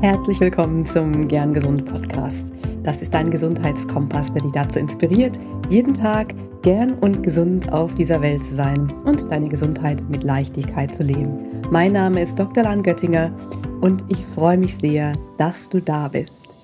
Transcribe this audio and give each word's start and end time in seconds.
Herzlich 0.00 0.38
willkommen 0.38 0.86
zum 0.86 1.26
Gern 1.26 1.52
Gesund 1.52 1.84
Podcast. 1.84 2.52
Das 2.84 3.02
ist 3.02 3.12
dein 3.12 3.32
Gesundheitskompass, 3.32 4.32
der 4.32 4.42
dich 4.42 4.52
dazu 4.52 4.78
inspiriert, 4.78 5.40
jeden 5.68 5.92
Tag 5.92 6.36
gern 6.62 6.94
und 6.94 7.24
gesund 7.24 7.72
auf 7.72 7.92
dieser 7.96 8.22
Welt 8.22 8.44
zu 8.44 8.54
sein 8.54 8.92
und 9.04 9.28
deine 9.32 9.48
Gesundheit 9.48 10.08
mit 10.08 10.22
Leichtigkeit 10.22 10.94
zu 10.94 11.02
leben. 11.02 11.40
Mein 11.72 11.94
Name 11.94 12.22
ist 12.22 12.38
Dr. 12.38 12.62
Lan 12.62 12.84
Göttinger 12.84 13.32
und 13.80 14.04
ich 14.06 14.24
freue 14.24 14.56
mich 14.56 14.76
sehr, 14.76 15.14
dass 15.36 15.68
du 15.68 15.82
da 15.82 16.06
bist. 16.06 16.56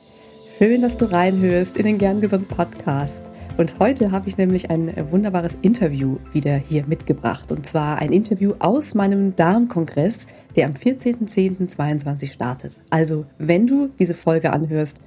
Schön, 0.57 0.83
dass 0.83 0.97
du 0.97 1.07
reinhörst 1.07 1.77
in 1.77 1.87
den 1.87 1.99
Gern 1.99 2.21
Gesund 2.21 2.47
Podcast. 2.47 3.33
Und 3.57 3.79
heute 3.79 4.11
habe 4.11 4.29
ich 4.29 4.37
nämlich 4.37 4.71
ein 4.71 4.93
wunderbares 5.13 5.57
Interview 5.63 6.17
wieder 6.33 6.57
hier 6.57 6.87
mitgebracht. 6.89 7.53
Und 7.53 7.69
zwar 7.69 7.99
ein 7.99 8.13
Interview 8.13 8.55
aus 8.59 8.97
meinem 8.97 9.37
Darmkongress, 9.37 10.27
der 10.57 10.67
am 10.67 10.73
14.10.22 10.73 12.33
startet. 12.33 12.77
Also, 12.91 13.27
wenn 13.39 13.69
du 13.69 13.91
diese 13.97 14.15
Folge 14.15 14.53
anhörst 14.53 15.01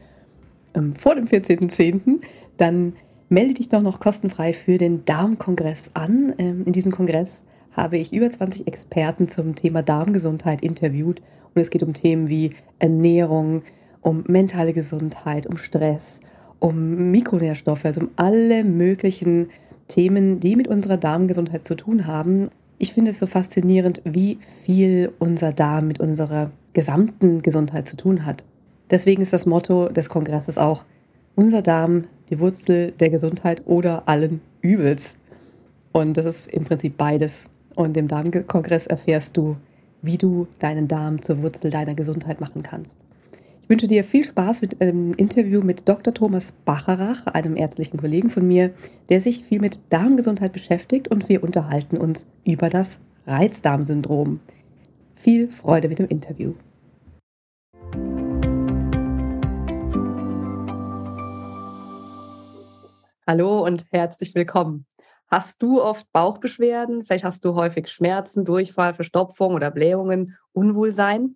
ähm, 0.74 0.96
vor 0.96 1.16
dem 1.16 1.26
14.10., 1.26 2.22
dann 2.56 2.94
melde 3.28 3.56
dich 3.56 3.68
doch 3.68 3.82
noch 3.82 4.00
kostenfrei 4.00 4.54
für 4.54 4.78
den 4.78 5.04
Darmkongress 5.04 5.92
an. 5.94 6.34
Ähm, 6.38 6.64
in 6.66 6.72
diesem 6.72 6.94
Kongress 6.94 7.44
habe 7.74 7.98
ich 7.98 8.14
über 8.14 8.30
20 8.30 8.66
Experten 8.66 9.28
zum 9.28 9.56
Thema 9.56 9.84
Darmgesundheit 9.84 10.62
interviewt. 10.62 11.22
Und 11.54 11.62
es 11.62 11.70
geht 11.70 11.84
um 11.84 11.94
Themen 11.94 12.30
wie 12.30 12.52
Ernährung, 12.80 13.64
um 14.00 14.24
mentale 14.26 14.72
Gesundheit, 14.72 15.48
um 15.48 15.58
Stress 15.58 16.22
um 16.60 17.12
Mikronährstoffe, 17.12 17.86
also 17.86 18.02
um 18.02 18.10
alle 18.16 18.64
möglichen 18.64 19.50
Themen, 19.88 20.40
die 20.40 20.56
mit 20.56 20.68
unserer 20.68 20.98
Darmgesundheit 20.98 21.66
zu 21.66 21.76
tun 21.76 22.08
haben. 22.08 22.50
Ich 22.78 22.94
finde 22.94 23.12
es 23.12 23.20
so 23.20 23.28
faszinierend, 23.28 24.02
wie 24.04 24.38
viel 24.42 25.12
unser 25.20 25.52
Darm 25.52 25.88
mit 25.88 26.00
unserer 26.00 26.52
gesamten 26.74 27.42
Gesundheit 27.42 27.88
zu 27.88 27.98
tun 27.98 28.26
hat. 28.26 28.44
Deswegen 28.90 29.22
ist 29.22 29.34
das 29.34 29.46
Motto 29.46 29.90
des 29.90 30.10
Kongresses 30.10 30.58
auch 30.58 30.86
unser 31.36 31.62
Darm, 31.62 32.06
die 32.30 32.40
Wurzel 32.40 32.92
der 32.92 33.10
Gesundheit 33.10 33.64
oder 33.66 34.08
allen 34.08 34.42
Übels. 34.62 35.18
Und 35.92 36.18
das 36.18 36.26
ist 36.26 36.48
im 36.48 36.66
Prinzip 36.66 36.98
beides. 36.98 37.48
Und 37.76 37.96
im 37.98 38.08
Darmkongress 38.08 38.88
erfährst 38.88 39.38
du, 39.38 39.56
wie 40.02 40.18
du 40.18 40.48
deinen 40.60 40.88
Darm 40.88 41.22
zur 41.22 41.42
Wurzel 41.42 41.70
deiner 41.72 41.96
Gesundheit 41.96 42.42
machen 42.42 42.64
kannst. 42.64 43.07
Ich 43.68 43.70
wünsche 43.70 43.88
dir 43.88 44.06
viel 44.06 44.24
Spaß 44.24 44.62
mit 44.62 44.80
einem 44.80 45.14
Interview 45.16 45.60
mit 45.60 45.90
Dr. 45.90 46.14
Thomas 46.14 46.54
Bacharach, 46.54 47.26
einem 47.26 47.58
ärztlichen 47.58 48.00
Kollegen 48.00 48.30
von 48.30 48.48
mir, 48.48 48.74
der 49.10 49.20
sich 49.20 49.44
viel 49.44 49.60
mit 49.60 49.92
Darmgesundheit 49.92 50.54
beschäftigt 50.54 51.10
und 51.10 51.28
wir 51.28 51.44
unterhalten 51.44 51.98
uns 51.98 52.28
über 52.46 52.70
das 52.70 53.00
Reizdarmsyndrom. 53.26 54.40
Viel 55.16 55.52
Freude 55.52 55.90
mit 55.90 56.00
dem 56.00 56.08
Interview. 56.08 56.54
Hallo 63.28 63.66
und 63.66 63.84
herzlich 63.92 64.34
willkommen. 64.34 64.86
Hast 65.28 65.62
du 65.62 65.82
oft 65.82 66.10
Bauchbeschwerden? 66.14 67.04
Vielleicht 67.04 67.26
hast 67.26 67.44
du 67.44 67.56
häufig 67.56 67.90
Schmerzen, 67.90 68.46
Durchfall, 68.46 68.94
Verstopfung 68.94 69.56
oder 69.56 69.72
Blähungen, 69.72 70.38
Unwohlsein? 70.54 71.36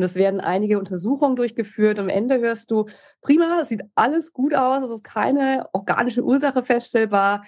Und 0.00 0.04
es 0.04 0.14
werden 0.14 0.40
einige 0.40 0.78
Untersuchungen 0.78 1.36
durchgeführt. 1.36 1.98
Am 1.98 2.08
Ende 2.08 2.38
hörst 2.38 2.70
du, 2.70 2.86
prima, 3.20 3.60
es 3.60 3.68
sieht 3.68 3.82
alles 3.94 4.32
gut 4.32 4.54
aus, 4.54 4.82
es 4.82 4.90
ist 4.90 5.04
keine 5.04 5.66
organische 5.74 6.24
Ursache 6.24 6.64
feststellbar. 6.64 7.44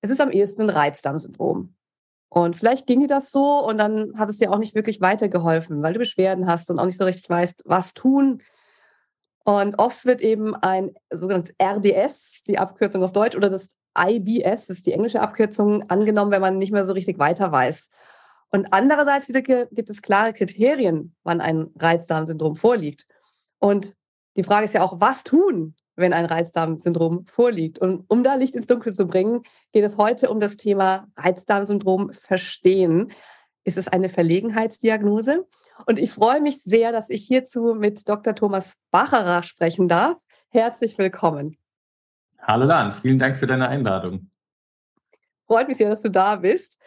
Es 0.00 0.10
ist 0.10 0.20
am 0.20 0.32
ehesten 0.32 0.62
ein 0.62 0.70
Reizdarmsyndrom. 0.70 1.76
Und 2.28 2.56
vielleicht 2.56 2.88
ging 2.88 3.02
dir 3.02 3.06
das 3.06 3.30
so 3.30 3.64
und 3.64 3.78
dann 3.78 4.18
hat 4.18 4.28
es 4.28 4.38
dir 4.38 4.50
auch 4.50 4.58
nicht 4.58 4.74
wirklich 4.74 5.00
weitergeholfen, 5.00 5.80
weil 5.80 5.92
du 5.92 6.00
Beschwerden 6.00 6.48
hast 6.48 6.72
und 6.72 6.80
auch 6.80 6.86
nicht 6.86 6.98
so 6.98 7.04
richtig 7.04 7.30
weißt, 7.30 7.62
was 7.66 7.94
tun. 7.94 8.42
Und 9.44 9.78
oft 9.78 10.04
wird 10.04 10.22
eben 10.22 10.56
ein 10.56 10.96
sogenanntes 11.12 11.54
RDS, 11.62 12.42
die 12.48 12.58
Abkürzung 12.58 13.04
auf 13.04 13.12
Deutsch, 13.12 13.36
oder 13.36 13.48
das 13.48 13.68
IBS, 13.96 14.66
das 14.66 14.78
ist 14.78 14.86
die 14.86 14.92
englische 14.92 15.20
Abkürzung, 15.20 15.88
angenommen, 15.88 16.32
wenn 16.32 16.40
man 16.40 16.58
nicht 16.58 16.72
mehr 16.72 16.84
so 16.84 16.94
richtig 16.94 17.20
weiter 17.20 17.52
weiß. 17.52 17.90
Und 18.52 18.72
andererseits 18.72 19.26
gibt 19.28 19.90
es 19.90 20.02
klare 20.02 20.34
Kriterien, 20.34 21.14
wann 21.24 21.40
ein 21.40 21.70
Reizdarmsyndrom 21.78 22.54
vorliegt. 22.54 23.06
Und 23.58 23.96
die 24.36 24.42
Frage 24.42 24.66
ist 24.66 24.74
ja 24.74 24.82
auch, 24.82 25.00
was 25.00 25.24
tun, 25.24 25.74
wenn 25.96 26.12
ein 26.12 26.26
Reizdarmsyndrom 26.26 27.26
vorliegt? 27.26 27.78
Und 27.78 28.04
um 28.08 28.22
da 28.22 28.34
Licht 28.34 28.54
ins 28.54 28.66
Dunkel 28.66 28.92
zu 28.92 29.06
bringen, 29.06 29.42
geht 29.72 29.84
es 29.84 29.96
heute 29.96 30.30
um 30.30 30.38
das 30.38 30.58
Thema 30.58 31.08
Reizdarmsyndrom 31.16 32.12
verstehen. 32.12 33.10
Ist 33.64 33.78
es 33.78 33.88
eine 33.88 34.10
Verlegenheitsdiagnose? 34.10 35.46
Und 35.86 35.98
ich 35.98 36.12
freue 36.12 36.42
mich 36.42 36.62
sehr, 36.62 36.92
dass 36.92 37.08
ich 37.08 37.26
hierzu 37.26 37.74
mit 37.74 38.06
Dr. 38.06 38.34
Thomas 38.34 38.76
Bacherer 38.90 39.44
sprechen 39.44 39.88
darf. 39.88 40.18
Herzlich 40.50 40.98
willkommen. 40.98 41.56
Hallo 42.38 42.66
Dan, 42.66 42.92
vielen 42.92 43.18
Dank 43.18 43.38
für 43.38 43.46
deine 43.46 43.68
Einladung. 43.68 44.30
Freut 45.46 45.68
mich 45.68 45.78
sehr, 45.78 45.88
dass 45.88 46.02
du 46.02 46.10
da 46.10 46.36
bist. 46.36 46.78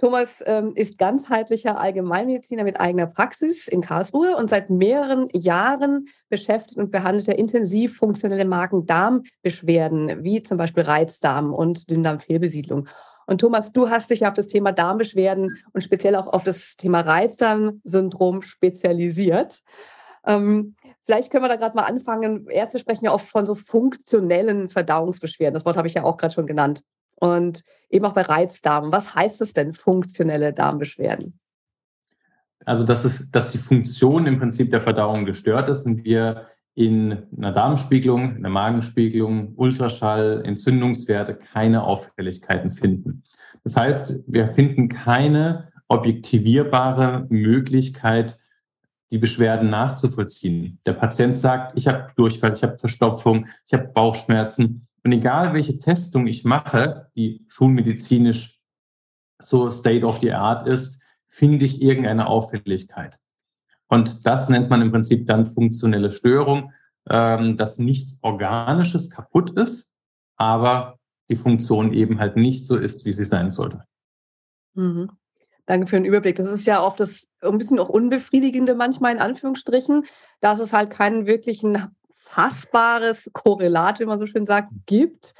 Thomas 0.00 0.42
ähm, 0.46 0.72
ist 0.76 0.96
ganzheitlicher 0.96 1.78
Allgemeinmediziner 1.78 2.64
mit 2.64 2.80
eigener 2.80 3.06
Praxis 3.06 3.68
in 3.68 3.82
Karlsruhe 3.82 4.34
und 4.34 4.48
seit 4.48 4.70
mehreren 4.70 5.28
Jahren 5.34 6.08
beschäftigt 6.30 6.78
und 6.78 6.90
behandelt 6.90 7.28
er 7.28 7.38
intensiv 7.38 7.98
funktionelle 7.98 8.46
Magen-Darm-Beschwerden, 8.46 10.24
wie 10.24 10.42
zum 10.42 10.56
Beispiel 10.56 10.84
Reizdarm 10.84 11.52
und 11.52 11.90
Dünndarmfehlbesiedlung. 11.90 12.88
Und 13.26 13.42
Thomas, 13.42 13.74
du 13.74 13.90
hast 13.90 14.08
dich 14.08 14.26
auf 14.26 14.32
das 14.32 14.46
Thema 14.46 14.72
Darmbeschwerden 14.72 15.50
und 15.74 15.84
speziell 15.84 16.16
auch 16.16 16.28
auf 16.28 16.44
das 16.44 16.78
Thema 16.78 17.02
Reizdarmsyndrom 17.02 18.40
spezialisiert. 18.40 19.60
Ähm, 20.24 20.76
vielleicht 21.02 21.30
können 21.30 21.44
wir 21.44 21.50
da 21.50 21.56
gerade 21.56 21.76
mal 21.76 21.84
anfangen. 21.84 22.48
Ärzte 22.48 22.78
sprechen 22.78 23.04
ja 23.04 23.12
oft 23.12 23.26
von 23.26 23.44
so 23.44 23.54
funktionellen 23.54 24.70
Verdauungsbeschwerden. 24.70 25.52
Das 25.52 25.66
Wort 25.66 25.76
habe 25.76 25.88
ich 25.88 25.94
ja 25.94 26.04
auch 26.04 26.16
gerade 26.16 26.32
schon 26.32 26.46
genannt 26.46 26.84
und 27.20 27.62
eben 27.88 28.04
auch 28.04 28.14
bei 28.14 28.22
Reizdarm. 28.22 28.92
Was 28.92 29.14
heißt 29.14 29.40
es 29.42 29.52
denn, 29.52 29.72
funktionelle 29.72 30.52
Darmbeschwerden? 30.52 31.38
Also, 32.64 32.84
dass, 32.84 33.04
es, 33.04 33.30
dass 33.30 33.52
die 33.52 33.58
Funktion 33.58 34.26
im 34.26 34.38
Prinzip 34.38 34.70
der 34.70 34.80
Verdauung 34.80 35.24
gestört 35.24 35.68
ist 35.68 35.86
und 35.86 36.04
wir 36.04 36.46
in 36.74 37.26
einer 37.36 37.52
Darmspiegelung, 37.52 38.36
in 38.36 38.42
der 38.42 38.50
Magenspiegelung, 38.50 39.54
Ultraschall, 39.56 40.42
Entzündungswerte 40.44 41.34
keine 41.34 41.84
Auffälligkeiten 41.84 42.70
finden. 42.70 43.22
Das 43.64 43.76
heißt, 43.76 44.20
wir 44.26 44.48
finden 44.48 44.88
keine 44.88 45.70
objektivierbare 45.88 47.26
Möglichkeit, 47.28 48.38
die 49.10 49.18
Beschwerden 49.18 49.70
nachzuvollziehen. 49.70 50.78
Der 50.86 50.92
Patient 50.92 51.36
sagt, 51.36 51.76
ich 51.76 51.88
habe 51.88 52.12
Durchfall, 52.14 52.52
ich 52.52 52.62
habe 52.62 52.78
Verstopfung, 52.78 53.46
ich 53.66 53.72
habe 53.72 53.88
Bauchschmerzen. 53.88 54.86
Und 55.02 55.12
egal 55.12 55.54
welche 55.54 55.78
Testung 55.78 56.26
ich 56.26 56.44
mache, 56.44 57.10
die 57.16 57.44
schulmedizinisch 57.48 58.60
so 59.38 59.70
state 59.70 60.04
of 60.04 60.20
the 60.20 60.32
art 60.32 60.66
ist, 60.66 61.02
finde 61.28 61.64
ich 61.64 61.80
irgendeine 61.80 62.26
Auffälligkeit. 62.26 63.18
Und 63.88 64.26
das 64.26 64.48
nennt 64.48 64.68
man 64.70 64.82
im 64.82 64.90
Prinzip 64.90 65.26
dann 65.26 65.46
funktionelle 65.46 66.12
Störung, 66.12 66.72
ähm, 67.08 67.56
dass 67.56 67.78
nichts 67.78 68.18
Organisches 68.22 69.10
kaputt 69.10 69.50
ist, 69.52 69.94
aber 70.36 70.98
die 71.28 71.36
Funktion 71.36 71.92
eben 71.92 72.18
halt 72.18 72.36
nicht 72.36 72.66
so 72.66 72.76
ist, 72.76 73.04
wie 73.06 73.12
sie 73.12 73.24
sein 73.24 73.50
sollte. 73.50 73.84
Mhm. 74.74 75.10
Danke 75.66 75.86
für 75.86 75.96
den 75.96 76.04
Überblick. 76.04 76.36
Das 76.36 76.50
ist 76.50 76.66
ja 76.66 76.82
oft 76.82 76.98
das 76.98 77.28
ein 77.40 77.58
bisschen 77.58 77.78
auch 77.78 77.88
unbefriedigende 77.88 78.74
manchmal 78.74 79.12
in 79.12 79.20
Anführungsstrichen, 79.20 80.04
dass 80.40 80.58
es 80.58 80.72
halt 80.72 80.90
keinen 80.90 81.26
wirklichen 81.26 81.96
fassbares 82.20 83.30
Korrelat, 83.32 83.98
wie 83.98 84.04
man 84.04 84.18
so 84.18 84.26
schön 84.26 84.44
sagt, 84.44 84.68
gibt, 84.86 85.34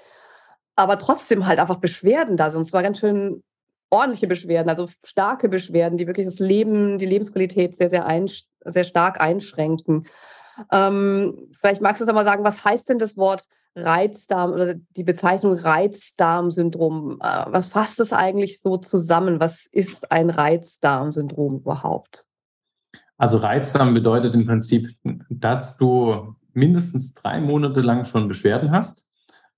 aber 0.76 0.98
trotzdem 0.98 1.46
halt 1.46 1.60
einfach 1.60 1.76
Beschwerden 1.76 2.36
da 2.36 2.50
sind. 2.50 2.60
Und 2.60 2.64
zwar 2.64 2.82
ganz 2.82 2.98
schön 2.98 3.42
ordentliche 3.90 4.26
Beschwerden, 4.26 4.70
also 4.70 4.88
starke 5.04 5.48
Beschwerden, 5.48 5.98
die 5.98 6.06
wirklich 6.06 6.26
das 6.26 6.38
Leben, 6.38 6.98
die 6.98 7.06
Lebensqualität 7.06 7.76
sehr, 7.76 7.90
sehr, 7.90 8.06
ein, 8.06 8.30
sehr 8.64 8.84
stark 8.84 9.20
einschränken. 9.20 10.06
Ähm, 10.72 11.48
vielleicht 11.52 11.82
magst 11.82 12.00
du 12.00 12.04
uns 12.04 12.14
mal 12.14 12.24
sagen, 12.24 12.44
was 12.44 12.64
heißt 12.64 12.88
denn 12.88 12.98
das 12.98 13.16
Wort 13.16 13.44
Reizdarm 13.76 14.52
oder 14.52 14.74
die 14.74 15.04
Bezeichnung 15.04 15.54
Reizdarmsyndrom? 15.54 17.18
Äh, 17.20 17.44
was 17.48 17.68
fasst 17.68 18.00
es 18.00 18.12
eigentlich 18.12 18.60
so 18.60 18.78
zusammen? 18.78 19.40
Was 19.40 19.66
ist 19.66 20.12
ein 20.12 20.30
Reizdarmsyndrom 20.30 21.56
überhaupt? 21.58 22.26
Also 23.16 23.36
Reizdarm 23.36 23.92
bedeutet 23.92 24.34
im 24.34 24.46
Prinzip, 24.46 24.94
dass 25.28 25.76
du 25.76 26.36
mindestens 26.54 27.14
drei 27.14 27.40
Monate 27.40 27.80
lang 27.80 28.04
schon 28.04 28.28
Beschwerden 28.28 28.70
hast, 28.70 29.08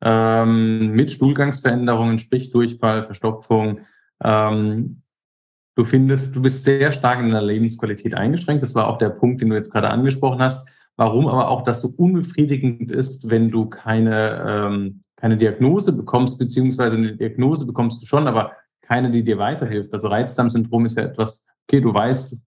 ähm, 0.03 0.93
mit 0.93 1.13
Stuhlgangsveränderungen, 1.13 2.19
sprich 2.19 2.51
Durchfall, 2.51 3.05
Verstopfung, 3.05 3.81
ähm, 4.23 5.03
du 5.75 5.85
findest, 5.85 6.37
du 6.37 6.43
bist 6.43 6.65
sehr 6.65 6.93
stark 6.93 7.21
in 7.21 7.27
deiner 7.27 7.43
Lebensqualität 7.43 8.15
eingeschränkt. 8.15 8.63
Das 8.63 8.75
war 8.75 8.89
auch 8.89 8.99
der 8.99 9.11
Punkt, 9.11 9.41
den 9.41 9.51
du 9.51 9.57
jetzt 9.57 9.73
gerade 9.73 9.91
angesprochen 9.91 10.41
hast. 10.41 10.69
Warum 10.97 11.27
aber 11.27 11.49
auch 11.49 11.63
das 11.63 11.81
so 11.81 11.89
unbefriedigend 11.97 12.91
ist, 12.91 13.31
wenn 13.31 13.51
du 13.51 13.67
keine, 13.67 14.45
ähm, 14.47 15.03
keine 15.17 15.39
Diagnose 15.39 15.97
bekommst, 15.97 16.39
beziehungsweise 16.39 16.97
eine 16.97 17.17
Diagnose 17.17 17.67
bekommst 17.67 18.03
du 18.03 18.07
schon, 18.07 18.29
aber 18.29 18.53
keine, 18.83 19.11
die 19.11 19.25
dir 19.25 19.39
weiterhilft. 19.39 19.95
Also 19.95 20.09
Reizdarmsyndrom 20.09 20.85
ist 20.85 20.99
ja 20.99 21.05
etwas, 21.05 21.47
okay, 21.67 21.81
du 21.81 21.95
weißt, 21.95 22.39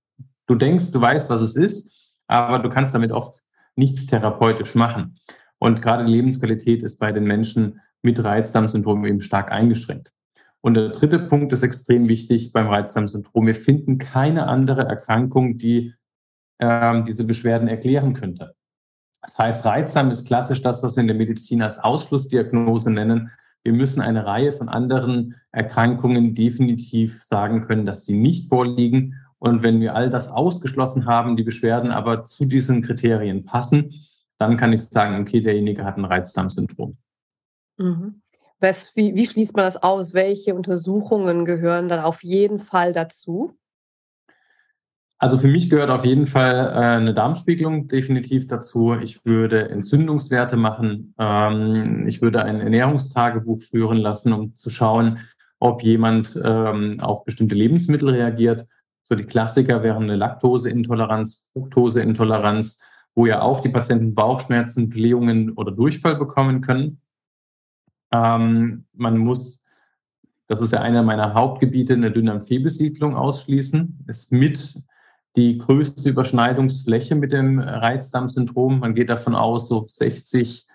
du 0.47 0.55
denkst, 0.55 0.91
du 0.91 1.01
weißt, 1.01 1.29
was 1.29 1.41
es 1.41 1.55
ist, 1.55 2.11
aber 2.27 2.59
du 2.59 2.69
kannst 2.69 2.93
damit 2.93 3.11
oft 3.11 3.41
nichts 3.75 4.05
therapeutisch 4.05 4.75
machen. 4.75 5.17
Und 5.59 5.81
gerade 5.81 6.05
die 6.05 6.11
Lebensqualität 6.11 6.83
ist 6.83 6.99
bei 6.99 7.11
den 7.11 7.25
Menschen 7.25 7.81
mit 8.01 8.23
Reizdarmsyndrom 8.23 9.05
eben 9.05 9.21
stark 9.21 9.51
eingeschränkt. 9.51 10.13
Und 10.61 10.73
der 10.73 10.89
dritte 10.89 11.19
Punkt 11.19 11.53
ist 11.53 11.63
extrem 11.63 12.07
wichtig 12.07 12.51
beim 12.51 12.67
Reizdarmsyndrom. 12.67 13.45
Wir 13.45 13.55
finden 13.55 13.97
keine 13.97 14.47
andere 14.47 14.83
Erkrankung, 14.83 15.57
die 15.57 15.93
ähm, 16.59 17.05
diese 17.05 17.25
Beschwerden 17.25 17.67
erklären 17.67 18.13
könnte. 18.13 18.55
Das 19.21 19.37
heißt, 19.37 19.65
Reizdarm 19.65 20.11
ist 20.11 20.27
klassisch 20.27 20.61
das, 20.61 20.83
was 20.83 20.95
wir 20.95 21.01
in 21.01 21.07
der 21.07 21.15
Medizin 21.15 21.61
als 21.61 21.79
Ausschlussdiagnose 21.79 22.91
nennen. 22.91 23.31
Wir 23.63 23.73
müssen 23.73 24.01
eine 24.01 24.25
Reihe 24.25 24.51
von 24.51 24.69
anderen 24.69 25.35
Erkrankungen 25.51 26.35
definitiv 26.35 27.23
sagen 27.23 27.65
können, 27.65 27.85
dass 27.85 28.05
sie 28.05 28.15
nicht 28.15 28.49
vorliegen. 28.49 29.15
Und 29.39 29.63
wenn 29.63 29.79
wir 29.79 29.95
all 29.95 30.09
das 30.09 30.31
ausgeschlossen 30.31 31.05
haben, 31.05 31.35
die 31.35 31.43
Beschwerden 31.43 31.91
aber 31.91 32.25
zu 32.25 32.45
diesen 32.45 32.81
Kriterien 32.81 33.45
passen, 33.45 33.93
dann 34.37 34.57
kann 34.57 34.73
ich 34.73 34.83
sagen, 34.83 35.21
okay, 35.21 35.41
derjenige 35.41 35.85
hat 35.85 35.97
ein 35.97 36.05
Reizdarmsyndrom. 36.05 36.97
Mhm. 37.77 38.21
Was, 38.59 38.95
wie, 38.95 39.15
wie 39.15 39.27
schließt 39.27 39.55
man 39.55 39.65
das 39.65 39.81
aus? 39.81 40.13
Welche 40.13 40.55
Untersuchungen 40.55 41.45
gehören 41.45 41.89
dann 41.89 41.99
auf 41.99 42.23
jeden 42.23 42.59
Fall 42.59 42.93
dazu? 42.93 43.57
Also 45.17 45.37
für 45.37 45.47
mich 45.47 45.69
gehört 45.69 45.89
auf 45.89 46.05
jeden 46.05 46.25
Fall 46.25 46.55
äh, 46.55 46.97
eine 46.97 47.13
Darmspiegelung 47.13 47.87
definitiv 47.87 48.47
dazu. 48.47 48.95
Ich 48.95 49.23
würde 49.25 49.69
Entzündungswerte 49.69 50.57
machen. 50.57 51.13
Ähm, 51.17 52.05
ich 52.07 52.21
würde 52.21 52.43
ein 52.43 52.59
Ernährungstagebuch 52.59 53.61
führen 53.61 53.97
lassen, 53.97 54.33
um 54.33 54.55
zu 54.55 54.69
schauen, 54.69 55.19
ob 55.59 55.83
jemand 55.83 56.39
ähm, 56.43 56.99
auf 56.99 57.23
bestimmte 57.23 57.55
Lebensmittel 57.55 58.09
reagiert. 58.09 58.67
So 59.05 59.15
die 59.15 59.23
Klassiker 59.23 59.83
wären 59.83 60.03
eine 60.03 60.15
Laktoseintoleranz, 60.15 61.49
Fructoseintoleranz, 61.53 62.83
wo 63.13 63.27
ja 63.27 63.41
auch 63.41 63.61
die 63.61 63.69
Patienten 63.69 64.15
Bauchschmerzen, 64.15 64.89
Blähungen 64.89 65.53
oder 65.53 65.71
Durchfall 65.71 66.15
bekommen 66.15 66.61
können. 66.61 67.01
Ähm, 68.11 68.85
man 68.93 69.17
muss, 69.19 69.63
das 70.47 70.61
ist 70.61 70.73
ja 70.73 70.81
einer 70.81 71.03
meiner 71.03 71.35
Hauptgebiete, 71.35 71.93
eine 71.93 72.11
Dynamphie-Besiedlung 72.11 73.15
ausschließen. 73.15 74.05
Ist 74.07 74.31
mit 74.31 74.81
die 75.35 75.59
größte 75.59 76.09
Überschneidungsfläche 76.09 77.13
mit 77.13 77.31
dem 77.31 77.59
Reizdarmsyndrom. 77.59 78.79
Man 78.79 78.95
geht 78.95 79.09
davon 79.09 79.35
aus, 79.35 79.67
so 79.67 79.85
60, 79.87 80.65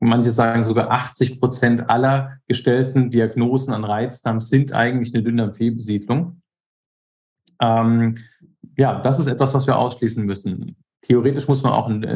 manche 0.00 0.30
sagen 0.30 0.64
sogar 0.64 0.90
80 0.90 1.38
Prozent 1.38 1.90
aller 1.90 2.38
gestellten 2.48 3.10
Diagnosen 3.10 3.74
an 3.74 3.84
Reizdarm 3.84 4.40
sind 4.40 4.72
eigentlich 4.72 5.14
eine 5.14 5.22
Dünndarmfehlbesiedlung. 5.22 6.40
Ähm, 7.60 8.18
ja, 8.76 9.00
das 9.00 9.18
ist 9.18 9.26
etwas, 9.26 9.54
was 9.54 9.66
wir 9.66 9.78
ausschließen 9.78 10.24
müssen. 10.24 10.76
Theoretisch 11.02 11.48
muss 11.48 11.62
man 11.62 11.72
auch 11.72 11.86
einen, 11.86 12.02
äh, 12.02 12.08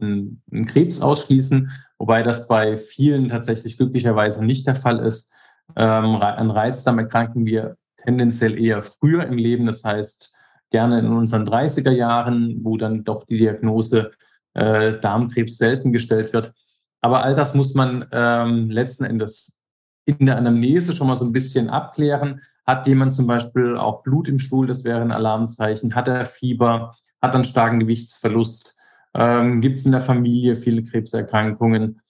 einen, 0.00 0.42
einen 0.50 0.66
Krebs 0.66 1.00
ausschließen, 1.00 1.70
wobei 1.98 2.22
das 2.22 2.48
bei 2.48 2.76
vielen 2.76 3.28
tatsächlich 3.28 3.76
glücklicherweise 3.76 4.44
nicht 4.44 4.66
der 4.66 4.76
Fall 4.76 4.98
ist. 5.00 5.32
Ähm, 5.76 6.16
an 6.16 6.50
Reizdarm 6.50 6.98
erkranken 6.98 7.44
wir 7.44 7.76
tendenziell 7.98 8.58
eher 8.58 8.82
früher 8.82 9.26
im 9.26 9.36
Leben. 9.36 9.66
Das 9.66 9.84
heißt, 9.84 10.34
gerne 10.70 10.98
in 11.00 11.08
unseren 11.08 11.46
30er 11.46 11.90
Jahren, 11.90 12.64
wo 12.64 12.76
dann 12.76 13.04
doch 13.04 13.24
die 13.24 13.38
Diagnose 13.38 14.12
äh, 14.54 14.98
Darmkrebs 15.00 15.58
selten 15.58 15.92
gestellt 15.92 16.32
wird. 16.32 16.52
Aber 17.00 17.24
all 17.24 17.34
das 17.34 17.54
muss 17.54 17.74
man 17.74 18.06
ähm, 18.12 18.70
letzten 18.70 19.04
Endes 19.04 19.62
in 20.04 20.26
der 20.26 20.36
Anamnese 20.36 20.94
schon 20.94 21.06
mal 21.06 21.16
so 21.16 21.24
ein 21.24 21.32
bisschen 21.32 21.68
abklären. 21.68 22.40
Hat 22.68 22.86
jemand 22.86 23.14
zum 23.14 23.26
Beispiel 23.26 23.78
auch 23.78 24.02
Blut 24.02 24.28
im 24.28 24.38
Stuhl, 24.38 24.66
das 24.66 24.84
wäre 24.84 25.00
ein 25.00 25.10
Alarmzeichen. 25.10 25.94
Hat 25.94 26.06
er 26.06 26.26
Fieber? 26.26 26.94
Hat 27.22 27.34
einen 27.34 27.46
starken 27.46 27.80
Gewichtsverlust? 27.80 28.78
Ähm, 29.14 29.62
Gibt 29.62 29.78
es 29.78 29.86
in 29.86 29.92
der 29.92 30.02
Familie 30.02 30.54
viele 30.54 30.84
Krebserkrankungen? 30.84 32.02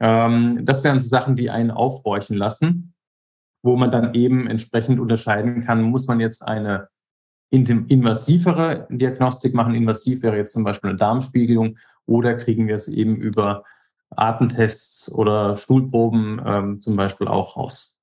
Ähm, 0.00 0.66
das 0.66 0.84
wären 0.84 1.00
so 1.00 1.08
Sachen, 1.08 1.36
die 1.36 1.48
einen 1.48 1.70
aufhorchen 1.70 2.36
lassen, 2.36 2.92
wo 3.62 3.76
man 3.76 3.90
dann 3.90 4.12
eben 4.12 4.46
entsprechend 4.46 5.00
unterscheiden 5.00 5.62
kann, 5.62 5.80
muss 5.80 6.06
man 6.06 6.20
jetzt 6.20 6.46
eine 6.46 6.88
invasivere 7.50 8.86
Diagnostik 8.90 9.54
machen. 9.54 9.74
Invasiv 9.74 10.22
wäre 10.22 10.36
jetzt 10.36 10.52
zum 10.52 10.64
Beispiel 10.64 10.90
eine 10.90 10.98
Darmspiegelung 10.98 11.78
oder 12.04 12.34
kriegen 12.34 12.68
wir 12.68 12.74
es 12.74 12.88
eben 12.88 13.16
über 13.16 13.64
Atemtests 14.10 15.10
oder 15.10 15.56
Stuhlproben 15.56 16.42
ähm, 16.44 16.82
zum 16.82 16.94
Beispiel 16.94 17.26
auch 17.26 17.56
raus. 17.56 17.93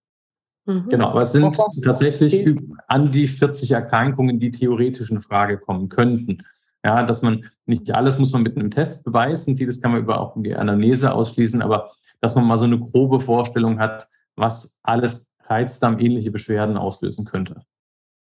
Mhm. 0.66 0.90
Genau, 0.90 1.10
aber 1.10 1.24
es 1.24 1.32
sind 1.32 1.44
okay. 1.44 1.82
tatsächlich 1.84 2.48
an 2.88 3.12
die 3.12 3.28
40 3.28 3.72
Erkrankungen, 3.72 4.40
die 4.40 4.52
theoretisch 4.52 5.10
in 5.10 5.22
Frage 5.22 5.58
kommen 5.58 5.90
könnten. 5.90 6.44
Ja, 6.84 7.04
dass 7.04 7.22
man 7.22 7.46
nicht 7.66 7.94
alles 7.94 8.18
muss 8.18 8.32
man 8.32 8.42
mit 8.42 8.56
einem 8.56 8.72
Test 8.72 9.04
beweisen, 9.04 9.58
vieles 9.58 9.82
kann 9.82 9.92
man 9.92 10.02
über 10.02 10.20
auch 10.20 10.34
die 10.38 10.56
Anamnese 10.56 11.14
ausschließen, 11.14 11.62
aber 11.62 11.92
dass 12.22 12.36
man 12.36 12.46
mal 12.46 12.58
so 12.58 12.66
eine 12.66 12.80
grobe 12.80 13.20
Vorstellung 13.20 13.80
hat, 13.80 14.08
was 14.36 14.80
alles 14.82 15.32
Reizdarm-ähnliche 15.46 16.32
Beschwerden 16.32 16.78
auslösen 16.78 17.26
könnte. 17.26 17.62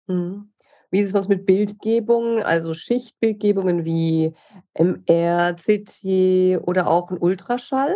Mhm. 0.08 0.52
Wie 0.90 1.00
ist 1.00 1.08
es 1.08 1.14
sonst 1.14 1.28
mit 1.28 1.46
Bildgebungen, 1.46 2.42
also 2.44 2.74
Schichtbildgebungen 2.74 3.84
wie 3.84 4.34
MR, 4.74 5.56
CT 5.56 6.60
oder 6.66 6.88
auch 6.88 7.12
ein 7.12 7.18
Ultraschall? 7.18 7.94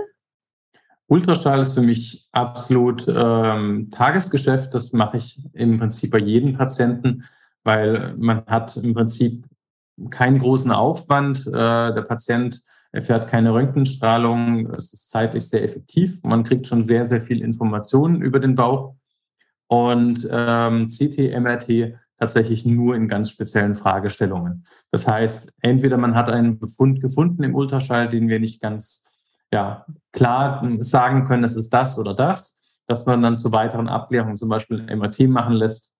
Ultraschall 1.11 1.59
ist 1.59 1.73
für 1.73 1.81
mich 1.81 2.29
absolut 2.31 3.05
ähm, 3.05 3.89
Tagesgeschäft. 3.91 4.73
Das 4.73 4.93
mache 4.93 5.17
ich 5.17 5.41
im 5.51 5.77
Prinzip 5.77 6.11
bei 6.11 6.19
jedem 6.19 6.53
Patienten, 6.53 7.25
weil 7.65 8.15
man 8.17 8.45
hat 8.47 8.77
im 8.77 8.93
Prinzip 8.93 9.45
keinen 10.09 10.39
großen 10.39 10.71
Aufwand. 10.71 11.45
Äh, 11.47 11.51
der 11.51 12.05
Patient 12.07 12.61
erfährt 12.93 13.27
keine 13.27 13.53
Röntgenstrahlung. 13.53 14.73
Es 14.73 14.93
ist 14.93 15.09
zeitlich 15.09 15.49
sehr 15.49 15.65
effektiv. 15.65 16.23
Man 16.23 16.45
kriegt 16.45 16.65
schon 16.65 16.85
sehr, 16.85 17.05
sehr 17.05 17.19
viel 17.19 17.41
Informationen 17.41 18.21
über 18.21 18.39
den 18.39 18.55
Bauch. 18.55 18.95
Und 19.67 20.25
ähm, 20.31 20.87
CT, 20.87 21.37
MRT 21.37 21.93
tatsächlich 22.19 22.65
nur 22.65 22.95
in 22.95 23.09
ganz 23.09 23.31
speziellen 23.31 23.75
Fragestellungen. 23.75 24.65
Das 24.91 25.09
heißt, 25.09 25.51
entweder 25.59 25.97
man 25.97 26.15
hat 26.15 26.29
einen 26.29 26.57
Befund 26.57 27.01
gefunden 27.01 27.43
im 27.43 27.53
Ultraschall, 27.53 28.07
den 28.07 28.29
wir 28.29 28.39
nicht 28.39 28.61
ganz 28.61 29.10
ja, 29.53 29.85
klar 30.13 30.65
sagen 30.79 31.25
können, 31.25 31.43
es 31.43 31.55
ist 31.55 31.73
das 31.73 31.99
oder 31.99 32.13
das, 32.13 32.61
dass 32.87 33.05
man 33.05 33.21
dann 33.21 33.37
zu 33.37 33.51
weiteren 33.51 33.87
Abklärungen 33.87 34.35
zum 34.35 34.49
Beispiel 34.49 34.81
ein 34.81 34.97
MRT 34.97 35.21
machen 35.27 35.53
lässt. 35.53 35.93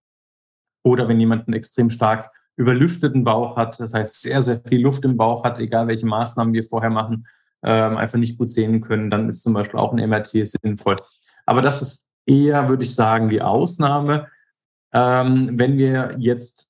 Oder 0.83 1.07
wenn 1.07 1.19
jemand 1.19 1.48
einen 1.48 1.56
extrem 1.56 1.89
stark 1.89 2.31
überlüfteten 2.56 3.24
Bauch 3.24 3.56
hat, 3.56 3.80
das 3.80 3.94
heißt 3.94 4.21
sehr, 4.21 4.42
sehr 4.42 4.62
viel 4.68 4.81
Luft 4.81 5.06
im 5.06 5.18
Bauch 5.18 5.44
hat, 5.44 5.59
egal 5.59 5.88
welche 5.88 6.05
Maßnahmen 6.05 6.53
wir 6.53 6.63
vorher 6.63 6.89
machen, 6.89 7.27
ähm, 7.63 7.98
einfach 7.98 8.17
nicht 8.17 8.38
gut 8.38 8.50
sehen 8.50 8.81
können, 8.81 9.10
dann 9.10 9.29
ist 9.29 9.43
zum 9.43 9.53
Beispiel 9.53 9.79
auch 9.79 9.93
ein 9.93 10.10
MRT 10.10 10.48
sinnvoll. 10.48 10.98
Aber 11.46 11.62
das 11.62 11.81
ist 11.81 12.10
eher, 12.25 12.70
würde 12.70 12.84
ich 12.84 12.96
sagen, 12.96 13.29
die 13.29 13.41
Ausnahme. 13.41 14.27
Ähm, 14.93 15.60
wenn 15.60 15.77
wir 15.77 16.15
jetzt 16.17 16.67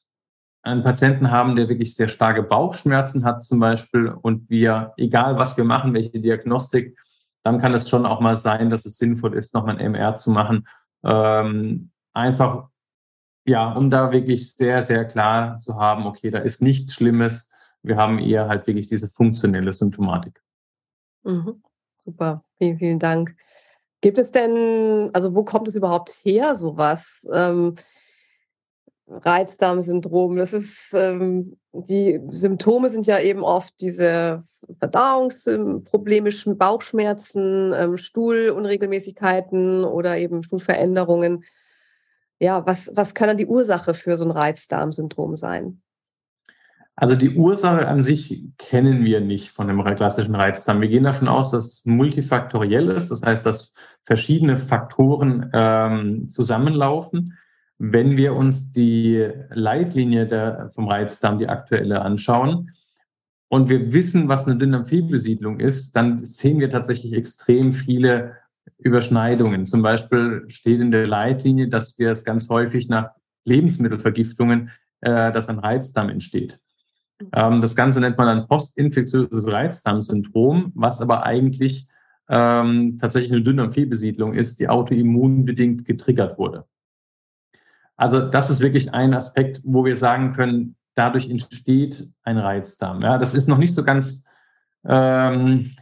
einen 0.63 0.83
Patienten 0.83 1.31
haben, 1.31 1.55
der 1.55 1.69
wirklich 1.69 1.95
sehr 1.95 2.07
starke 2.07 2.43
Bauchschmerzen 2.43 3.25
hat 3.25 3.43
zum 3.43 3.59
Beispiel 3.59 4.09
und 4.09 4.49
wir, 4.49 4.93
egal 4.97 5.37
was 5.37 5.57
wir 5.57 5.63
machen, 5.63 5.93
welche 5.93 6.19
Diagnostik, 6.19 6.97
dann 7.43 7.57
kann 7.57 7.73
es 7.73 7.89
schon 7.89 8.05
auch 8.05 8.19
mal 8.19 8.35
sein, 8.35 8.69
dass 8.69 8.85
es 8.85 8.97
sinnvoll 8.97 9.35
ist, 9.35 9.53
nochmal 9.53 9.77
ein 9.77 9.93
MR 9.93 10.15
zu 10.17 10.29
machen. 10.29 10.67
Ähm, 11.03 11.89
einfach, 12.13 12.69
ja, 13.45 13.71
um 13.71 13.89
da 13.89 14.11
wirklich 14.11 14.53
sehr, 14.53 14.83
sehr 14.83 15.05
klar 15.05 15.57
zu 15.57 15.75
haben, 15.77 16.05
okay, 16.05 16.29
da 16.29 16.39
ist 16.39 16.61
nichts 16.61 16.93
Schlimmes. 16.93 17.51
Wir 17.81 17.97
haben 17.97 18.19
eher 18.19 18.47
halt 18.47 18.67
wirklich 18.67 18.87
diese 18.87 19.07
funktionelle 19.07 19.73
Symptomatik. 19.73 20.39
Mhm. 21.23 21.63
Super, 22.03 22.43
vielen, 22.57 22.77
vielen 22.77 22.99
Dank. 22.99 23.35
Gibt 24.01 24.17
es 24.17 24.31
denn, 24.31 25.09
also 25.13 25.35
wo 25.35 25.43
kommt 25.43 25.67
es 25.67 25.75
überhaupt 25.75 26.19
her, 26.23 26.55
sowas? 26.55 27.27
Ähm, 27.31 27.75
Reizdarmsyndrom. 29.11 30.37
Das 30.37 30.53
ist, 30.53 30.93
ähm, 30.93 31.57
die 31.73 32.19
Symptome 32.29 32.89
sind 32.89 33.07
ja 33.07 33.19
eben 33.19 33.43
oft 33.43 33.73
diese 33.81 34.43
Verdauungsprobleme, 34.79 36.29
Bauchschmerzen, 36.55 37.73
ähm, 37.75 37.97
Stuhlunregelmäßigkeiten 37.97 39.83
oder 39.83 40.17
eben 40.17 40.43
Stuhlveränderungen. 40.43 41.43
Ja, 42.39 42.65
was, 42.65 42.91
was 42.95 43.13
kann 43.13 43.27
dann 43.27 43.37
die 43.37 43.45
Ursache 43.45 43.93
für 43.93 44.17
so 44.17 44.25
ein 44.25 44.31
Reizdarmsyndrom 44.31 45.35
sein? 45.35 45.81
Also 46.95 47.15
die 47.15 47.35
Ursache 47.35 47.87
an 47.87 48.01
sich 48.01 48.43
kennen 48.57 49.05
wir 49.05 49.21
nicht 49.21 49.49
von 49.49 49.67
dem 49.67 49.83
klassischen 49.95 50.35
Reizdarm. 50.35 50.81
Wir 50.81 50.89
gehen 50.89 51.03
davon 51.03 51.27
aus, 51.27 51.51
dass 51.51 51.65
es 51.65 51.85
multifaktoriell 51.85 52.89
ist, 52.89 53.09
das 53.09 53.23
heißt, 53.23 53.45
dass 53.45 53.73
verschiedene 54.03 54.57
Faktoren 54.57 55.49
ähm, 55.53 56.27
zusammenlaufen. 56.27 57.37
Wenn 57.83 58.15
wir 58.15 58.35
uns 58.35 58.71
die 58.71 59.27
Leitlinie 59.49 60.27
der, 60.27 60.69
vom 60.69 60.87
Reizdarm, 60.87 61.39
die 61.39 61.49
aktuelle, 61.49 62.03
anschauen 62.03 62.69
und 63.49 63.69
wir 63.69 63.91
wissen, 63.91 64.29
was 64.29 64.45
eine 64.45 64.59
Dynamphie-Besiedlung 64.59 65.59
ist, 65.59 65.95
dann 65.95 66.23
sehen 66.23 66.59
wir 66.59 66.69
tatsächlich 66.69 67.13
extrem 67.13 67.73
viele 67.73 68.35
Überschneidungen. 68.77 69.65
Zum 69.65 69.81
Beispiel 69.81 70.45
steht 70.49 70.79
in 70.79 70.91
der 70.91 71.07
Leitlinie, 71.07 71.69
dass 71.69 71.97
wir 71.97 72.11
es 72.11 72.23
ganz 72.23 72.47
häufig 72.49 72.87
nach 72.87 73.09
Lebensmittelvergiftungen, 73.45 74.69
äh, 74.99 75.31
dass 75.31 75.49
ein 75.49 75.57
Reizdarm 75.57 76.09
entsteht. 76.09 76.59
Ähm, 77.33 77.61
das 77.61 77.75
Ganze 77.75 77.99
nennt 77.99 78.15
man 78.15 78.27
dann 78.27 78.47
postinfektiöses 78.47 79.47
Reizdarmsyndrom, 79.47 80.71
was 80.75 81.01
aber 81.01 81.25
eigentlich 81.25 81.87
ähm, 82.29 82.99
tatsächlich 83.01 83.31
eine 83.31 83.41
Dünndarmfehlbesiedlung 83.41 84.35
ist, 84.35 84.59
die 84.59 84.69
autoimmunbedingt 84.69 85.83
getriggert 85.83 86.37
wurde. 86.37 86.65
Also 88.01 88.19
das 88.19 88.49
ist 88.49 88.61
wirklich 88.61 88.95
ein 88.95 89.13
Aspekt, 89.13 89.61
wo 89.63 89.85
wir 89.85 89.95
sagen 89.95 90.33
können, 90.33 90.75
dadurch 90.95 91.29
entsteht 91.29 92.09
ein 92.23 92.39
Reizdarm. 92.39 93.03
Ja, 93.03 93.19
das 93.19 93.35
ist 93.35 93.47
noch 93.47 93.59
nicht 93.59 93.75
so 93.75 93.83
ganz, 93.83 94.25
ähm, 94.83 95.75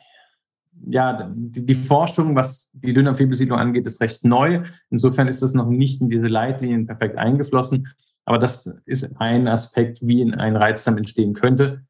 ja, 0.85 1.31
die, 1.33 1.65
die, 1.65 1.75
Forschung, 1.75 2.35
was 2.35 2.71
die 2.73 2.93
Dünndarmfehlbesiedlung 2.93 3.57
angeht, 3.57 3.87
ist 3.87 4.01
recht 4.01 4.25
neu. 4.25 4.63
Insofern 4.89 5.29
ist 5.29 5.41
das 5.41 5.53
noch 5.53 5.67
nicht 5.67 6.01
in 6.01 6.09
diese 6.09 6.27
Leitlinien 6.27 6.87
perfekt 6.87 7.17
eingeflossen. 7.17 7.87
Aber 8.25 8.37
das 8.37 8.65
ist 8.85 9.13
ein 9.21 9.47
Aspekt, 9.47 9.99
wie 10.01 10.19
in 10.19 10.35
ein 10.35 10.57
Reizdarm 10.57 10.97
entstehen 10.97 11.33
könnte. 11.33 11.85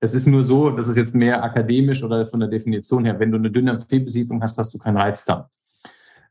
Es 0.00 0.14
ist 0.14 0.26
nur 0.26 0.44
so, 0.44 0.70
das 0.70 0.88
ist 0.88 0.96
jetzt 0.96 1.14
mehr 1.14 1.44
akademisch 1.44 2.02
oder 2.02 2.26
von 2.26 2.40
der 2.40 2.48
Definition 2.48 3.04
her. 3.04 3.20
Wenn 3.20 3.32
du 3.32 3.36
eine 3.36 3.50
Dünndarmfehlbesiedlung 3.50 4.42
hast, 4.42 4.56
hast 4.56 4.72
du 4.72 4.78
keinen 4.78 4.96
Reizdarm. 4.96 5.44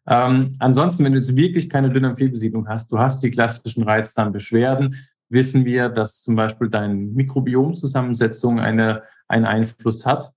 Ähm, 0.08 0.56
ansonsten, 0.60 1.04
wenn 1.04 1.12
du 1.12 1.20
jetzt 1.20 1.36
wirklich 1.36 1.70
keine 1.70 1.90
Dünndarmfehlbesiedlung 1.90 2.68
hast, 2.68 2.92
du 2.92 2.98
hast 2.98 3.22
die 3.24 3.32
klassischen 3.32 3.84
Reizdarmbeschwerden, 3.84 4.96
wissen 5.30 5.66
wir, 5.66 5.90
dass 5.90 6.22
zum 6.22 6.36
Beispiel 6.36 6.70
deine 6.70 6.94
Mikrobiomzusammensetzung 6.96 8.60
eine, 8.60 9.04
einen 9.28 9.46
Einfluss 9.46 10.06
hat. 10.06 10.32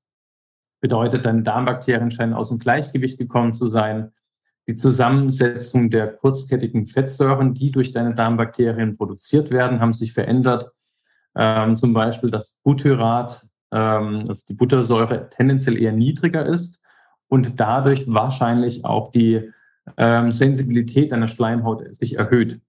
Bedeutet, 0.81 1.25
deine 1.25 1.43
Darmbakterien 1.43 2.11
scheinen 2.11 2.35
aus 2.35 2.49
dem 2.49 2.59
Gleichgewicht 2.59 3.19
gekommen 3.19 3.55
zu 3.55 3.67
sein. 3.67 4.13
Die 4.67 4.75
Zusammensetzung 4.75 5.91
der 5.91 6.09
kurzkettigen 6.09 6.87
Fettsäuren, 6.87 7.55
die 7.55 7.71
durch 7.71 7.93
deine 7.93 8.15
Darmbakterien 8.15 8.97
produziert 8.97 9.51
werden, 9.51 9.81
haben 9.81 9.93
sich 9.93 10.13
verändert. 10.13 10.73
Ähm, 11.37 11.77
zum 11.77 11.93
Beispiel 11.93 12.31
das 12.31 12.59
Butyrat, 12.65 13.47
ähm, 13.73 14.25
dass 14.27 14.47
die 14.47 14.55
Buttersäure 14.55 15.29
tendenziell 15.29 15.81
eher 15.81 15.93
niedriger 15.93 16.45
ist 16.45 16.85
und 17.29 17.61
dadurch 17.61 18.13
wahrscheinlich 18.13 18.85
auch 18.85 19.13
die 19.13 19.53
ähm, 19.97 20.31
Sensibilität 20.31 21.13
deiner 21.13 21.29
Schleimhaut 21.29 21.95
sich 21.95 22.17
erhöht. 22.17 22.61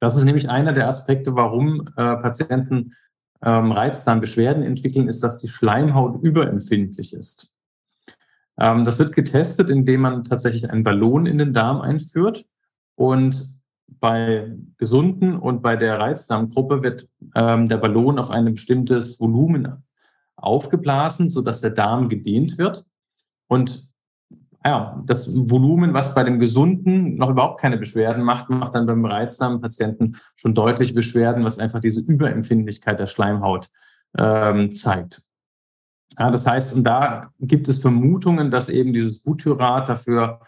Das 0.00 0.16
ist 0.16 0.24
nämlich 0.24 0.50
einer 0.50 0.72
der 0.72 0.88
Aspekte, 0.88 1.34
warum 1.34 1.88
äh, 1.96 2.16
Patienten 2.16 2.94
ähm, 3.42 3.72
Reizdarmbeschwerden 3.72 4.62
entwickeln, 4.62 5.08
ist, 5.08 5.22
dass 5.22 5.38
die 5.38 5.48
Schleimhaut 5.48 6.22
überempfindlich 6.22 7.14
ist. 7.14 7.52
Ähm, 8.58 8.84
das 8.84 8.98
wird 8.98 9.14
getestet, 9.14 9.70
indem 9.70 10.02
man 10.02 10.24
tatsächlich 10.24 10.70
einen 10.70 10.84
Ballon 10.84 11.26
in 11.26 11.38
den 11.38 11.52
Darm 11.52 11.80
einführt 11.80 12.46
und 12.94 13.56
bei 13.88 14.52
Gesunden 14.78 15.36
und 15.36 15.62
bei 15.62 15.76
der 15.76 15.98
Reizdarmgruppe 15.98 16.82
wird 16.82 17.08
ähm, 17.34 17.68
der 17.68 17.76
Ballon 17.76 18.18
auf 18.18 18.30
ein 18.30 18.52
bestimmtes 18.52 19.20
Volumen 19.20 19.84
aufgeblasen, 20.36 21.28
sodass 21.28 21.60
der 21.60 21.70
Darm 21.70 22.08
gedehnt 22.08 22.58
wird. 22.58 22.84
Und 23.48 23.85
ja, 24.66 25.00
das 25.06 25.48
Volumen, 25.48 25.94
was 25.94 26.12
bei 26.12 26.24
dem 26.24 26.40
Gesunden 26.40 27.14
noch 27.14 27.30
überhaupt 27.30 27.60
keine 27.60 27.76
Beschwerden 27.76 28.24
macht, 28.24 28.50
macht 28.50 28.74
dann 28.74 28.86
beim 28.86 29.04
Reizdarmpatienten 29.04 30.16
schon 30.34 30.56
deutlich 30.56 30.92
Beschwerden, 30.92 31.44
was 31.44 31.60
einfach 31.60 31.78
diese 31.78 32.00
Überempfindlichkeit 32.00 32.98
der 32.98 33.06
Schleimhaut 33.06 33.68
ähm, 34.18 34.72
zeigt. 34.72 35.22
Ja, 36.18 36.32
das 36.32 36.48
heißt, 36.48 36.74
und 36.74 36.82
da 36.82 37.30
gibt 37.38 37.68
es 37.68 37.78
Vermutungen, 37.78 38.50
dass 38.50 38.68
eben 38.68 38.92
dieses 38.92 39.22
Butyrat 39.22 39.88
dafür 39.88 40.40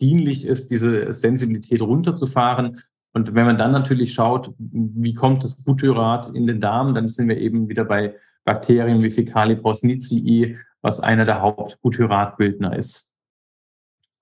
dienlich 0.00 0.46
ist, 0.46 0.72
diese 0.72 1.12
Sensibilität 1.12 1.80
runterzufahren. 1.80 2.80
Und 3.12 3.36
wenn 3.36 3.46
man 3.46 3.58
dann 3.58 3.70
natürlich 3.70 4.12
schaut, 4.12 4.52
wie 4.58 5.14
kommt 5.14 5.44
das 5.44 5.54
Butyrat 5.54 6.28
in 6.34 6.48
den 6.48 6.60
Darm, 6.60 6.92
dann 6.92 7.08
sind 7.08 7.28
wir 7.28 7.38
eben 7.38 7.68
wieder 7.68 7.84
bei 7.84 8.16
Bakterien 8.44 9.00
wie 9.00 9.10
Fecalibros 9.12 9.84
nicii, 9.84 10.58
was 10.82 10.98
einer 10.98 11.24
der 11.24 11.40
Hauptbutyratbildner 11.40 12.76
ist. 12.76 13.09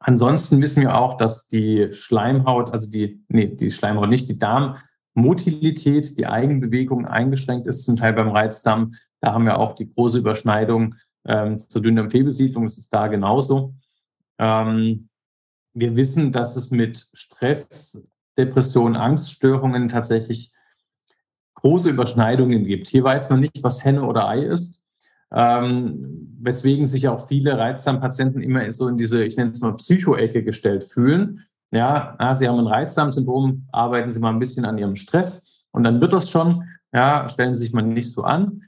Ansonsten 0.01 0.63
wissen 0.63 0.83
wir 0.83 0.97
auch, 0.97 1.17
dass 1.17 1.49
die 1.49 1.93
Schleimhaut, 1.93 2.73
also 2.73 2.89
die, 2.91 3.25
nee, 3.29 3.49
die 3.49 3.71
Schleimhaut 3.71 4.09
nicht, 4.09 4.29
die 4.29 4.39
Darmmotilität, 4.39 6.17
die 6.17 6.27
Eigenbewegung 6.27 7.07
eingeschränkt 7.07 7.67
ist, 7.67 7.85
zum 7.85 7.97
Teil 7.97 8.13
beim 8.13 8.29
Reizdarm. 8.29 8.95
Da 9.21 9.33
haben 9.33 9.45
wir 9.45 9.59
auch 9.59 9.75
die 9.75 9.93
große 9.93 10.19
Überschneidung 10.19 10.95
ähm, 11.27 11.59
zur 11.59 11.83
Dünndarmfehlbesiedlung. 11.83 12.65
Das 12.65 12.79
ist 12.79 12.95
da 12.95 13.09
genauso. 13.09 13.75
Ähm, 14.39 15.09
wir 15.75 15.97
wissen, 15.97 16.31
dass 16.33 16.57
es 16.57 16.71
mit 16.71 17.09
Stress, 17.13 18.03
Depression, 18.37 18.95
Angststörungen 18.95 19.89
tatsächlich 19.89 20.53
große 21.55 21.91
Überschneidungen 21.91 22.65
gibt. 22.65 22.87
Hier 22.87 23.03
weiß 23.03 23.31
man 23.31 23.41
nicht, 23.41 23.63
was 23.65 23.85
Henne 23.85 24.05
oder 24.05 24.29
Ei 24.29 24.45
ist 24.45 24.81
ähm, 25.33 26.37
weswegen 26.41 26.87
sich 26.87 27.09
auch 27.09 27.29
viele 27.29 27.59
Reizdarmpatienten 27.59 28.43
immer 28.43 28.71
so 28.73 28.89
in 28.89 28.97
diese, 28.97 29.25
ich 29.25 29.37
nenne 29.37 29.51
es 29.51 29.61
mal 29.61 29.77
Psycho-Ecke 29.77 30.43
gestellt 30.43 30.85
fühlen. 30.85 31.45
Ja, 31.71 32.17
sie 32.37 32.49
haben 32.49 32.59
ein 32.59 32.67
Reizdarmsyndrom, 32.67 33.67
arbeiten 33.73 34.11
Sie 34.11 34.21
mal 34.21 34.31
ein 34.31 34.39
bisschen 34.39 34.65
an 34.65 34.79
Ihrem 34.79 34.97
Stress 34.97 35.65
und 35.71 35.85
dann 35.85 36.01
wird 36.01 36.13
das 36.13 36.31
schon. 36.31 36.65
Ja, 36.95 37.29
stellen 37.29 37.53
Sie 37.53 37.61
sich 37.61 37.75
mal 37.75 37.83
nicht 37.83 38.11
so 38.11 38.23
an. 38.23 38.63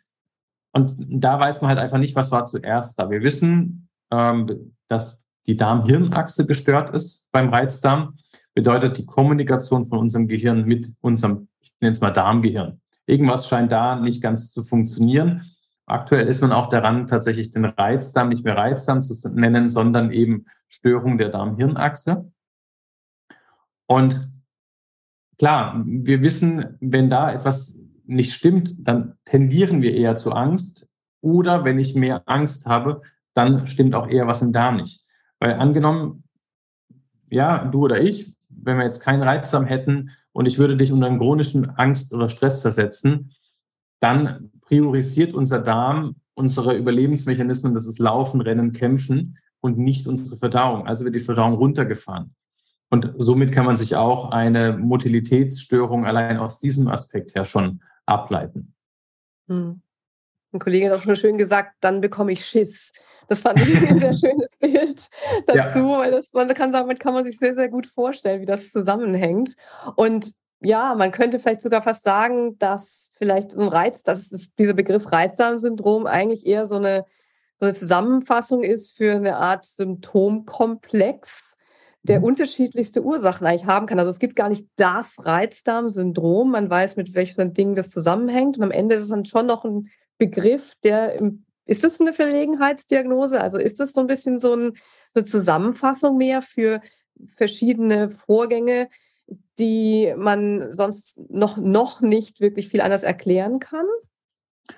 Und 0.72 0.94
da 0.98 1.40
weiß 1.40 1.62
man 1.62 1.70
halt 1.70 1.78
einfach 1.78 1.98
nicht, 1.98 2.14
was 2.14 2.30
war 2.30 2.44
zuerst 2.44 2.98
da. 2.98 3.10
Wir 3.10 3.22
wissen, 3.22 3.88
ähm, 4.10 4.74
dass 4.88 5.26
die 5.46 5.56
Darm-Hirn-Achse 5.56 6.46
gestört 6.46 6.94
ist 6.94 7.30
beim 7.32 7.48
Reizdarm. 7.48 8.18
Bedeutet 8.54 8.98
die 8.98 9.06
Kommunikation 9.06 9.86
von 9.86 9.98
unserem 9.98 10.28
Gehirn 10.28 10.64
mit 10.64 10.92
unserem, 11.00 11.48
ich 11.60 11.72
nenne 11.80 11.92
es 11.92 12.00
mal 12.00 12.10
Darmgehirn. 12.10 12.80
Irgendwas 13.06 13.48
scheint 13.48 13.72
da 13.72 13.96
nicht 13.96 14.22
ganz 14.22 14.52
zu 14.52 14.62
funktionieren. 14.62 15.42
Aktuell 15.90 16.28
ist 16.28 16.40
man 16.40 16.52
auch 16.52 16.68
daran, 16.68 17.08
tatsächlich 17.08 17.50
den 17.50 17.64
Reizdarm 17.64 18.28
nicht 18.28 18.44
mehr 18.44 18.56
Reizdarm 18.56 19.02
zu 19.02 19.28
nennen, 19.34 19.66
sondern 19.66 20.12
eben 20.12 20.46
Störung 20.68 21.18
der 21.18 21.30
Darm-Hirn-Achse. 21.30 22.30
Und 23.86 24.32
klar, 25.36 25.82
wir 25.84 26.22
wissen, 26.22 26.76
wenn 26.80 27.10
da 27.10 27.32
etwas 27.32 27.76
nicht 28.04 28.32
stimmt, 28.32 28.74
dann 28.78 29.14
tendieren 29.24 29.82
wir 29.82 29.94
eher 29.94 30.16
zu 30.16 30.30
Angst. 30.32 30.88
Oder 31.22 31.64
wenn 31.64 31.80
ich 31.80 31.96
mehr 31.96 32.22
Angst 32.26 32.66
habe, 32.66 33.02
dann 33.34 33.66
stimmt 33.66 33.96
auch 33.96 34.08
eher 34.08 34.28
was 34.28 34.42
im 34.42 34.52
Darm 34.52 34.76
nicht. 34.76 35.04
Weil 35.40 35.54
angenommen, 35.54 36.22
ja, 37.30 37.64
du 37.64 37.82
oder 37.82 38.00
ich, 38.00 38.32
wenn 38.48 38.78
wir 38.78 38.84
jetzt 38.84 39.00
keinen 39.00 39.24
Reizdarm 39.24 39.64
hätten 39.64 40.10
und 40.30 40.46
ich 40.46 40.58
würde 40.58 40.76
dich 40.76 40.92
unter 40.92 41.08
einen 41.08 41.18
chronischen 41.18 41.68
Angst 41.70 42.14
oder 42.14 42.28
Stress 42.28 42.60
versetzen, 42.60 43.32
dann 44.00 44.49
priorisiert 44.70 45.34
unser 45.34 45.58
Darm 45.58 46.14
unsere 46.34 46.76
Überlebensmechanismen, 46.76 47.74
das 47.74 47.86
ist 47.86 47.98
Laufen, 47.98 48.40
Rennen, 48.40 48.72
Kämpfen 48.72 49.36
und 49.60 49.78
nicht 49.78 50.06
unsere 50.06 50.36
Verdauung. 50.38 50.86
Also 50.86 51.04
wird 51.04 51.16
die 51.16 51.20
Verdauung 51.20 51.54
runtergefahren. 51.54 52.34
Und 52.88 53.12
somit 53.18 53.52
kann 53.52 53.66
man 53.66 53.76
sich 53.76 53.96
auch 53.96 54.30
eine 54.30 54.76
Motilitätsstörung 54.78 56.06
allein 56.06 56.38
aus 56.38 56.58
diesem 56.58 56.88
Aspekt 56.88 57.34
her 57.34 57.44
schon 57.44 57.82
ableiten. 58.06 58.74
Hm. 59.48 59.82
Ein 60.52 60.58
Kollege 60.58 60.88
hat 60.88 60.98
auch 60.98 61.02
schon 61.02 61.14
schön 61.14 61.36
gesagt, 61.36 61.74
dann 61.80 62.00
bekomme 62.00 62.32
ich 62.32 62.44
Schiss. 62.44 62.92
Das 63.28 63.42
fand 63.42 63.60
ich 63.60 63.76
ein 63.76 64.00
sehr 64.00 64.12
schönes 64.14 64.56
Bild 64.58 65.08
dazu, 65.46 65.78
ja. 65.78 65.98
weil 65.98 66.10
das, 66.12 66.32
man 66.32 66.48
kann, 66.54 66.72
damit 66.72 67.00
kann 67.00 67.12
man 67.12 67.24
sich 67.24 67.38
sehr, 67.38 67.54
sehr 67.54 67.68
gut 67.68 67.86
vorstellen, 67.86 68.40
wie 68.40 68.46
das 68.46 68.70
zusammenhängt. 68.70 69.56
Und 69.96 70.32
ja, 70.62 70.94
man 70.94 71.10
könnte 71.10 71.38
vielleicht 71.38 71.62
sogar 71.62 71.82
fast 71.82 72.04
sagen, 72.04 72.58
dass 72.58 73.12
vielleicht 73.16 73.52
so 73.52 73.62
ein 73.62 73.68
Reiz, 73.68 74.02
dass 74.02 74.28
das, 74.28 74.54
dieser 74.54 74.74
Begriff 74.74 75.10
Reizdarmsyndrom 75.10 76.06
eigentlich 76.06 76.46
eher 76.46 76.66
so 76.66 76.76
eine, 76.76 77.06
so 77.56 77.66
eine 77.66 77.74
Zusammenfassung 77.74 78.62
ist 78.62 78.96
für 78.96 79.14
eine 79.14 79.36
Art 79.36 79.64
Symptomkomplex, 79.64 81.56
der 82.02 82.18
mhm. 82.18 82.24
unterschiedlichste 82.24 83.02
Ursachen 83.02 83.46
eigentlich 83.46 83.66
haben 83.66 83.86
kann. 83.86 83.98
Also 83.98 84.10
es 84.10 84.18
gibt 84.18 84.36
gar 84.36 84.50
nicht 84.50 84.66
das 84.76 85.16
Reizdarmsyndrom. 85.24 86.50
Man 86.50 86.68
weiß, 86.68 86.96
mit 86.96 87.14
welchen 87.14 87.54
Dingen 87.54 87.74
das 87.74 87.88
zusammenhängt. 87.88 88.58
Und 88.58 88.64
am 88.64 88.70
Ende 88.70 88.96
ist 88.96 89.02
es 89.02 89.08
dann 89.08 89.24
schon 89.24 89.46
noch 89.46 89.64
ein 89.64 89.88
Begriff, 90.18 90.74
der 90.84 91.14
im, 91.14 91.46
ist 91.64 91.84
das 91.84 92.00
eine 92.00 92.12
Verlegenheitsdiagnose? 92.12 93.40
Also 93.40 93.58
ist 93.58 93.80
das 93.80 93.92
so 93.92 94.00
ein 94.00 94.06
bisschen 94.06 94.38
so 94.38 94.54
ein, 94.54 94.72
eine 95.14 95.24
Zusammenfassung 95.24 96.18
mehr 96.18 96.42
für 96.42 96.80
verschiedene 97.36 98.10
Vorgänge, 98.10 98.88
die 99.60 100.12
man 100.16 100.72
sonst 100.72 101.20
noch, 101.30 101.56
noch 101.58 102.00
nicht 102.00 102.40
wirklich 102.40 102.68
viel 102.68 102.80
anders 102.80 103.02
erklären 103.02 103.60
kann? 103.60 103.86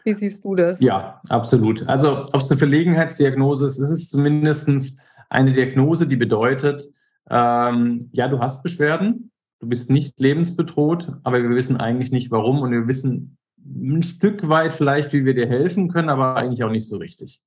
Wie 0.04 0.12
siehst 0.12 0.44
du 0.44 0.54
das? 0.54 0.80
Ja, 0.80 1.20
absolut. 1.28 1.86
Also 1.88 2.24
ob 2.24 2.36
es 2.36 2.50
eine 2.50 2.58
Verlegenheitsdiagnose 2.58 3.66
ist, 3.66 3.78
ist 3.78 3.90
es 3.90 4.08
zumindest 4.08 5.02
eine 5.30 5.52
Diagnose, 5.52 6.06
die 6.06 6.16
bedeutet, 6.16 6.88
ähm, 7.30 8.10
ja, 8.12 8.28
du 8.28 8.40
hast 8.40 8.62
Beschwerden, 8.62 9.30
du 9.60 9.68
bist 9.68 9.90
nicht 9.90 10.18
lebensbedroht, 10.18 11.12
aber 11.22 11.42
wir 11.42 11.50
wissen 11.50 11.78
eigentlich 11.78 12.12
nicht 12.12 12.30
warum 12.30 12.60
und 12.60 12.72
wir 12.72 12.86
wissen 12.86 13.38
ein 13.64 14.02
Stück 14.02 14.48
weit 14.48 14.72
vielleicht, 14.72 15.12
wie 15.12 15.24
wir 15.24 15.34
dir 15.34 15.46
helfen 15.46 15.88
können, 15.88 16.08
aber 16.08 16.36
eigentlich 16.36 16.64
auch 16.64 16.70
nicht 16.70 16.88
so 16.88 16.96
richtig. 16.96 17.40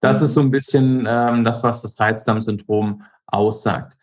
Das 0.00 0.20
mhm. 0.20 0.24
ist 0.24 0.34
so 0.34 0.40
ein 0.40 0.50
bisschen 0.50 1.06
ähm, 1.08 1.44
das, 1.44 1.62
was 1.62 1.82
das 1.82 1.98
Reizdarmsyndrom 1.98 3.02
aussagt. 3.26 3.96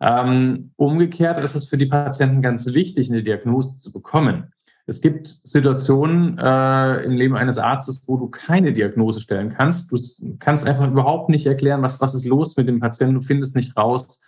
Ähm, 0.00 0.72
umgekehrt 0.76 1.38
ist 1.38 1.54
es 1.54 1.68
für 1.68 1.76
die 1.76 1.86
Patienten 1.86 2.42
ganz 2.42 2.72
wichtig, 2.72 3.10
eine 3.10 3.22
Diagnose 3.22 3.78
zu 3.78 3.92
bekommen. 3.92 4.52
Es 4.86 5.02
gibt 5.02 5.28
Situationen 5.44 6.38
äh, 6.38 7.04
im 7.04 7.12
Leben 7.12 7.36
eines 7.36 7.58
Arztes, 7.58 8.02
wo 8.06 8.16
du 8.16 8.28
keine 8.28 8.72
Diagnose 8.72 9.20
stellen 9.20 9.50
kannst. 9.50 9.92
Du 9.92 10.36
kannst 10.38 10.66
einfach 10.66 10.88
überhaupt 10.88 11.28
nicht 11.28 11.46
erklären, 11.46 11.82
was, 11.82 12.00
was 12.00 12.14
ist 12.14 12.24
los 12.24 12.56
mit 12.56 12.66
dem 12.66 12.80
Patienten. 12.80 13.14
Du 13.14 13.20
findest 13.20 13.54
nicht 13.54 13.76
raus, 13.76 14.24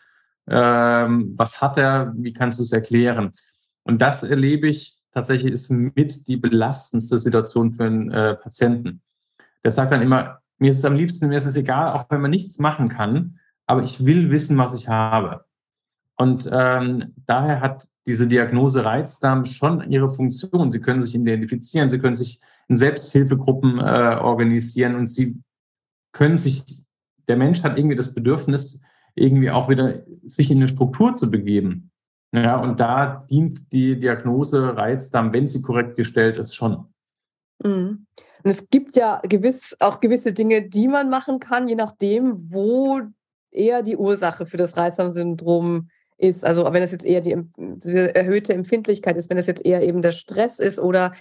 ähm, 0.46 1.34
was 1.36 1.60
hat 1.60 1.78
er, 1.78 2.12
wie 2.16 2.32
kannst 2.32 2.58
du 2.58 2.62
es 2.62 2.72
erklären. 2.72 3.32
Und 3.82 4.02
das 4.02 4.22
erlebe 4.22 4.68
ich 4.68 4.98
tatsächlich 5.12 5.52
ist 5.52 5.70
mit 5.70 6.26
die 6.26 6.36
belastendste 6.36 7.18
Situation 7.18 7.72
für 7.72 7.84
einen 7.84 8.10
äh, 8.10 8.34
Patienten. 8.34 9.02
Der 9.64 9.70
sagt 9.70 9.92
dann 9.92 10.02
immer, 10.02 10.40
mir 10.58 10.70
ist 10.70 10.78
es 10.78 10.84
am 10.84 10.96
liebsten, 10.96 11.28
mir 11.28 11.36
ist 11.36 11.46
es 11.46 11.56
egal, 11.56 11.92
auch 11.92 12.06
wenn 12.10 12.20
man 12.20 12.30
nichts 12.30 12.58
machen 12.58 12.88
kann, 12.88 13.38
aber 13.66 13.82
ich 13.82 14.04
will 14.04 14.30
wissen, 14.30 14.58
was 14.58 14.74
ich 14.74 14.88
habe. 14.88 15.44
Und 16.22 16.48
ähm, 16.52 17.14
daher 17.26 17.60
hat 17.60 17.88
diese 18.06 18.28
Diagnose 18.28 18.84
Reizdarm 18.84 19.44
schon 19.44 19.90
ihre 19.90 20.08
Funktion. 20.08 20.70
Sie 20.70 20.80
können 20.80 21.02
sich 21.02 21.16
identifizieren, 21.16 21.90
sie 21.90 21.98
können 21.98 22.14
sich 22.14 22.40
in 22.68 22.76
Selbsthilfegruppen 22.76 23.80
äh, 23.80 24.18
organisieren 24.20 24.94
und 24.94 25.08
sie 25.08 25.42
können 26.12 26.38
sich, 26.38 26.84
der 27.26 27.36
Mensch 27.36 27.64
hat 27.64 27.76
irgendwie 27.76 27.96
das 27.96 28.14
Bedürfnis, 28.14 28.82
irgendwie 29.16 29.50
auch 29.50 29.68
wieder 29.68 30.04
sich 30.24 30.52
in 30.52 30.58
eine 30.58 30.68
Struktur 30.68 31.16
zu 31.16 31.28
begeben. 31.28 31.90
Ja, 32.32 32.56
und 32.60 32.78
da 32.78 33.26
dient 33.28 33.72
die 33.72 33.98
Diagnose 33.98 34.76
Reizdarm, 34.76 35.32
wenn 35.32 35.48
sie 35.48 35.60
korrekt 35.60 35.96
gestellt 35.96 36.38
ist, 36.38 36.54
schon. 36.54 36.86
Mhm. 37.64 38.06
Und 38.44 38.50
es 38.50 38.70
gibt 38.70 38.94
ja 38.94 39.20
gewiss 39.24 39.76
auch 39.80 39.98
gewisse 39.98 40.32
Dinge, 40.32 40.62
die 40.62 40.86
man 40.86 41.10
machen 41.10 41.40
kann, 41.40 41.66
je 41.66 41.74
nachdem, 41.74 42.52
wo 42.52 43.00
eher 43.50 43.82
die 43.82 43.96
Ursache 43.96 44.46
für 44.46 44.56
das 44.56 44.76
Reizdarmsyndrom 44.76 45.88
ist. 46.22 46.44
Also 46.44 46.64
wenn 46.72 46.82
es 46.82 46.92
jetzt 46.92 47.04
eher 47.04 47.20
die, 47.20 47.36
die, 47.56 47.96
erhöhte 47.96 48.54
Empfindlichkeit 48.54 49.16
ist, 49.16 49.28
wenn 49.28 49.38
es 49.38 49.46
jetzt 49.46 49.64
eher 49.64 49.82
eben 49.82 50.02
der 50.02 50.12
Stress 50.12 50.58
ist 50.58 50.78
oder 50.78 51.12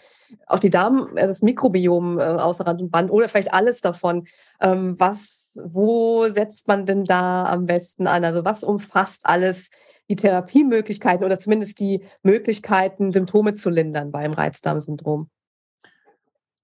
auch 0.48 0.60
die 0.60 0.70
Darm, 0.70 1.18
äh, 1.18 1.28
das 1.28 1.42
Mikrobiom 1.42 2.20
äh, 2.20 2.24
außer 2.24 2.66
Rand 2.66 2.82
und 2.82 2.92
Band 2.92 3.12
oder 3.12 3.28
vielleicht 3.28 3.54
alles 3.54 3.82
davon. 3.82 4.28
Ähm, 4.62 5.00
was, 5.00 5.60
wo 5.66 6.28
setzt 6.28 6.68
man 6.68 6.86
denn 6.86 7.04
da 7.04 7.46
am 7.46 7.66
besten 7.66 8.08
an? 8.08 8.24
Also 8.24 8.46
was 8.46 8.64
umfasst 8.64 9.26
alles 9.26 9.70
die 10.10 10.16
Therapiemöglichkeiten 10.16 11.26
oder 11.26 11.40
zumindest 11.40 11.80
die 11.80 12.04
Möglichkeiten, 12.22 13.12
Symptome 13.12 13.56
zu 13.56 13.70
lindern 13.70 14.12
beim 14.12 14.34
Reizdarmsyndrom? 14.34 15.30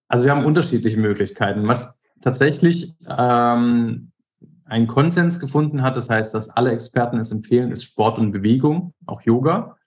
Also 0.07 0.25
wir 0.25 0.31
haben 0.31 0.45
unterschiedliche 0.45 0.97
Möglichkeiten. 0.97 1.67
Was 1.67 1.99
tatsächlich 2.21 2.95
ähm, 3.09 4.11
einen 4.67 4.87
Konsens 4.87 5.39
gefunden 5.39 5.81
hat, 5.81 5.95
das 5.95 6.09
heißt, 6.09 6.33
dass 6.33 6.49
alle 6.49 6.71
Experten 6.71 7.19
es 7.19 7.31
empfehlen, 7.31 7.71
ist 7.71 7.83
Sport 7.83 8.19
und 8.19 8.31
Bewegung, 8.31 8.93
auch 9.05 9.21
Yoga. 9.21 9.77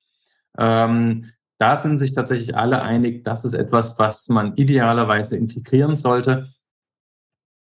Ähm, 0.58 1.26
da 1.58 1.76
sind 1.76 1.98
sich 1.98 2.12
tatsächlich 2.12 2.56
alle 2.56 2.80
einig, 2.80 3.22
das 3.22 3.44
ist 3.44 3.52
etwas, 3.52 3.98
was 3.98 4.28
man 4.28 4.56
idealerweise 4.56 5.36
integrieren 5.36 5.94
sollte. 5.94 6.48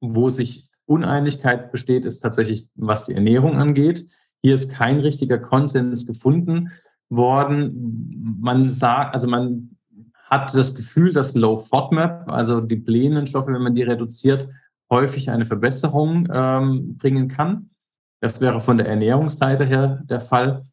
Wo 0.01 0.31
sich 0.31 0.69
Uneinigkeit 0.87 1.73
besteht, 1.73 2.05
ist 2.05 2.21
tatsächlich, 2.21 2.71
was 2.77 3.07
die 3.07 3.15
Ernährung 3.15 3.57
angeht. 3.57 4.07
Hier 4.43 4.55
ist 4.55 4.73
kein 4.73 5.01
richtiger 5.01 5.39
Konsens 5.39 6.07
gefunden 6.07 6.71
worden. 7.09 8.39
Man 8.41 8.71
sagt, 8.71 9.15
also 9.15 9.29
man 9.29 9.77
hat 10.31 10.55
das 10.55 10.77
Gefühl, 10.77 11.13
dass 11.13 11.35
Low 11.35 11.59
FODMAP, 11.59 12.31
also 12.31 12.61
die 12.61 12.77
blähenden 12.77 13.27
Stoffe, 13.27 13.53
wenn 13.53 13.63
man 13.63 13.75
die 13.75 13.83
reduziert, 13.83 14.49
häufig 14.91 15.31
eine 15.31 15.47
Verbesserung 15.47 16.29
ähm, 16.33 16.97
bringen 16.99 17.29
kann. 17.29 17.71
Das 18.21 18.41
wäre 18.41 18.61
von 18.61 18.77
der 18.77 18.89
Ernährungsseite 18.89 19.65
her 19.65 20.03
der 20.05 20.21
Fall. 20.21 20.65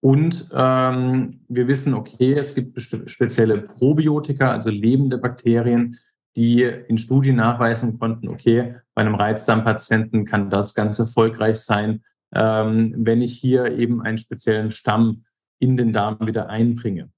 Und 0.00 0.50
ähm, 0.52 1.40
wir 1.48 1.68
wissen, 1.68 1.94
okay, 1.94 2.34
es 2.34 2.54
gibt 2.54 2.80
spezielle 2.80 3.58
Probiotika, 3.58 4.50
also 4.50 4.70
lebende 4.70 5.18
Bakterien, 5.18 5.98
die 6.34 6.62
in 6.62 6.98
Studien 6.98 7.36
nachweisen 7.36 7.98
konnten, 7.98 8.28
okay, 8.28 8.76
bei 8.94 9.02
einem 9.02 9.14
Reizdarmpatienten 9.14 10.24
kann 10.24 10.50
das 10.50 10.74
ganz 10.74 10.98
erfolgreich 10.98 11.60
sein, 11.60 12.02
ähm, 12.34 12.94
wenn 12.96 13.20
ich 13.20 13.34
hier 13.38 13.78
eben 13.78 14.02
einen 14.02 14.18
speziellen 14.18 14.70
Stamm 14.70 15.24
in 15.60 15.76
den 15.76 15.92
Darm 15.92 16.18
wieder 16.20 16.48
einbringe. 16.48 17.10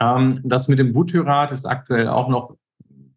Ähm, 0.00 0.40
das 0.42 0.68
mit 0.68 0.78
dem 0.78 0.92
Butyrat 0.92 1.52
ist 1.52 1.66
aktuell 1.66 2.08
auch 2.08 2.28
noch 2.28 2.56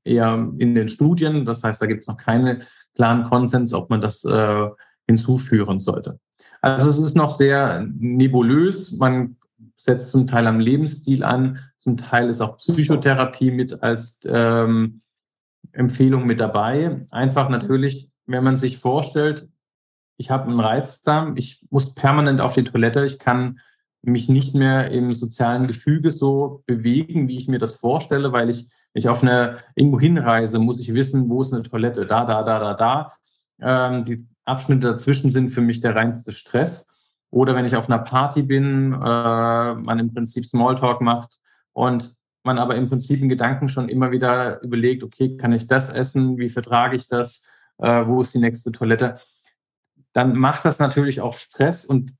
eher 0.04 0.52
in 0.58 0.76
den 0.76 0.90
Studien. 0.90 1.46
Das 1.46 1.64
heißt, 1.64 1.82
da 1.82 1.86
gibt 1.86 2.02
es 2.02 2.08
noch 2.08 2.18
keinen 2.18 2.64
klaren 2.96 3.24
Konsens, 3.24 3.74
ob 3.74 3.90
man 3.90 4.02
das 4.02 4.24
äh, 4.26 4.68
hinzuführen 5.08 5.80
sollte. 5.80 6.20
Also 6.62 6.90
es 6.90 7.00
ist 7.00 7.16
noch 7.16 7.32
sehr 7.32 7.86
nebulös. 8.00 8.98
Man 8.98 9.38
setzt 9.76 10.12
zum 10.12 10.28
Teil 10.28 10.48
am 10.48 10.60
Lebensstil 10.60 11.24
an, 11.24 11.60
zum 11.78 11.98
Teil 11.98 12.30
ist 12.30 12.42
auch 12.42 12.58
Psychotherapie 12.58 13.52
mit 13.52 13.84
als 13.84 14.22
ähm, 14.26 15.02
Empfehlung 15.74 16.26
mit 16.26 16.40
dabei. 16.40 17.06
Einfach 17.12 17.50
natürlich, 17.50 18.10
wenn 18.26 18.44
man 18.44 18.56
sich 18.56 18.78
vorstellt, 18.78 19.50
ich 20.18 20.32
habe 20.32 20.50
einen 20.50 20.60
Reizdarm, 20.60 21.36
ich 21.36 21.66
muss 21.70 21.96
permanent 21.96 22.40
auf 22.40 22.54
die 22.54 22.64
Toilette, 22.64 23.04
ich 23.04 23.20
kann 23.20 23.60
mich 24.02 24.30
nicht 24.30 24.54
mehr 24.54 24.92
im 24.92 25.14
sozialen 25.14 25.68
Gefüge 25.68 26.12
so 26.12 26.64
bewegen, 26.66 27.28
wie 27.28 27.38
ich 27.38 27.48
mir 27.48 27.60
das 27.60 27.76
vorstelle, 27.76 28.32
weil 28.32 28.50
ich, 28.50 28.70
ich 28.94 29.10
auf 29.10 29.24
eine 29.24 29.60
irgendwo 29.76 30.00
hinreise, 30.00 30.60
muss 30.60 30.80
ich 30.80 30.94
wissen, 30.94 31.30
wo 31.30 31.42
ist 31.42 31.54
eine 31.54 31.64
Toilette, 31.64 32.06
da, 32.06 32.26
da, 32.26 32.44
da, 32.44 32.60
da, 32.60 32.74
da. 32.74 33.14
Ähm, 33.60 34.06
die 34.06 34.28
Abschnitte 34.46 34.88
dazwischen 34.88 35.32
sind 35.32 35.50
für 35.50 35.62
mich 35.62 35.82
der 35.82 35.96
reinste 35.96 36.32
Stress. 36.32 36.96
Oder 37.30 37.56
wenn 37.56 37.66
ich 37.66 37.76
auf 37.76 37.90
einer 37.90 38.00
Party 38.00 38.44
bin, 38.44 38.94
äh, 38.94 38.96
man 39.76 40.00
im 40.00 40.14
Prinzip 40.14 40.46
Smalltalk 40.46 41.02
macht 41.02 41.40
und 41.72 42.16
man 42.44 42.60
aber 42.60 42.76
im 42.76 42.90
Prinzip 42.90 43.22
in 43.22 43.30
Gedanken 43.30 43.70
schon 43.70 43.90
immer 43.90 44.12
wieder 44.12 44.62
überlegt, 44.62 45.04
okay, 45.04 45.38
kann 45.38 45.54
ich 45.54 45.68
das 45.68 45.90
essen? 45.90 46.38
Wie 46.38 46.50
vertrage 46.50 46.96
ich 46.96 47.08
das? 47.08 47.48
Äh, 47.80 48.06
wo 48.06 48.22
ist 48.22 48.34
die 48.34 48.40
nächste 48.40 48.72
Toilette? 48.72 49.20
dann 50.14 50.36
macht 50.36 50.64
das 50.64 50.80
natürlich 50.80 51.20
auch 51.20 51.34
Stress 51.34 51.86
und 51.86 52.14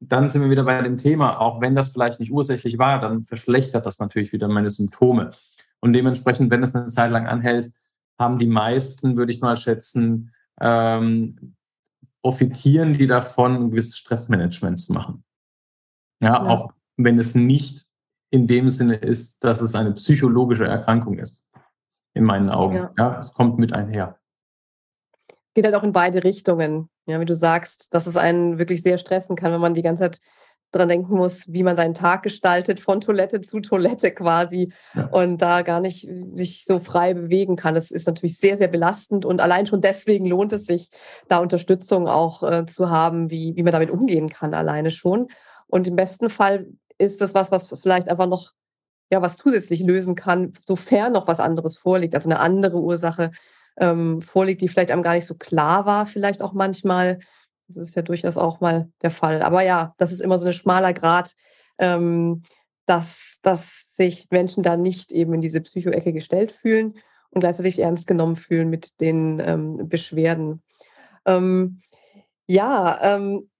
dann 0.00 0.28
sind 0.28 0.42
wir 0.42 0.50
wieder 0.50 0.64
bei 0.64 0.80
dem 0.80 0.96
Thema, 0.96 1.40
auch 1.40 1.60
wenn 1.60 1.74
das 1.74 1.90
vielleicht 1.90 2.20
nicht 2.20 2.32
ursächlich 2.32 2.78
war, 2.78 3.00
dann 3.00 3.24
verschlechtert 3.24 3.84
das 3.84 3.98
natürlich 3.98 4.32
wieder 4.32 4.48
meine 4.48 4.70
Symptome. 4.70 5.32
Und 5.80 5.92
dementsprechend, 5.92 6.50
wenn 6.50 6.62
es 6.62 6.74
eine 6.74 6.86
Zeit 6.86 7.10
lang 7.10 7.26
anhält, 7.26 7.72
haben 8.18 8.38
die 8.38 8.46
meisten, 8.46 9.16
würde 9.16 9.32
ich 9.32 9.40
mal 9.40 9.56
schätzen, 9.56 10.32
ähm, 10.60 11.54
profitieren 12.22 12.94
die 12.94 13.06
davon, 13.06 13.54
ein 13.54 13.70
gewisses 13.70 13.96
Stressmanagement 13.96 14.78
zu 14.78 14.92
machen. 14.92 15.24
Ja, 16.20 16.44
ja, 16.44 16.46
auch 16.46 16.72
wenn 16.96 17.18
es 17.18 17.34
nicht 17.34 17.86
in 18.30 18.46
dem 18.46 18.68
Sinne 18.68 18.96
ist, 18.96 19.42
dass 19.44 19.60
es 19.60 19.74
eine 19.74 19.92
psychologische 19.92 20.66
Erkrankung 20.66 21.18
ist, 21.18 21.52
in 22.14 22.24
meinen 22.24 22.50
Augen. 22.50 22.74
Ja, 22.74 22.92
ja 22.98 23.18
es 23.18 23.32
kommt 23.32 23.58
mit 23.58 23.72
einher. 23.72 24.18
Geht 25.54 25.64
halt 25.64 25.74
auch 25.74 25.84
in 25.84 25.92
beide 25.92 26.24
Richtungen. 26.24 26.90
Ja, 27.06 27.20
wie 27.20 27.24
du 27.24 27.34
sagst, 27.34 27.94
dass 27.94 28.06
es 28.06 28.16
einen 28.16 28.58
wirklich 28.58 28.82
sehr 28.82 28.98
stressen 28.98 29.34
kann, 29.34 29.52
wenn 29.52 29.60
man 29.60 29.74
die 29.74 29.82
ganze 29.82 30.04
Zeit 30.04 30.20
dran 30.70 30.88
denken 30.88 31.16
muss, 31.16 31.52
wie 31.52 31.62
man 31.62 31.76
seinen 31.76 31.94
Tag 31.94 32.22
gestaltet, 32.22 32.80
von 32.80 33.00
Toilette 33.00 33.40
zu 33.40 33.60
Toilette 33.60 34.12
quasi 34.12 34.72
ja. 34.94 35.06
und 35.08 35.40
da 35.40 35.62
gar 35.62 35.80
nicht 35.80 36.08
sich 36.34 36.64
so 36.64 36.78
frei 36.80 37.14
bewegen 37.14 37.56
kann. 37.56 37.74
Das 37.74 37.90
ist 37.90 38.06
natürlich 38.06 38.38
sehr, 38.38 38.56
sehr 38.56 38.68
belastend 38.68 39.24
und 39.24 39.40
allein 39.40 39.66
schon 39.66 39.80
deswegen 39.80 40.26
lohnt 40.26 40.52
es 40.52 40.66
sich, 40.66 40.90
da 41.28 41.38
Unterstützung 41.38 42.08
auch 42.08 42.42
äh, 42.42 42.66
zu 42.66 42.90
haben, 42.90 43.30
wie, 43.30 43.54
wie 43.56 43.62
man 43.62 43.72
damit 43.72 43.90
umgehen 43.90 44.28
kann, 44.28 44.54
alleine 44.54 44.90
schon. 44.90 45.28
Und 45.66 45.88
im 45.88 45.96
besten 45.96 46.30
Fall 46.30 46.68
ist 46.98 47.20
das 47.20 47.34
was, 47.34 47.50
was 47.50 47.68
vielleicht 47.80 48.08
einfach 48.08 48.26
noch 48.26 48.52
ja, 49.10 49.22
was 49.22 49.36
zusätzlich 49.36 49.80
lösen 49.82 50.14
kann, 50.14 50.52
sofern 50.66 51.12
noch 51.12 51.26
was 51.26 51.40
anderes 51.40 51.78
vorliegt, 51.78 52.14
also 52.14 52.28
eine 52.28 52.40
andere 52.40 52.78
Ursache, 52.78 53.30
ähm, 53.78 54.20
vorliegt, 54.22 54.60
die 54.60 54.68
vielleicht 54.68 54.90
einem 54.90 55.02
gar 55.02 55.14
nicht 55.14 55.26
so 55.26 55.34
klar 55.34 55.86
war, 55.86 56.06
vielleicht 56.06 56.42
auch 56.42 56.52
manchmal. 56.52 57.18
Das 57.68 57.76
ist 57.76 57.94
ja 57.94 58.02
durchaus 58.02 58.36
auch 58.36 58.60
mal 58.60 58.90
der 59.02 59.10
Fall. 59.10 59.42
Aber 59.42 59.62
ja, 59.62 59.94
das 59.98 60.12
ist 60.12 60.20
immer 60.20 60.38
so 60.38 60.46
ein 60.46 60.52
schmaler 60.52 60.92
Grad, 60.92 61.34
ähm, 61.78 62.42
dass, 62.86 63.38
dass 63.42 63.94
sich 63.94 64.26
Menschen 64.30 64.62
da 64.62 64.76
nicht 64.76 65.12
eben 65.12 65.34
in 65.34 65.40
diese 65.40 65.60
Psychoecke 65.60 66.12
gestellt 66.12 66.52
fühlen 66.52 66.94
und 67.30 67.40
gleichzeitig 67.40 67.78
ernst 67.78 68.06
genommen 68.06 68.36
fühlen 68.36 68.70
mit 68.70 69.00
den 69.00 69.40
ähm, 69.44 69.88
Beschwerden. 69.88 70.62
Ähm, 71.26 71.80
ja, 72.46 73.16
ähm, 73.16 73.50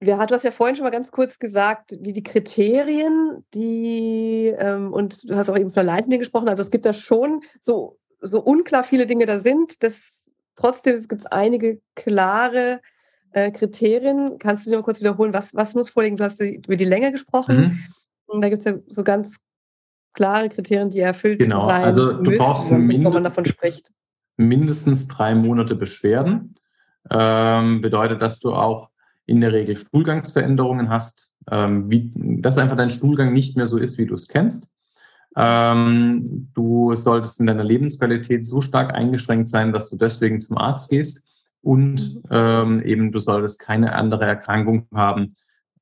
wir 0.00 0.18
hat, 0.18 0.30
du 0.30 0.34
hast 0.36 0.44
ja 0.44 0.52
vorhin 0.52 0.76
schon 0.76 0.84
mal 0.84 0.90
ganz 0.90 1.10
kurz 1.10 1.40
gesagt, 1.40 1.98
wie 2.00 2.12
die 2.12 2.22
Kriterien, 2.22 3.44
die, 3.52 4.54
ähm, 4.56 4.92
und 4.92 5.28
du 5.28 5.34
hast 5.34 5.50
auch 5.50 5.58
eben 5.58 5.70
von 5.70 5.84
der 5.84 5.92
Leitlinie 5.94 6.20
gesprochen, 6.20 6.48
also 6.48 6.60
es 6.60 6.70
gibt 6.70 6.86
da 6.86 6.92
schon 6.92 7.42
so 7.58 7.98
so 8.20 8.40
unklar 8.40 8.84
viele 8.84 9.06
Dinge 9.06 9.26
da 9.26 9.38
sind, 9.38 9.82
das, 9.82 10.32
trotzdem 10.56 11.00
gibt 11.08 11.20
es 11.20 11.26
einige 11.26 11.80
klare 11.94 12.80
äh, 13.32 13.50
Kriterien. 13.50 14.38
Kannst 14.38 14.66
du 14.66 14.70
dir 14.70 14.76
mal 14.76 14.82
kurz 14.82 15.00
wiederholen, 15.00 15.32
was, 15.32 15.54
was 15.54 15.74
muss 15.74 15.88
vorliegen? 15.88 16.16
Du 16.16 16.24
hast 16.24 16.40
über 16.40 16.76
die 16.76 16.84
Länge 16.84 17.12
gesprochen. 17.12 17.56
Mhm. 17.56 17.80
Und 18.26 18.42
da 18.42 18.48
gibt 18.48 18.60
es 18.60 18.64
ja 18.66 18.78
so 18.88 19.04
ganz 19.04 19.36
klare 20.12 20.48
Kriterien, 20.48 20.90
die 20.90 21.00
erfüllt 21.00 21.40
genau. 21.40 21.66
sein 21.66 21.84
also 21.84 22.12
du 22.12 22.22
müssen, 22.22 22.38
brauchst 22.38 22.68
bevor 22.68 23.12
man 23.12 23.24
davon 23.24 23.44
spricht. 23.44 23.90
Mindestens 24.36 25.08
drei 25.08 25.34
Monate 25.34 25.74
Beschwerden. 25.74 26.54
Ähm, 27.10 27.80
bedeutet, 27.80 28.20
dass 28.20 28.40
du 28.40 28.52
auch 28.52 28.90
in 29.24 29.40
der 29.40 29.52
Regel 29.52 29.76
Stuhlgangsveränderungen 29.76 30.90
hast, 30.90 31.30
ähm, 31.50 31.90
wie, 31.90 32.10
dass 32.14 32.58
einfach 32.58 32.76
dein 32.76 32.90
Stuhlgang 32.90 33.32
nicht 33.32 33.56
mehr 33.56 33.66
so 33.66 33.78
ist, 33.78 33.98
wie 33.98 34.06
du 34.06 34.14
es 34.14 34.28
kennst. 34.28 34.74
Ähm, 35.36 36.50
du 36.54 36.94
solltest 36.96 37.40
in 37.40 37.46
deiner 37.46 37.64
Lebensqualität 37.64 38.46
so 38.46 38.60
stark 38.60 38.96
eingeschränkt 38.96 39.48
sein, 39.48 39.72
dass 39.72 39.88
du 39.88 39.96
deswegen 39.96 40.40
zum 40.40 40.58
Arzt 40.58 40.90
gehst 40.90 41.24
und 41.68 42.22
ähm, 42.30 42.82
eben 42.82 43.12
du 43.12 43.18
solltest 43.18 43.60
keine 43.60 43.92
andere 43.92 44.24
Erkrankung 44.24 44.86
haben, 44.94 45.36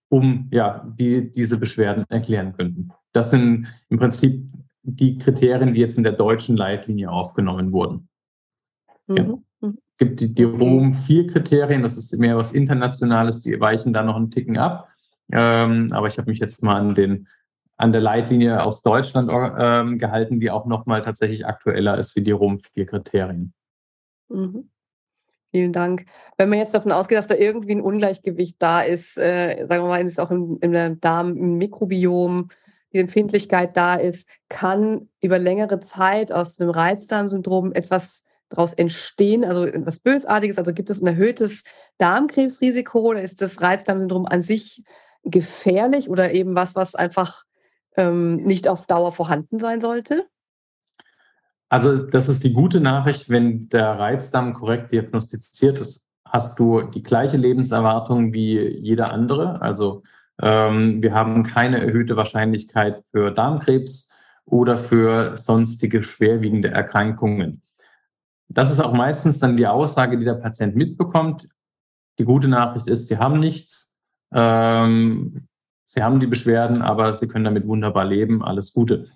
um 0.09 0.49
ja 0.51 0.85
die 0.99 1.31
diese 1.31 1.61
Beschwerden 1.61 2.05
erklären 2.09 2.55
könnten. 2.55 2.89
Das 3.13 3.31
sind 3.31 3.69
im 3.89 4.01
Prinzip 4.01 4.51
die 4.83 5.17
Kriterien, 5.17 5.75
die 5.75 5.79
jetzt 5.79 5.97
in 5.97 6.03
der 6.03 6.15
deutschen 6.15 6.57
Leitlinie 6.57 7.09
aufgenommen 7.09 7.71
wurden. 7.71 8.09
Mhm. 9.07 9.17
Ja. 9.17 9.23
Mhm. 9.61 9.79
Es 9.93 9.97
gibt 9.99 10.19
die, 10.19 10.35
die 10.35 10.43
Rom 10.43 10.99
4 10.99 11.29
Kriterien, 11.29 11.85
das 11.85 11.97
ist 11.97 12.19
mehr 12.19 12.37
was 12.37 12.51
Internationales, 12.51 13.43
die 13.43 13.61
weichen 13.61 13.93
da 13.93 14.03
noch 14.03 14.17
einen 14.17 14.33
Ticken 14.33 14.59
ab. 14.59 14.89
Ähm, 15.31 15.93
aber 15.93 16.09
ich 16.09 16.19
habe 16.19 16.29
mich 16.29 16.41
jetzt 16.41 16.65
mal 16.65 16.81
an 16.81 16.97
den 16.97 17.29
an 17.77 17.93
der 17.93 18.01
Leitlinie 18.01 18.65
aus 18.65 18.83
Deutschland 18.83 19.31
ähm, 19.31 19.99
gehalten, 20.01 20.41
die 20.41 20.51
auch 20.51 20.67
nochmal 20.67 21.03
tatsächlich 21.03 21.47
aktueller 21.47 21.97
ist 21.97 22.17
wie 22.17 22.23
die 22.23 22.33
Rom 22.33 22.59
4 22.59 22.87
Kriterien. 22.87 23.53
Mhm. 24.29 24.69
Vielen 25.53 25.73
Dank. 25.73 26.07
Wenn 26.37 26.49
man 26.49 26.59
jetzt 26.59 26.75
davon 26.75 26.93
ausgeht, 26.93 27.19
dass 27.19 27.29
da 27.29 27.35
irgendwie 27.35 27.75
ein 27.75 27.81
Ungleichgewicht 27.81 28.57
da 28.59 28.83
ist, 28.83 29.17
äh, 29.17 29.65
sagen 29.65 29.85
wir 29.85 29.89
mal, 29.89 30.05
ist 30.05 30.21
auch 30.21 30.31
im, 30.31 30.59
im 30.61 31.01
Darm, 31.01 31.37
im 31.37 31.57
Mikrobiom, 31.57 32.49
die 32.93 32.99
Empfindlichkeit 32.99 33.77
da 33.77 33.95
ist, 33.95 34.29
kann 34.49 35.09
über 35.21 35.39
längere 35.39 35.81
Zeit 35.81 36.33
aus 36.33 36.61
einem 36.61 36.71
Reizdarmsyndrom 36.71 37.73
etwas 37.73 38.25
daraus 38.49 38.75
entstehen, 38.75 39.45
also 39.45 39.65
etwas 39.65 40.01
Bösartiges? 40.01 40.59
Also 40.59 40.73
gibt 40.73 40.91
es 40.91 41.03
ein 41.03 41.07
erhöhtes 41.07 41.65
Darmkrebsrisiko 41.99 43.01
oder 43.01 43.23
ist 43.23 43.43
das 43.43 43.61
Reizdarmsyndrom 43.61 44.27
an 44.27 44.43
sich 44.43 44.83
gefährlich 45.25 46.09
oder 46.09 46.33
eben 46.33 46.55
was, 46.55 46.77
was 46.77 46.95
einfach 46.95 47.45
ähm, 47.97 48.37
nicht 48.37 48.69
auf 48.69 48.87
Dauer 48.87 49.13
vorhanden 49.13 49.59
sein 49.59 49.81
sollte? 49.81 50.27
Also 51.69 51.97
das 51.97 52.29
ist 52.29 52.45
die 52.45 52.53
gute 52.53 52.81
Nachricht, 52.81 53.29
wenn 53.29 53.69
der 53.69 53.99
Reizdarm 53.99 54.55
korrekt 54.55 54.93
diagnostiziert 54.93 55.81
ist, 55.81 56.09
hast 56.25 56.59
du 56.59 56.83
die 56.83 57.03
gleiche 57.03 57.37
Lebenserwartung 57.37 58.33
wie 58.33 58.59
jeder 58.59 59.13
andere. 59.13 59.61
Also 59.63 60.03
ähm, 60.41 61.03
wir 61.03 61.15
haben 61.15 61.43
keine 61.43 61.81
erhöhte 61.81 62.17
Wahrscheinlichkeit 62.17 63.03
für 63.11 63.31
Darmkrebs 63.33 64.13
oder 64.45 64.79
für 64.79 65.37
sonstige 65.37 66.03
schwerwiegende 66.03 66.69
Erkrankungen. 66.69 67.63
Das 68.49 68.71
ist 68.71 68.81
auch 68.81 68.93
meistens 68.93 69.41
dann 69.41 69.57
die 69.57 69.67
Aussage, 69.67 70.19
die 70.19 70.25
der 70.25 70.35
Patient 70.35 70.77
mitbekommt. 70.77 71.49
Die 72.19 72.25
gute 72.25 72.49
Nachricht 72.49 72.87
ist, 72.87 73.09
sie 73.09 73.19
haben 73.19 73.41
nichts, 73.41 74.01
ähm, 74.33 75.49
sie 75.85 76.03
haben 76.03 76.21
die 76.21 76.29
Beschwerden, 76.29 76.81
aber 76.83 77.15
sie 77.17 77.27
können 77.27 77.45
damit 77.45 77.67
wunderbar 77.67 78.05
leben. 78.05 78.45
Alles 78.45 78.73
Gute. 78.73 79.09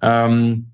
Ähm, 0.00 0.72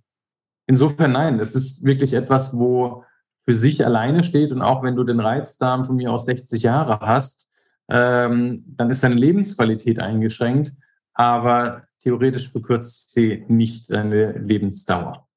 insofern 0.66 1.12
nein, 1.12 1.40
es 1.40 1.54
ist 1.54 1.84
wirklich 1.84 2.14
etwas, 2.14 2.58
wo 2.58 3.04
für 3.44 3.54
sich 3.54 3.84
alleine 3.84 4.22
steht 4.22 4.52
und 4.52 4.62
auch 4.62 4.82
wenn 4.82 4.96
du 4.96 5.04
den 5.04 5.20
Reizdarm 5.20 5.84
von 5.84 5.96
mir 5.96 6.12
aus 6.12 6.24
60 6.26 6.62
Jahre 6.62 7.00
hast, 7.00 7.50
ähm, 7.88 8.64
dann 8.66 8.90
ist 8.90 9.02
deine 9.02 9.16
Lebensqualität 9.16 9.98
eingeschränkt, 9.98 10.72
aber 11.12 11.82
theoretisch 12.00 12.50
verkürzt 12.50 13.12
sie 13.12 13.44
nicht 13.48 13.90
deine 13.90 14.32
Lebensdauer. 14.32 15.28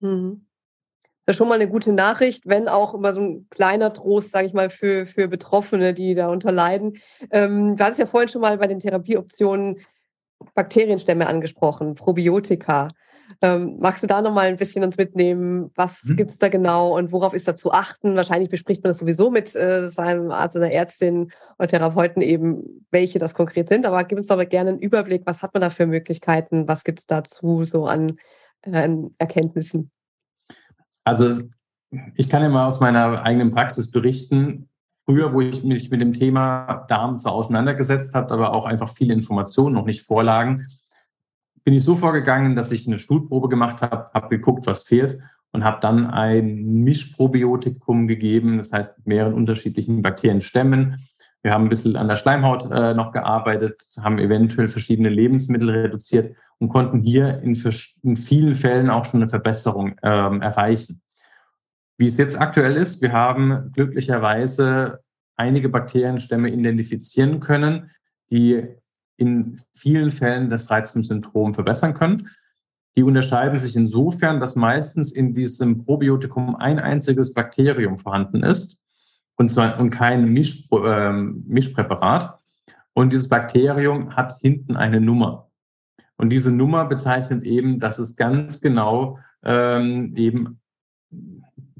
Mhm. 0.00 0.46
Das 1.26 1.34
ist 1.34 1.38
schon 1.38 1.48
mal 1.48 1.60
eine 1.60 1.68
gute 1.68 1.92
Nachricht, 1.92 2.48
wenn 2.48 2.66
auch 2.66 2.94
immer 2.94 3.12
so 3.12 3.20
ein 3.20 3.46
kleiner 3.50 3.92
Trost, 3.92 4.32
sage 4.32 4.46
ich 4.46 4.54
mal, 4.54 4.70
für, 4.70 5.06
für 5.06 5.28
Betroffene, 5.28 5.94
die 5.94 6.14
darunter 6.14 6.50
leiden. 6.50 6.96
Ähm, 7.30 7.76
du 7.76 7.84
hattest 7.84 8.00
ja 8.00 8.06
vorhin 8.06 8.28
schon 8.28 8.40
mal 8.40 8.58
bei 8.58 8.66
den 8.66 8.80
Therapieoptionen 8.80 9.78
Bakterienstämme 10.54 11.26
angesprochen, 11.26 11.94
Probiotika. 11.94 12.88
Ähm, 13.42 13.76
magst 13.78 14.02
du 14.02 14.06
da 14.06 14.22
noch 14.22 14.32
mal 14.32 14.48
ein 14.48 14.56
bisschen 14.56 14.84
uns 14.84 14.96
mitnehmen? 14.96 15.70
Was 15.74 16.04
mhm. 16.04 16.16
gibt 16.16 16.30
es 16.30 16.38
da 16.38 16.48
genau 16.48 16.96
und 16.96 17.12
worauf 17.12 17.32
ist 17.32 17.46
da 17.46 17.54
zu 17.54 17.72
achten? 17.72 18.16
Wahrscheinlich 18.16 18.50
bespricht 18.50 18.82
man 18.82 18.90
das 18.90 18.98
sowieso 18.98 19.30
mit 19.30 19.54
äh, 19.54 19.88
seinem 19.88 20.30
Arzt 20.30 20.56
oder 20.56 20.70
Ärztin 20.70 21.30
oder 21.58 21.68
Therapeuten 21.68 22.22
eben, 22.22 22.84
welche 22.90 23.18
das 23.18 23.34
konkret 23.34 23.68
sind. 23.68 23.86
Aber 23.86 24.02
gib 24.04 24.18
uns 24.18 24.26
doch 24.26 24.36
mal 24.36 24.46
gerne 24.46 24.70
einen 24.70 24.78
Überblick. 24.80 25.22
Was 25.26 25.42
hat 25.42 25.54
man 25.54 25.60
da 25.60 25.70
für 25.70 25.86
Möglichkeiten? 25.86 26.66
Was 26.66 26.84
gibt 26.84 27.00
es 27.00 27.06
dazu 27.06 27.64
so 27.64 27.86
an, 27.86 28.16
äh, 28.62 28.76
an 28.76 29.10
Erkenntnissen? 29.18 29.90
Also 31.04 31.44
ich 32.14 32.28
kann 32.28 32.42
ja 32.42 32.48
mal 32.48 32.66
aus 32.66 32.80
meiner 32.80 33.22
eigenen 33.22 33.50
Praxis 33.50 33.90
berichten. 33.90 34.68
Früher, 35.10 35.34
wo 35.34 35.40
ich 35.40 35.64
mich 35.64 35.90
mit 35.90 36.00
dem 36.00 36.12
Thema 36.12 36.84
Darm 36.86 37.18
zwar 37.18 37.32
auseinandergesetzt 37.32 38.14
habe, 38.14 38.32
aber 38.32 38.52
auch 38.52 38.64
einfach 38.64 38.90
viele 38.90 39.12
Informationen 39.12 39.74
noch 39.74 39.84
nicht 39.84 40.02
vorlagen, 40.02 40.68
bin 41.64 41.74
ich 41.74 41.82
so 41.82 41.96
vorgegangen, 41.96 42.54
dass 42.54 42.70
ich 42.70 42.86
eine 42.86 43.00
Stuhlprobe 43.00 43.48
gemacht 43.48 43.82
habe, 43.82 44.08
habe 44.14 44.28
geguckt, 44.28 44.68
was 44.68 44.84
fehlt 44.84 45.18
und 45.50 45.64
habe 45.64 45.78
dann 45.80 46.06
ein 46.06 46.84
Mischprobiotikum 46.84 48.06
gegeben, 48.06 48.58
das 48.58 48.72
heißt 48.72 48.98
mit 48.98 49.08
mehreren 49.08 49.34
unterschiedlichen 49.34 50.00
Bakterienstämmen. 50.00 51.08
Wir 51.42 51.54
haben 51.54 51.64
ein 51.64 51.70
bisschen 51.70 51.96
an 51.96 52.06
der 52.06 52.14
Schleimhaut 52.14 52.70
äh, 52.70 52.94
noch 52.94 53.10
gearbeitet, 53.10 53.88
haben 53.98 54.20
eventuell 54.20 54.68
verschiedene 54.68 55.08
Lebensmittel 55.08 55.70
reduziert 55.70 56.36
und 56.58 56.68
konnten 56.68 57.00
hier 57.00 57.40
in, 57.40 57.60
in 58.04 58.16
vielen 58.16 58.54
Fällen 58.54 58.90
auch 58.90 59.04
schon 59.04 59.22
eine 59.22 59.28
Verbesserung 59.28 59.96
ähm, 60.04 60.40
erreichen. 60.40 61.02
Wie 62.00 62.06
es 62.06 62.16
jetzt 62.16 62.40
aktuell 62.40 62.78
ist, 62.78 63.02
wir 63.02 63.12
haben 63.12 63.72
glücklicherweise 63.74 65.00
einige 65.36 65.68
Bakterienstämme 65.68 66.48
identifizieren 66.48 67.40
können, 67.40 67.90
die 68.30 68.66
in 69.18 69.60
vielen 69.74 70.10
Fällen 70.10 70.48
das 70.48 70.70
Reizdarmsyndrom 70.70 71.52
verbessern 71.52 71.92
können. 71.92 72.30
Die 72.96 73.02
unterscheiden 73.02 73.58
sich 73.58 73.76
insofern, 73.76 74.40
dass 74.40 74.56
meistens 74.56 75.12
in 75.12 75.34
diesem 75.34 75.84
Probiotikum 75.84 76.56
ein 76.56 76.78
einziges 76.78 77.34
Bakterium 77.34 77.98
vorhanden 77.98 78.44
ist 78.44 78.82
und 79.36 79.50
zwar 79.50 79.78
und 79.78 79.90
kein 79.90 80.24
Misch, 80.32 80.68
äh, 80.72 81.12
Mischpräparat. 81.12 82.38
Und 82.94 83.12
dieses 83.12 83.28
Bakterium 83.28 84.16
hat 84.16 84.32
hinten 84.40 84.74
eine 84.74 85.02
Nummer. 85.02 85.50
Und 86.16 86.30
diese 86.30 86.50
Nummer 86.50 86.86
bezeichnet 86.86 87.44
eben, 87.44 87.78
dass 87.78 87.98
es 87.98 88.16
ganz 88.16 88.62
genau 88.62 89.18
ähm, 89.44 90.16
eben 90.16 90.59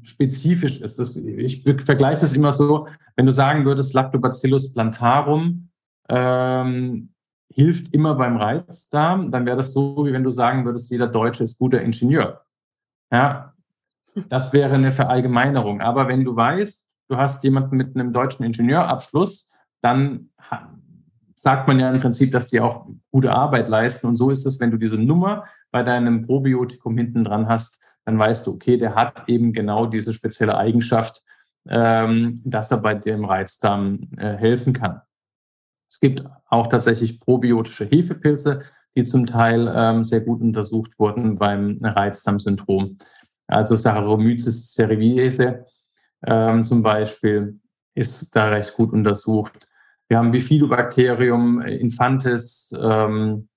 spezifisch 0.03 0.81
ist. 0.81 0.99
Das, 0.99 1.15
ich 1.15 1.63
vergleiche 1.63 2.21
das 2.21 2.33
immer 2.33 2.51
so, 2.51 2.87
wenn 3.15 3.25
du 3.25 3.31
sagen 3.31 3.65
würdest, 3.65 3.93
Lactobacillus 3.93 4.73
plantarum 4.73 5.69
ähm, 6.09 7.09
hilft 7.53 7.93
immer 7.93 8.15
beim 8.15 8.37
Reizdarm, 8.37 9.31
dann 9.31 9.45
wäre 9.45 9.57
das 9.57 9.73
so, 9.73 10.05
wie 10.05 10.13
wenn 10.13 10.23
du 10.23 10.31
sagen 10.31 10.65
würdest, 10.65 10.89
jeder 10.91 11.07
Deutsche 11.07 11.43
ist 11.43 11.59
guter 11.59 11.81
Ingenieur. 11.81 12.41
Ja, 13.11 13.53
das 14.29 14.53
wäre 14.53 14.75
eine 14.75 14.91
Verallgemeinerung. 14.91 15.81
Aber 15.81 16.07
wenn 16.07 16.23
du 16.23 16.35
weißt, 16.35 16.87
du 17.09 17.17
hast 17.17 17.43
jemanden 17.43 17.77
mit 17.77 17.95
einem 17.95 18.13
deutschen 18.13 18.45
Ingenieurabschluss, 18.45 19.51
dann 19.81 20.29
sagt 21.35 21.67
man 21.67 21.79
ja 21.79 21.89
im 21.89 21.99
Prinzip, 21.99 22.31
dass 22.31 22.49
die 22.49 22.61
auch 22.61 22.87
gute 23.09 23.31
Arbeit 23.31 23.67
leisten. 23.67 24.07
Und 24.07 24.15
so 24.15 24.29
ist 24.29 24.45
es, 24.45 24.59
wenn 24.59 24.71
du 24.71 24.77
diese 24.77 24.97
Nummer 24.97 25.45
bei 25.71 25.83
deinem 25.83 26.25
Probiotikum 26.25 26.97
hinten 26.97 27.23
dran 27.23 27.47
hast, 27.47 27.81
dann 28.05 28.17
weißt 28.17 28.47
du, 28.47 28.53
okay, 28.53 28.77
der 28.77 28.95
hat 28.95 29.23
eben 29.27 29.53
genau 29.53 29.85
diese 29.85 30.13
spezielle 30.13 30.57
Eigenschaft, 30.57 31.23
ähm, 31.67 32.41
dass 32.43 32.71
er 32.71 32.77
bei 32.81 32.95
dem 32.95 33.25
Reizdarm 33.25 34.09
äh, 34.17 34.35
helfen 34.37 34.73
kann. 34.73 35.01
Es 35.89 35.99
gibt 35.99 36.25
auch 36.47 36.67
tatsächlich 36.67 37.19
probiotische 37.19 37.85
Hefepilze, 37.85 38.63
die 38.95 39.03
zum 39.03 39.27
Teil 39.27 39.71
ähm, 39.73 40.03
sehr 40.03 40.21
gut 40.21 40.41
untersucht 40.41 40.97
wurden 40.97 41.37
beim 41.37 41.77
Reizdarmsyndrom. 41.81 42.97
Also 43.47 43.75
Saccharomyces 43.75 44.73
cerevisiae 44.73 45.65
ähm, 46.25 46.63
zum 46.63 46.81
Beispiel 46.81 47.59
ist 47.95 48.35
da 48.35 48.49
recht 48.49 48.73
gut 48.75 48.93
untersucht. 48.93 49.67
Wir 50.07 50.17
haben 50.17 50.31
Bifidobacterium 50.31 51.61
infantis, 51.61 52.73
ähm, 52.81 53.49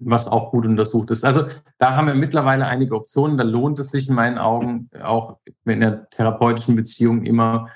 was 0.00 0.28
auch 0.28 0.50
gut 0.50 0.66
untersucht 0.66 1.10
ist. 1.10 1.24
Also 1.24 1.46
da 1.78 1.96
haben 1.96 2.06
wir 2.06 2.14
mittlerweile 2.14 2.66
einige 2.66 2.94
Optionen. 2.94 3.38
Da 3.38 3.44
lohnt 3.44 3.78
es 3.78 3.90
sich 3.90 4.08
in 4.08 4.14
meinen 4.14 4.38
Augen 4.38 4.90
auch 5.02 5.38
in 5.64 5.80
der 5.80 6.08
therapeutischen 6.10 6.76
Beziehung 6.76 7.24
immer 7.24 7.68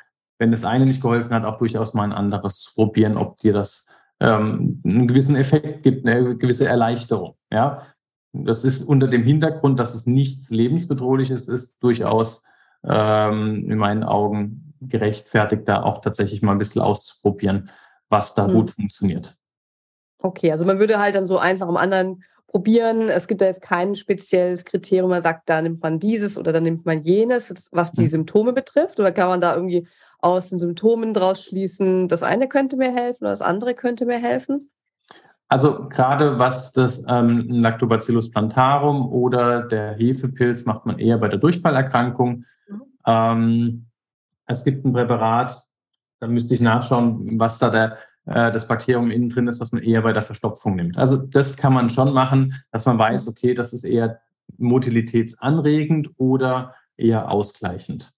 wenn 0.42 0.50
das 0.50 0.64
eine 0.64 0.86
nicht 0.86 1.00
geholfen 1.00 1.32
hat, 1.32 1.44
auch 1.44 1.58
durchaus 1.58 1.94
mal 1.94 2.02
ein 2.02 2.12
anderes 2.12 2.72
probieren, 2.74 3.16
ob 3.16 3.36
dir 3.36 3.52
das 3.52 3.86
ähm, 4.18 4.82
einen 4.84 5.06
gewissen 5.06 5.36
Effekt 5.36 5.84
gibt, 5.84 6.04
eine 6.04 6.36
gewisse 6.36 6.66
Erleichterung. 6.66 7.36
Ja, 7.52 7.82
das 8.32 8.64
ist 8.64 8.82
unter 8.82 9.06
dem 9.06 9.22
Hintergrund, 9.22 9.78
dass 9.78 9.94
es 9.94 10.04
nichts 10.04 10.50
lebensbedrohliches 10.50 11.46
ist, 11.46 11.80
durchaus 11.80 12.44
ähm, 12.82 13.70
in 13.70 13.78
meinen 13.78 14.02
Augen 14.02 14.74
gerechtfertigt, 14.80 15.62
da 15.66 15.84
auch 15.84 16.00
tatsächlich 16.00 16.42
mal 16.42 16.50
ein 16.50 16.58
bisschen 16.58 16.82
auszuprobieren, 16.82 17.70
was 18.08 18.34
da 18.34 18.46
hm. 18.46 18.52
gut 18.52 18.70
funktioniert. 18.70 19.38
Okay, 20.22 20.52
also 20.52 20.64
man 20.64 20.78
würde 20.78 20.98
halt 20.98 21.14
dann 21.14 21.26
so 21.26 21.38
eins 21.38 21.60
nach 21.60 21.66
dem 21.66 21.76
anderen 21.76 22.22
probieren. 22.46 23.08
Es 23.08 23.26
gibt 23.26 23.40
da 23.40 23.46
jetzt 23.46 23.62
kein 23.62 23.94
spezielles 23.96 24.64
Kriterium, 24.64 25.10
man 25.10 25.22
sagt, 25.22 25.48
da 25.48 25.60
nimmt 25.60 25.82
man 25.82 25.98
dieses 25.98 26.38
oder 26.38 26.52
da 26.52 26.60
nimmt 26.60 26.86
man 26.86 27.02
jenes, 27.02 27.68
was 27.72 27.92
die 27.92 28.02
mhm. 28.02 28.08
Symptome 28.08 28.52
betrifft. 28.52 29.00
Oder 29.00 29.10
kann 29.10 29.28
man 29.28 29.40
da 29.40 29.54
irgendwie 29.54 29.86
aus 30.20 30.50
den 30.50 30.58
Symptomen 30.58 31.14
draus 31.14 31.44
schließen, 31.44 32.08
das 32.08 32.22
eine 32.22 32.48
könnte 32.48 32.76
mir 32.76 32.92
helfen 32.92 33.24
oder 33.24 33.30
das 33.30 33.42
andere 33.42 33.74
könnte 33.74 34.06
mir 34.06 34.18
helfen? 34.18 34.70
Also 35.48 35.88
gerade 35.88 36.38
was 36.38 36.72
das 36.72 37.04
ähm, 37.08 37.46
Lactobacillus 37.48 38.30
plantarum 38.30 39.12
oder 39.12 39.62
der 39.62 39.94
Hefepilz 39.94 40.64
macht 40.64 40.86
man 40.86 40.98
eher 40.98 41.18
bei 41.18 41.28
der 41.28 41.40
Durchfallerkrankung. 41.40 42.44
Mhm. 42.68 42.82
Ähm, 43.04 43.86
es 44.46 44.64
gibt 44.64 44.84
ein 44.84 44.92
Präparat, 44.92 45.62
da 46.20 46.28
müsste 46.28 46.54
ich 46.54 46.60
nachschauen, 46.60 47.38
was 47.38 47.58
da 47.58 47.68
der 47.68 47.98
das 48.24 48.68
Bakterium 48.68 49.10
innen 49.10 49.30
drin 49.30 49.48
ist, 49.48 49.60
was 49.60 49.72
man 49.72 49.82
eher 49.82 50.02
bei 50.02 50.12
der 50.12 50.22
Verstopfung 50.22 50.76
nimmt. 50.76 50.98
Also 50.98 51.16
das 51.16 51.56
kann 51.56 51.72
man 51.72 51.90
schon 51.90 52.12
machen, 52.12 52.54
dass 52.70 52.86
man 52.86 52.98
weiß, 52.98 53.28
okay, 53.28 53.54
das 53.54 53.72
ist 53.72 53.84
eher 53.84 54.20
motilitätsanregend 54.58 56.10
oder 56.18 56.74
eher 56.96 57.30
ausgleichend. 57.30 58.12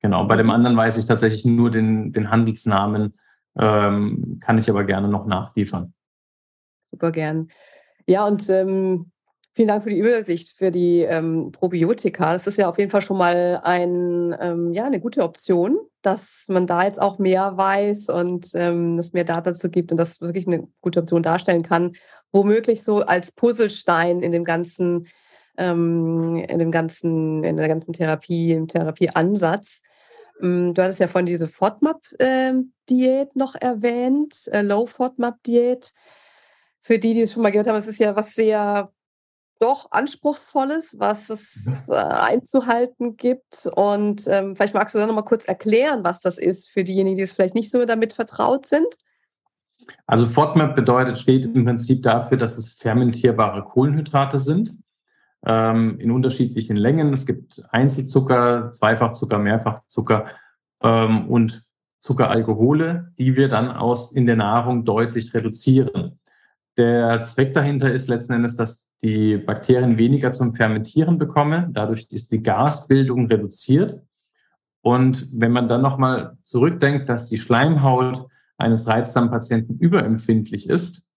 Genau, 0.00 0.24
bei 0.26 0.36
dem 0.36 0.50
anderen 0.50 0.76
weiß 0.76 0.98
ich 0.98 1.06
tatsächlich 1.06 1.44
nur 1.44 1.70
den, 1.70 2.12
den 2.12 2.30
Handelsnamen, 2.30 3.14
ähm, 3.58 4.38
kann 4.40 4.58
ich 4.58 4.70
aber 4.70 4.84
gerne 4.84 5.08
noch 5.08 5.26
nachliefern. 5.26 5.94
Super 6.84 7.10
gern. 7.10 7.48
Ja, 8.06 8.26
und 8.26 8.48
ähm, 8.50 9.10
Vielen 9.58 9.66
Dank 9.66 9.82
für 9.82 9.90
die 9.90 9.98
Übersicht 9.98 10.56
für 10.56 10.70
die 10.70 11.00
ähm, 11.00 11.50
Probiotika. 11.50 12.32
Das 12.32 12.46
ist 12.46 12.58
ja 12.58 12.68
auf 12.68 12.78
jeden 12.78 12.92
Fall 12.92 13.02
schon 13.02 13.18
mal 13.18 13.60
ein, 13.64 14.32
ähm, 14.40 14.72
ja, 14.72 14.84
eine 14.84 15.00
gute 15.00 15.24
Option, 15.24 15.80
dass 16.00 16.46
man 16.48 16.68
da 16.68 16.84
jetzt 16.84 17.02
auch 17.02 17.18
mehr 17.18 17.56
weiß 17.56 18.10
und 18.10 18.52
ähm, 18.54 19.02
mehr 19.12 19.24
Daten 19.24 19.46
dazu 19.46 19.68
gibt 19.68 19.90
und 19.90 19.96
das 19.96 20.20
wirklich 20.20 20.46
eine 20.46 20.68
gute 20.80 21.00
Option 21.00 21.24
darstellen 21.24 21.64
kann, 21.64 21.96
womöglich 22.30 22.84
so 22.84 23.00
als 23.00 23.32
Puzzlestein 23.32 24.22
in 24.22 24.30
dem 24.30 24.44
ganzen, 24.44 25.08
ähm, 25.56 26.36
in 26.36 26.60
dem 26.60 26.70
ganzen, 26.70 27.42
in 27.42 27.56
der 27.56 27.66
ganzen 27.66 27.92
Therapie, 27.92 28.52
im 28.52 28.68
Therapieansatz. 28.68 29.80
Ähm, 30.40 30.72
du 30.72 30.82
hattest 30.84 31.00
ja 31.00 31.08
vorhin 31.08 31.26
diese 31.26 31.48
FODMAP-Diät 31.48 33.34
noch 33.34 33.56
erwähnt, 33.56 34.36
äh, 34.52 34.62
Low-FODMAP-Diät. 34.62 35.90
Für 36.80 37.00
die, 37.00 37.14
die 37.14 37.22
es 37.22 37.32
schon 37.32 37.42
mal 37.42 37.50
gehört 37.50 37.66
haben, 37.66 37.74
es 37.74 37.88
ist 37.88 37.98
ja 37.98 38.14
was 38.14 38.34
sehr 38.34 38.92
doch 39.58 39.90
Anspruchsvolles, 39.90 40.96
was 40.98 41.30
es 41.30 41.86
mhm. 41.88 41.94
äh, 41.94 41.98
einzuhalten 41.98 43.16
gibt. 43.16 43.68
Und 43.74 44.26
ähm, 44.28 44.56
vielleicht 44.56 44.74
magst 44.74 44.94
du 44.94 44.98
dann 44.98 45.08
noch 45.08 45.14
mal 45.14 45.22
kurz 45.22 45.44
erklären, 45.46 46.04
was 46.04 46.20
das 46.20 46.38
ist 46.38 46.68
für 46.68 46.84
diejenigen, 46.84 47.16
die 47.16 47.22
es 47.22 47.32
vielleicht 47.32 47.54
nicht 47.54 47.70
so 47.70 47.84
damit 47.84 48.12
vertraut 48.12 48.66
sind. 48.66 48.86
Also 50.06 50.26
FODMAP 50.26 50.76
bedeutet, 50.76 51.18
steht 51.18 51.44
im 51.44 51.64
Prinzip 51.64 52.02
dafür, 52.02 52.36
dass 52.36 52.58
es 52.58 52.74
fermentierbare 52.74 53.62
Kohlenhydrate 53.62 54.38
sind 54.38 54.74
ähm, 55.46 55.98
in 55.98 56.10
unterschiedlichen 56.10 56.76
Längen. 56.76 57.12
Es 57.12 57.26
gibt 57.26 57.62
Einzelzucker, 57.70 58.70
Zweifachzucker, 58.72 59.38
Mehrfachzucker 59.38 60.26
ähm, 60.82 61.28
und 61.28 61.64
Zuckeralkohole, 62.00 63.12
die 63.18 63.36
wir 63.36 63.48
dann 63.48 63.70
aus 63.70 64.12
in 64.12 64.26
der 64.26 64.36
Nahrung 64.36 64.84
deutlich 64.84 65.34
reduzieren. 65.34 66.18
Der 66.78 67.24
Zweck 67.24 67.54
dahinter 67.54 67.92
ist 67.92 68.08
letzten 68.08 68.34
Endes, 68.34 68.54
dass 68.54 68.92
die 69.02 69.36
Bakterien 69.36 69.98
weniger 69.98 70.30
zum 70.30 70.54
Fermentieren 70.54 71.18
bekommen. 71.18 71.72
Dadurch 71.72 72.06
ist 72.10 72.30
die 72.30 72.40
Gasbildung 72.40 73.26
reduziert. 73.26 74.00
Und 74.80 75.28
wenn 75.32 75.50
man 75.50 75.66
dann 75.66 75.82
nochmal 75.82 76.38
zurückdenkt, 76.44 77.08
dass 77.08 77.28
die 77.28 77.38
Schleimhaut 77.38 78.28
eines 78.58 78.86
Reizdarmpatienten 78.86 79.76
überempfindlich 79.80 80.68
ist, 80.68 81.08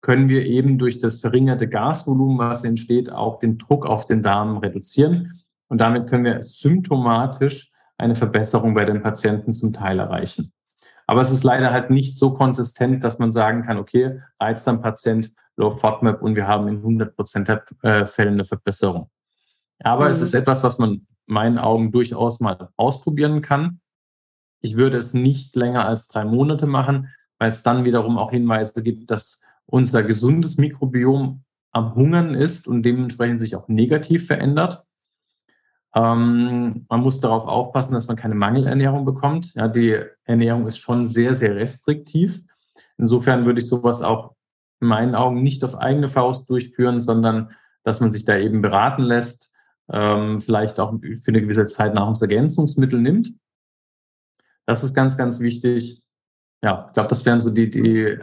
können 0.00 0.30
wir 0.30 0.46
eben 0.46 0.78
durch 0.78 1.00
das 1.00 1.20
verringerte 1.20 1.68
Gasvolumen, 1.68 2.38
was 2.38 2.64
entsteht, 2.64 3.12
auch 3.12 3.38
den 3.38 3.58
Druck 3.58 3.84
auf 3.84 4.06
den 4.06 4.22
Darm 4.22 4.56
reduzieren. 4.56 5.42
Und 5.68 5.82
damit 5.82 6.08
können 6.08 6.24
wir 6.24 6.42
symptomatisch 6.42 7.70
eine 7.98 8.14
Verbesserung 8.14 8.72
bei 8.72 8.86
den 8.86 9.02
Patienten 9.02 9.52
zum 9.52 9.74
Teil 9.74 9.98
erreichen. 9.98 10.53
Aber 11.06 11.20
es 11.20 11.30
ist 11.30 11.44
leider 11.44 11.70
halt 11.70 11.90
nicht 11.90 12.18
so 12.18 12.34
konsistent, 12.34 13.04
dass 13.04 13.18
man 13.18 13.32
sagen 13.32 13.62
kann, 13.62 13.78
okay, 13.78 14.20
Reizdarmpatient, 14.40 15.32
Low 15.56 15.70
FODMAP 15.70 16.22
und 16.22 16.34
wir 16.34 16.48
haben 16.48 16.66
in 16.68 16.76
100 16.78 17.14
Prozent 17.14 17.48
der 17.48 17.64
äh, 17.82 18.04
Fällen 18.06 18.34
eine 18.34 18.44
Verbesserung. 18.44 19.10
Aber 19.82 20.06
mhm. 20.06 20.10
es 20.10 20.20
ist 20.20 20.34
etwas, 20.34 20.64
was 20.64 20.78
man 20.78 20.90
in 20.94 21.06
meinen 21.26 21.58
Augen 21.58 21.92
durchaus 21.92 22.40
mal 22.40 22.70
ausprobieren 22.76 23.40
kann. 23.40 23.80
Ich 24.60 24.76
würde 24.76 24.96
es 24.96 25.14
nicht 25.14 25.54
länger 25.56 25.86
als 25.86 26.08
drei 26.08 26.24
Monate 26.24 26.66
machen, 26.66 27.08
weil 27.38 27.50
es 27.50 27.62
dann 27.62 27.84
wiederum 27.84 28.18
auch 28.18 28.30
Hinweise 28.30 28.82
gibt, 28.82 29.10
dass 29.10 29.42
unser 29.66 30.02
gesundes 30.02 30.58
Mikrobiom 30.58 31.44
am 31.70 31.94
Hungern 31.94 32.34
ist 32.34 32.66
und 32.66 32.82
dementsprechend 32.82 33.40
sich 33.40 33.56
auch 33.56 33.68
negativ 33.68 34.26
verändert. 34.26 34.84
Ähm, 35.94 36.86
man 36.88 37.00
muss 37.00 37.20
darauf 37.20 37.46
aufpassen, 37.46 37.94
dass 37.94 38.08
man 38.08 38.16
keine 38.16 38.34
Mangelernährung 38.34 39.04
bekommt. 39.04 39.54
Ja, 39.54 39.68
die 39.68 40.02
Ernährung 40.24 40.66
ist 40.66 40.78
schon 40.78 41.06
sehr, 41.06 41.34
sehr 41.34 41.54
restriktiv. 41.54 42.42
Insofern 42.98 43.46
würde 43.46 43.60
ich 43.60 43.68
sowas 43.68 44.02
auch 44.02 44.34
in 44.80 44.88
meinen 44.88 45.14
Augen 45.14 45.42
nicht 45.42 45.62
auf 45.62 45.76
eigene 45.76 46.08
Faust 46.08 46.50
durchführen, 46.50 46.98
sondern 46.98 47.52
dass 47.84 48.00
man 48.00 48.10
sich 48.10 48.24
da 48.24 48.36
eben 48.36 48.60
beraten 48.60 49.02
lässt, 49.02 49.52
ähm, 49.92 50.40
vielleicht 50.40 50.80
auch 50.80 50.94
für 51.00 51.28
eine 51.28 51.42
gewisse 51.42 51.66
Zeit 51.66 51.94
Nahrungsergänzungsmittel 51.94 53.00
nimmt. 53.00 53.34
Das 54.66 54.82
ist 54.82 54.94
ganz, 54.94 55.16
ganz 55.16 55.40
wichtig. 55.40 56.02
Ja, 56.62 56.86
ich 56.88 56.94
glaube, 56.94 57.08
das 57.08 57.24
wären 57.24 57.38
so 57.38 57.50
die, 57.50 57.70
die, 57.70 58.18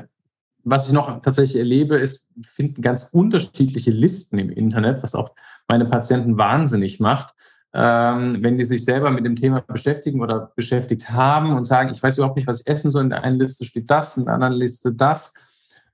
was 0.64 0.88
ich 0.88 0.94
noch 0.94 1.22
tatsächlich 1.22 1.60
erlebe, 1.60 1.98
ist, 1.98 2.32
finden 2.42 2.82
ganz 2.82 3.10
unterschiedliche 3.14 3.92
Listen 3.92 4.40
im 4.40 4.50
Internet, 4.50 5.04
was 5.04 5.16
auch 5.16 5.36
meine 5.68 5.86
Patienten 5.86 6.38
wahnsinnig 6.38 7.00
macht 7.00 7.36
ähm, 7.74 8.38
wenn 8.42 8.58
die 8.58 8.66
sich 8.66 8.84
selber 8.84 9.12
mit 9.12 9.26
dem 9.26 9.36
Thema 9.36 9.62
beschäftigen 9.62 10.22
oder 10.22 10.52
beschäftigt 10.56 11.10
haben 11.10 11.56
und 11.56 11.64
sagen, 11.64 11.90
ich 11.90 12.04
weiß 12.04 12.18
überhaupt 12.18 12.36
nicht, 12.36 12.48
was 12.48 12.62
ich 12.62 12.68
essen 12.68 12.90
soll, 12.90 13.04
in 13.04 13.10
der 13.10 13.24
einen 13.24 13.40
Liste 13.40 13.66
steht 13.66 13.90
das, 13.90 14.18
in 14.18 14.26
der 14.26 14.34
anderen 14.34 14.54
Liste 14.54 14.94
das. 14.94 15.34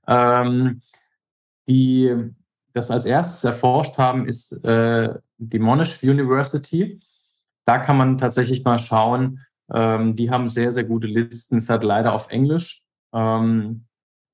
Ähm, 0.06 0.82
die 1.68 2.32
das 2.72 2.90
als 2.90 3.04
erstes 3.04 3.44
erforscht 3.44 3.98
haben, 3.98 4.26
ist 4.26 4.52
äh, 4.64 5.14
die 5.36 5.58
Monash 5.58 6.02
University. 6.02 7.00
Da 7.64 7.78
kann 7.78 7.96
man 7.96 8.18
tatsächlich 8.18 8.64
mal 8.64 8.78
schauen. 8.78 9.44
Ähm, 9.72 10.16
die 10.16 10.30
haben 10.30 10.48
sehr, 10.48 10.72
sehr 10.72 10.84
gute 10.84 11.06
Listen. 11.06 11.58
Es 11.58 11.68
hat 11.68 11.84
leider 11.84 12.12
auf 12.12 12.30
Englisch. 12.30 12.82
Ähm, 13.12 13.84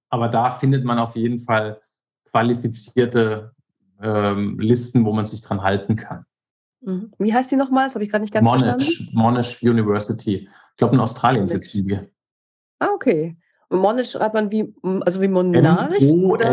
aber 0.08 0.28
da 0.28 0.52
findet 0.52 0.84
man 0.84 0.98
auf 0.98 1.16
jeden 1.16 1.40
Fall 1.40 1.80
qualifizierte 2.30 3.52
ähm, 4.00 4.58
Listen, 4.60 5.04
wo 5.04 5.12
man 5.12 5.26
sich 5.26 5.42
dran 5.42 5.62
halten 5.62 5.96
kann. 5.96 6.24
Mhm. 6.84 7.12
Wie 7.18 7.32
heißt 7.32 7.50
die 7.50 7.56
nochmal? 7.56 7.86
Das 7.86 7.94
habe 7.94 8.04
ich 8.04 8.10
gerade 8.10 8.22
nicht 8.22 8.32
ganz 8.32 8.48
Monash, 8.48 8.64
verstanden. 8.64 9.12
Monash 9.14 9.62
University. 9.62 10.34
Ich 10.34 10.76
glaube, 10.76 10.94
in 10.94 11.00
Australien 11.00 11.46
sitzen 11.48 11.86
wir. 11.86 12.10
Ah, 12.78 12.88
okay. 12.94 13.36
Und 13.68 13.80
Monash 13.80 14.10
schreibt 14.12 14.34
man 14.34 14.50
wie, 14.50 14.74
also 14.82 15.20
wie 15.20 15.28
Monarch? 15.28 16.00
M-O-N-A-S-H. 16.00 16.44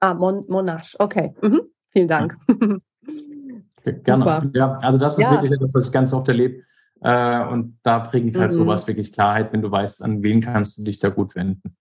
Ah, 0.00 0.14
Mon 0.14 0.44
Monash. 0.48 0.96
Okay. 0.98 1.34
Mhm. 1.42 1.62
Vielen 1.90 2.08
Dank. 2.08 2.36
Ja. 2.48 2.56
Gerne. 4.04 4.50
Ja, 4.54 4.76
also 4.76 4.98
das 4.98 5.18
ist 5.18 5.24
ja. 5.24 5.32
wirklich 5.32 5.52
etwas, 5.52 5.74
was 5.74 5.86
ich 5.86 5.92
ganz 5.92 6.12
oft 6.12 6.28
erlebe. 6.28 6.62
Äh, 7.00 7.44
und 7.48 7.78
da 7.82 7.98
bringt 7.98 8.38
halt 8.38 8.52
mhm. 8.52 8.56
sowas 8.56 8.86
wirklich 8.86 9.12
Klarheit, 9.12 9.52
wenn 9.52 9.60
du 9.60 9.70
weißt, 9.70 10.02
an 10.04 10.22
wen 10.22 10.40
kannst 10.40 10.78
du 10.78 10.84
dich 10.84 11.00
da 11.00 11.08
gut 11.08 11.34
wenden. 11.34 11.76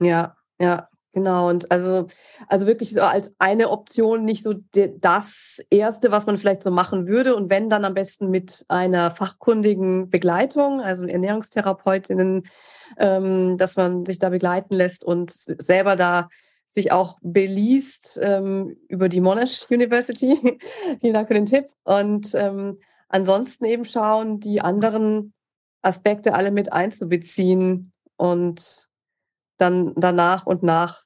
Ja, 0.00 0.36
ja. 0.58 0.88
Genau, 1.14 1.48
und 1.48 1.70
also, 1.70 2.08
also 2.48 2.66
wirklich 2.66 2.92
so 2.92 3.02
als 3.02 3.32
eine 3.38 3.70
Option 3.70 4.24
nicht 4.24 4.42
so 4.42 4.54
das 4.72 5.64
Erste, 5.70 6.10
was 6.10 6.26
man 6.26 6.38
vielleicht 6.38 6.64
so 6.64 6.72
machen 6.72 7.06
würde. 7.06 7.36
Und 7.36 7.50
wenn, 7.50 7.70
dann 7.70 7.84
am 7.84 7.94
besten 7.94 8.30
mit 8.30 8.64
einer 8.66 9.12
fachkundigen 9.12 10.10
Begleitung, 10.10 10.80
also 10.80 11.06
Ernährungstherapeutinnen, 11.06 12.48
ähm, 12.98 13.56
dass 13.58 13.76
man 13.76 14.04
sich 14.04 14.18
da 14.18 14.30
begleiten 14.30 14.74
lässt 14.74 15.04
und 15.04 15.30
selber 15.30 15.94
da 15.94 16.28
sich 16.66 16.90
auch 16.90 17.18
beliest 17.22 18.18
ähm, 18.20 18.76
über 18.88 19.08
die 19.08 19.20
Monash 19.20 19.70
University. 19.70 20.58
Vielen 21.00 21.14
Dank 21.14 21.28
für 21.28 21.34
den 21.34 21.46
Tipp. 21.46 21.66
Und 21.84 22.34
ähm, 22.34 22.80
ansonsten 23.08 23.66
eben 23.66 23.84
schauen, 23.84 24.40
die 24.40 24.60
anderen 24.60 25.32
Aspekte 25.80 26.34
alle 26.34 26.50
mit 26.50 26.72
einzubeziehen 26.72 27.92
und 28.16 28.88
dann 29.56 29.92
danach 29.96 30.46
und 30.46 30.62
nach 30.62 31.04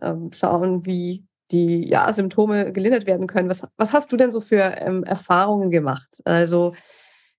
ähm, 0.00 0.30
schauen, 0.32 0.86
wie 0.86 1.26
die 1.50 1.88
ja, 1.88 2.12
Symptome 2.12 2.72
gelindert 2.72 3.06
werden 3.06 3.26
können. 3.26 3.48
Was, 3.48 3.66
was 3.76 3.92
hast 3.92 4.12
du 4.12 4.16
denn 4.16 4.30
so 4.30 4.40
für 4.40 4.76
ähm, 4.78 5.04
Erfahrungen 5.04 5.70
gemacht? 5.70 6.20
Also 6.24 6.74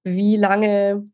wie 0.03 0.37
lange 0.37 1.09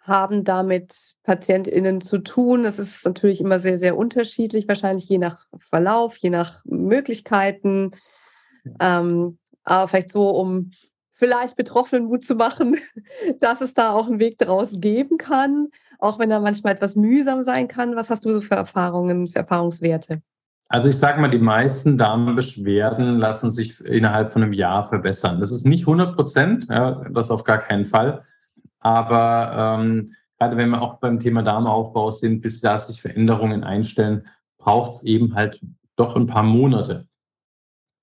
haben 0.00 0.44
damit 0.44 1.14
PatientInnen 1.24 2.00
zu 2.00 2.18
tun? 2.18 2.62
Das 2.62 2.78
ist 2.78 3.04
natürlich 3.04 3.40
immer 3.40 3.58
sehr, 3.58 3.78
sehr 3.78 3.96
unterschiedlich, 3.96 4.68
wahrscheinlich 4.68 5.08
je 5.08 5.18
nach 5.18 5.46
Verlauf, 5.58 6.16
je 6.16 6.30
nach 6.30 6.64
Möglichkeiten. 6.64 7.92
Ähm, 8.80 9.38
aber 9.64 9.88
vielleicht 9.88 10.10
so, 10.10 10.30
um 10.30 10.72
vielleicht 11.12 11.56
Betroffenen 11.56 12.06
Mut 12.06 12.24
zu 12.24 12.34
machen, 12.34 12.76
dass 13.40 13.60
es 13.60 13.74
da 13.74 13.92
auch 13.92 14.08
einen 14.08 14.18
Weg 14.18 14.38
daraus 14.38 14.80
geben 14.80 15.18
kann, 15.18 15.68
auch 15.98 16.18
wenn 16.18 16.30
er 16.30 16.40
manchmal 16.40 16.74
etwas 16.74 16.96
mühsam 16.96 17.42
sein 17.42 17.68
kann. 17.68 17.96
Was 17.96 18.10
hast 18.10 18.24
du 18.24 18.32
so 18.32 18.40
für 18.40 18.54
Erfahrungen, 18.54 19.28
für 19.28 19.40
Erfahrungswerte? 19.40 20.22
Also 20.68 20.88
ich 20.88 20.98
sage 20.98 21.20
mal, 21.20 21.28
die 21.28 21.38
meisten 21.38 21.98
Darmbeschwerden 21.98 23.18
lassen 23.18 23.50
sich 23.50 23.84
innerhalb 23.84 24.32
von 24.32 24.42
einem 24.42 24.54
Jahr 24.54 24.88
verbessern. 24.88 25.38
Das 25.38 25.52
ist 25.52 25.66
nicht 25.66 25.82
100 25.82 26.16
Prozent, 26.16 26.66
ja, 26.70 27.04
das 27.10 27.30
auf 27.30 27.44
gar 27.44 27.58
keinen 27.58 27.84
Fall. 27.84 28.24
Aber 28.80 29.78
ähm, 29.80 30.14
gerade 30.38 30.56
wenn 30.56 30.70
wir 30.70 30.80
auch 30.80 30.98
beim 30.98 31.20
Thema 31.20 31.42
Darmaufbau 31.42 32.10
sind, 32.10 32.40
bis 32.40 32.62
da 32.62 32.78
sich 32.78 33.02
Veränderungen 33.02 33.64
einstellen, 33.64 34.26
braucht 34.56 34.92
es 34.92 35.02
eben 35.02 35.34
halt 35.34 35.60
doch 35.96 36.16
ein 36.16 36.26
paar 36.26 36.42
Monate. 36.42 37.06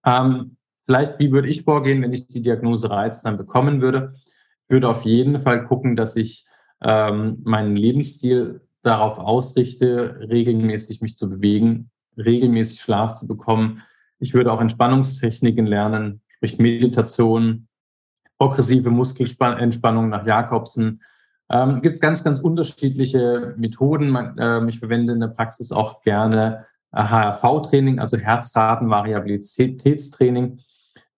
Ähm, 0.05 0.55
vielleicht, 0.89 1.19
wie 1.19 1.31
würde 1.31 1.47
ich 1.47 1.65
vorgehen, 1.65 2.01
wenn 2.01 2.13
ich 2.13 2.25
die 2.25 2.41
Diagnose 2.41 2.89
Reizdarm 2.89 3.37
bekommen 3.37 3.79
würde? 3.79 4.15
Ich 4.63 4.71
würde 4.71 4.89
auf 4.89 5.03
jeden 5.03 5.39
Fall 5.39 5.67
gucken, 5.67 5.95
dass 5.95 6.15
ich 6.15 6.47
ähm, 6.81 7.37
meinen 7.43 7.75
Lebensstil 7.75 8.61
darauf 8.81 9.19
ausrichte, 9.19 10.19
regelmäßig 10.31 11.01
mich 11.01 11.15
zu 11.15 11.29
bewegen, 11.29 11.91
regelmäßig 12.17 12.81
Schlaf 12.81 13.13
zu 13.13 13.27
bekommen. 13.27 13.83
Ich 14.17 14.33
würde 14.33 14.51
auch 14.51 14.61
Entspannungstechniken 14.61 15.67
lernen, 15.67 16.21
sprich 16.37 16.57
Meditation, 16.57 17.67
progressive 18.39 18.89
Muskelentspannung 18.89 20.09
nach 20.09 20.25
Jakobsen. 20.25 21.03
Ähm, 21.51 21.83
gibt 21.83 22.01
ganz, 22.01 22.23
ganz 22.23 22.39
unterschiedliche 22.39 23.53
Methoden. 23.57 24.15
äh, 24.39 24.67
ich 24.67 24.79
verwende 24.79 25.13
in 25.13 25.19
der 25.19 25.27
Praxis 25.27 25.71
auch 25.71 26.01
gerne 26.01 26.65
HRV-Training, 26.93 27.99
also 27.99 28.17
Herzratenvariabilitätstraining. 28.17 30.61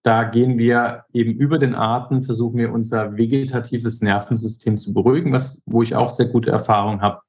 Da 0.03 0.23
gehen 0.23 0.57
wir 0.57 1.05
eben 1.13 1.33
über 1.33 1.59
den 1.59 1.75
Atem, 1.75 2.23
versuchen 2.23 2.57
wir 2.57 2.71
unser 2.71 3.17
vegetatives 3.17 4.01
Nervensystem 4.01 4.77
zu 4.77 4.93
beruhigen, 4.93 5.31
was, 5.31 5.61
wo 5.65 5.83
ich 5.83 5.95
auch 5.95 6.09
sehr 6.09 6.25
gute 6.27 6.49
Erfahrung 6.49 7.01
habe. 7.01 7.21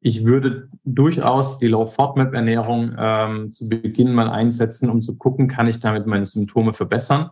Ich 0.00 0.26
würde 0.26 0.68
durchaus 0.84 1.58
die 1.58 1.68
Low-FODMAP-Ernährung 1.68 2.94
ähm, 2.98 3.52
zu 3.52 3.70
Beginn 3.70 4.12
mal 4.12 4.28
einsetzen, 4.28 4.90
um 4.90 5.00
zu 5.00 5.16
gucken, 5.16 5.48
kann 5.48 5.66
ich 5.66 5.80
damit 5.80 6.06
meine 6.06 6.26
Symptome 6.26 6.74
verbessern. 6.74 7.30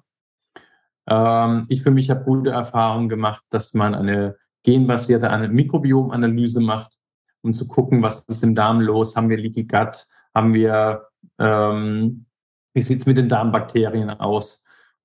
Ähm, 1.07 1.65
ich 1.69 1.83
für 1.83 1.91
mich 1.91 2.09
habe 2.09 2.25
gute 2.25 2.51
Erfahrungen 2.51 3.11
gemacht, 3.11 3.45
dass 3.51 3.75
man 3.75 3.95
eine 3.95 4.37
genbasierte 4.63 5.29
eine 5.29 5.49
Mikrobiomanalyse 5.49 6.63
macht, 6.63 6.99
um 7.43 7.53
zu 7.53 7.67
gucken, 7.69 8.03
was 8.03 8.23
ist 8.23 8.43
im 8.43 8.55
Darm 8.55 8.81
los, 8.81 9.17
haben 9.17 9.29
wir 9.29 9.37
Leaky 9.37 9.65
Gut, 9.65 10.07
haben 10.35 10.55
wir, 10.55 11.09
ähm, 11.39 12.25
wie 12.73 12.83
sieht's 12.83 13.05
mit 13.05 13.19
den 13.19 13.29
Darmbakterien 13.29 14.09
aus 14.09 14.62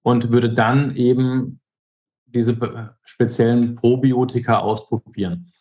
und 0.08 0.32
würde 0.32 0.54
dann 0.54 0.96
eben 0.96 1.60
diese 2.28 2.58
speziellen 3.04 3.76
Probiotika 3.76 4.60
ausprobieren. 4.60 5.52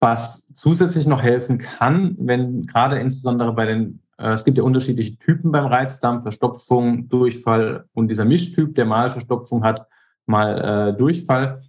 Was 0.00 0.52
zusätzlich 0.52 1.06
noch 1.06 1.22
helfen 1.22 1.56
kann, 1.56 2.14
wenn 2.18 2.66
gerade 2.66 2.98
insbesondere 2.98 3.54
bei 3.54 3.64
den, 3.64 4.02
äh, 4.18 4.32
es 4.32 4.44
gibt 4.44 4.58
ja 4.58 4.64
unterschiedliche 4.64 5.16
Typen 5.16 5.50
beim 5.50 5.64
Reizdarm, 5.64 6.20
Verstopfung, 6.20 7.08
Durchfall 7.08 7.86
und 7.94 8.08
dieser 8.08 8.26
Mischtyp, 8.26 8.74
der 8.74 8.84
mal 8.84 9.10
Verstopfung 9.10 9.64
hat, 9.64 9.86
mal 10.26 10.90
äh, 10.90 10.98
Durchfall. 10.98 11.62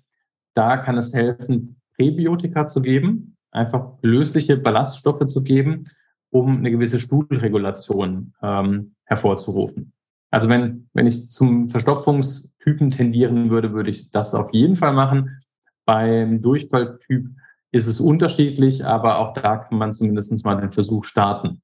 Da 0.53 0.75
kann 0.75 0.97
es 0.97 1.13
helfen, 1.13 1.77
Präbiotika 1.95 2.67
zu 2.67 2.81
geben, 2.81 3.37
einfach 3.51 3.93
lösliche 4.01 4.57
Ballaststoffe 4.57 5.25
zu 5.27 5.45
geben, 5.45 5.87
um 6.29 6.57
eine 6.57 6.71
gewisse 6.71 6.99
Stuhlregulation 6.99 8.33
ähm, 8.43 8.95
hervorzurufen. 9.05 9.93
Also 10.31 10.47
wenn, 10.47 10.89
wenn 10.93 11.07
ich 11.07 11.27
zum 11.29 11.69
Verstopfungstypen 11.69 12.89
tendieren 12.89 13.49
würde, 13.49 13.73
würde 13.73 13.89
ich 13.89 14.11
das 14.11 14.33
auf 14.33 14.53
jeden 14.53 14.77
Fall 14.77 14.93
machen. 14.93 15.41
Beim 15.85 16.41
Durchfalltyp 16.41 17.29
ist 17.71 17.87
es 17.87 17.99
unterschiedlich, 17.99 18.85
aber 18.85 19.19
auch 19.19 19.33
da 19.33 19.57
kann 19.57 19.77
man 19.77 19.93
zumindest 19.93 20.43
mal 20.45 20.59
den 20.59 20.71
Versuch 20.71 21.05
starten. 21.05 21.61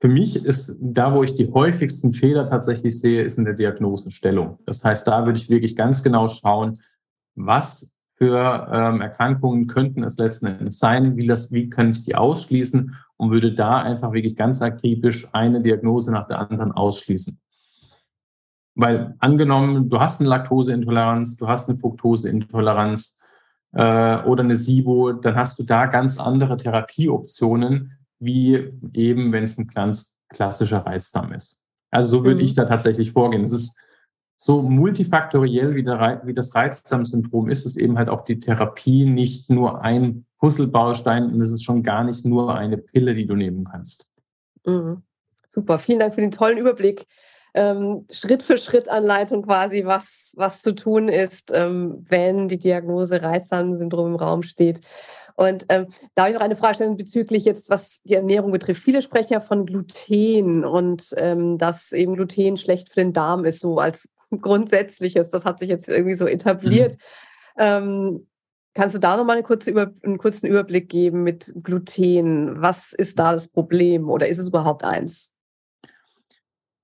Für 0.00 0.08
mich 0.08 0.44
ist 0.44 0.78
da, 0.80 1.14
wo 1.14 1.22
ich 1.22 1.34
die 1.34 1.52
häufigsten 1.52 2.12
Fehler 2.12 2.48
tatsächlich 2.48 2.98
sehe, 2.98 3.22
ist 3.22 3.38
in 3.38 3.44
der 3.44 3.54
Diagnosenstellung. 3.54 4.58
Das 4.66 4.82
heißt, 4.82 5.06
da 5.06 5.26
würde 5.26 5.38
ich 5.38 5.48
wirklich 5.48 5.76
ganz 5.76 6.02
genau 6.02 6.28
schauen, 6.28 6.80
was 7.34 7.91
für 8.22 8.68
ähm, 8.72 9.00
Erkrankungen 9.00 9.66
könnten 9.66 10.04
es 10.04 10.16
letzten 10.16 10.46
Endes 10.46 10.78
sein, 10.78 11.16
wie, 11.16 11.26
das, 11.26 11.50
wie 11.50 11.68
kann 11.68 11.90
ich 11.90 12.04
die 12.04 12.14
ausschließen 12.14 12.94
und 13.16 13.30
würde 13.32 13.52
da 13.52 13.82
einfach 13.82 14.12
wirklich 14.12 14.36
ganz 14.36 14.62
akribisch 14.62 15.26
eine 15.32 15.60
Diagnose 15.60 16.12
nach 16.12 16.28
der 16.28 16.38
anderen 16.38 16.70
ausschließen. 16.70 17.40
Weil 18.76 19.16
angenommen, 19.18 19.90
du 19.90 19.98
hast 19.98 20.20
eine 20.20 20.28
Laktoseintoleranz, 20.28 21.36
du 21.36 21.48
hast 21.48 21.68
eine 21.68 21.78
Fructoseintoleranz, 21.80 23.24
äh, 23.72 24.22
oder 24.22 24.44
eine 24.44 24.54
SIBO, 24.54 25.14
dann 25.14 25.34
hast 25.34 25.58
du 25.58 25.64
da 25.64 25.86
ganz 25.86 26.20
andere 26.20 26.56
Therapieoptionen, 26.56 27.98
wie 28.20 28.72
eben, 28.92 29.32
wenn 29.32 29.42
es 29.42 29.58
ein 29.58 29.66
ganz 29.66 30.20
klassischer 30.28 30.86
Reizdarm 30.86 31.32
ist. 31.32 31.64
Also 31.90 32.18
so 32.18 32.24
würde 32.24 32.36
mhm. 32.36 32.44
ich 32.44 32.54
da 32.54 32.66
tatsächlich 32.66 33.10
vorgehen. 33.10 33.42
Es 33.42 33.52
ist 33.52 33.76
so 34.42 34.60
multifaktoriell 34.60 35.76
wie, 35.76 35.84
der, 35.84 36.22
wie 36.24 36.34
das 36.34 36.52
Reizdarmsyndrom 36.56 37.48
ist 37.48 37.64
es 37.64 37.76
eben 37.76 37.96
halt 37.96 38.08
auch 38.08 38.24
die 38.24 38.40
Therapie 38.40 39.04
nicht 39.04 39.50
nur 39.50 39.82
ein 39.82 40.26
Puzzlebaustein 40.38 41.32
und 41.32 41.40
es 41.40 41.52
ist 41.52 41.62
schon 41.62 41.84
gar 41.84 42.02
nicht 42.02 42.24
nur 42.24 42.52
eine 42.56 42.76
Pille, 42.76 43.14
die 43.14 43.24
du 43.24 43.36
nehmen 43.36 43.68
kannst. 43.70 44.10
Mhm. 44.66 45.02
Super, 45.46 45.78
vielen 45.78 46.00
Dank 46.00 46.14
für 46.14 46.22
den 46.22 46.32
tollen 46.32 46.58
Überblick 46.58 47.06
ähm, 47.54 48.06
Schritt 48.10 48.42
für 48.42 48.58
Schritt 48.58 48.88
Anleitung 48.88 49.42
quasi, 49.42 49.84
was, 49.84 50.34
was 50.36 50.62
zu 50.62 50.74
tun 50.74 51.08
ist, 51.08 51.52
ähm, 51.54 52.04
wenn 52.08 52.48
die 52.48 52.58
Diagnose 52.58 53.22
Reizdarmsyndrom 53.22 54.08
im 54.08 54.16
Raum 54.16 54.42
steht. 54.42 54.80
Und 55.36 55.66
ähm, 55.68 55.86
darf 56.14 56.28
ich 56.28 56.34
noch 56.34 56.40
eine 56.40 56.56
Frage 56.56 56.76
stellen 56.76 56.96
bezüglich 56.96 57.44
jetzt, 57.44 57.70
was 57.70 58.00
die 58.04 58.14
Ernährung 58.14 58.50
betrifft? 58.50 58.82
Viele 58.82 59.02
sprechen 59.02 59.34
ja 59.34 59.40
von 59.40 59.66
Gluten 59.66 60.64
und 60.64 61.14
ähm, 61.16 61.58
dass 61.58 61.92
eben 61.92 62.14
Gluten 62.14 62.56
schlecht 62.56 62.88
für 62.88 63.00
den 63.00 63.12
Darm 63.12 63.44
ist, 63.44 63.60
so 63.60 63.78
als 63.78 64.10
grundsätzliches. 64.40 65.30
Das 65.30 65.44
hat 65.44 65.58
sich 65.58 65.68
jetzt 65.68 65.88
irgendwie 65.88 66.14
so 66.14 66.26
etabliert. 66.26 66.96
Mhm. 67.56 67.62
Ähm, 67.62 68.26
kannst 68.74 68.94
du 68.94 69.00
da 69.00 69.16
noch 69.16 69.24
mal 69.24 69.34
eine 69.34 69.42
kurze 69.42 69.70
Über 69.70 69.92
einen 70.02 70.18
kurzen 70.18 70.46
Überblick 70.46 70.88
geben 70.88 71.22
mit 71.22 71.52
Gluten? 71.62 72.60
Was 72.60 72.92
ist 72.92 73.18
da 73.18 73.32
das 73.32 73.48
Problem 73.48 74.08
oder 74.08 74.28
ist 74.28 74.38
es 74.38 74.48
überhaupt 74.48 74.84
eins? 74.84 75.32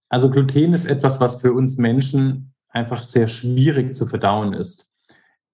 Also 0.09 0.31
Gluten 0.31 0.75
ist 0.75 0.87
etwas, 0.87 1.21
was 1.21 1.41
für 1.41 1.53
uns 1.53 1.77
Menschen 1.77 2.55
einfach 2.69 3.01
sehr 3.01 3.27
schwierig 3.27 3.95
zu 3.95 4.07
verdauen 4.07 4.55
ist. 4.55 4.91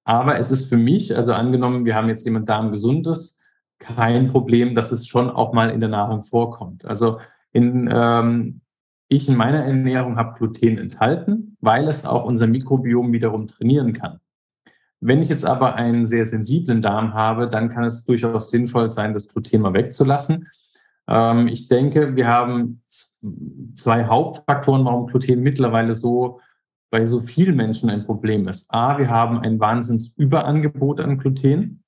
Aber 0.05 0.39
es 0.39 0.51
ist 0.51 0.69
für 0.69 0.77
mich, 0.77 1.17
also 1.17 1.33
angenommen, 1.33 1.85
wir 1.85 1.95
haben 1.95 2.09
jetzt 2.09 2.25
jemand 2.25 2.49
Darmgesundes, 2.49 3.41
kein 3.79 4.31
Problem, 4.31 4.75
dass 4.75 4.93
es 4.93 5.07
schon 5.07 5.31
auch 5.31 5.53
mal 5.53 5.71
in 5.71 5.81
der 5.81 5.89
Nahrung 5.89 6.23
vorkommt. 6.23 6.85
Also 6.85 7.19
in, 7.53 7.89
ähm, 7.93 8.61
ich 9.09 9.29
in 9.29 9.37
meiner 9.37 9.65
Ernährung 9.65 10.17
habe 10.17 10.39
Gluten 10.39 10.79
enthalten, 10.79 11.57
weil 11.61 11.89
es 11.89 12.05
auch 12.05 12.25
unser 12.25 12.47
Mikrobiom 12.47 13.13
wiederum 13.13 13.47
trainieren 13.47 13.93
kann. 13.93 14.21
Wenn 15.01 15.21
ich 15.21 15.29
jetzt 15.29 15.45
aber 15.45 15.75
einen 15.75 16.07
sehr 16.07 16.25
sensiblen 16.25 16.81
Darm 16.81 17.13
habe, 17.13 17.49
dann 17.49 17.69
kann 17.69 17.85
es 17.85 18.07
durchaus 18.07 18.51
sinnvoll 18.51 18.89
sein, 18.89 19.13
das 19.13 19.29
Gluten 19.29 19.61
mal 19.61 19.75
wegzulassen. 19.75 20.49
Ähm, 21.07 21.49
ich 21.49 21.69
denke, 21.69 22.17
wir 22.17 22.27
haben 22.27 22.83
zwei 23.75 24.07
Hauptfaktoren, 24.07 24.85
warum 24.85 25.07
Gluten 25.07 25.43
mittlerweile 25.43 25.93
so 25.93 26.41
bei 26.91 27.05
so 27.05 27.21
vielen 27.21 27.57
Menschen 27.57 27.91
ein 27.91 28.07
Problem 28.07 28.49
ist. 28.49 28.73
A, 28.73 28.99
wir 28.99 29.11
haben 29.11 29.41
ein 29.41 29.61
Wahnsinnsüberangebot 29.61 31.01
an 31.01 31.19
Gluten. 31.19 31.83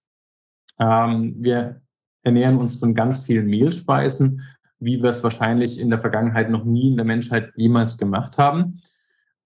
Ähm, 0.78 1.36
wir 1.38 1.80
ernähren 2.22 2.58
uns 2.58 2.76
von 2.76 2.94
ganz 2.94 3.24
vielen 3.24 3.46
Mehlspeisen, 3.46 4.42
wie 4.78 5.02
wir 5.02 5.10
es 5.10 5.22
wahrscheinlich 5.22 5.80
in 5.80 5.90
der 5.90 6.00
Vergangenheit 6.00 6.50
noch 6.50 6.64
nie 6.64 6.88
in 6.88 6.96
der 6.96 7.06
Menschheit 7.06 7.52
jemals 7.56 7.98
gemacht 7.98 8.38
haben. 8.38 8.82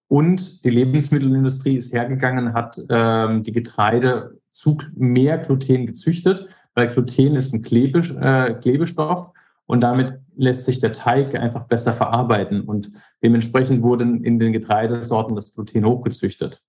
Und 0.09 0.65
die 0.65 0.71
Lebensmittelindustrie 0.71 1.77
ist 1.77 1.93
hergegangen, 1.93 2.53
hat 2.53 2.81
ähm, 2.89 3.45
die 3.45 3.53
Getreide 3.53 4.39
zu 4.51 4.77
mehr 4.97 5.39
Gluten 5.39 5.87
gezüchtet, 5.87 6.47
weil 6.75 6.89
Gluten 6.89 7.37
ist 7.37 7.55
ein 7.55 7.63
Klebe, 7.63 8.01
äh, 8.21 8.55
Klebestoff 8.55 9.31
und 9.67 9.83
damit 9.83 10.19
lässt 10.35 10.65
sich 10.65 10.81
der 10.81 10.93
Teig 10.93 11.39
einfach 11.39 11.69
besser 11.69 11.93
verarbeiten 11.93 12.63
und 12.63 12.91
dementsprechend 13.23 13.83
wurden 13.83 14.25
in 14.25 14.41
den 14.41 14.53
Getreidesorten 14.53 15.37
das 15.37 15.55
Gluten 15.55 15.85
hochgezüchtet. 15.85 16.63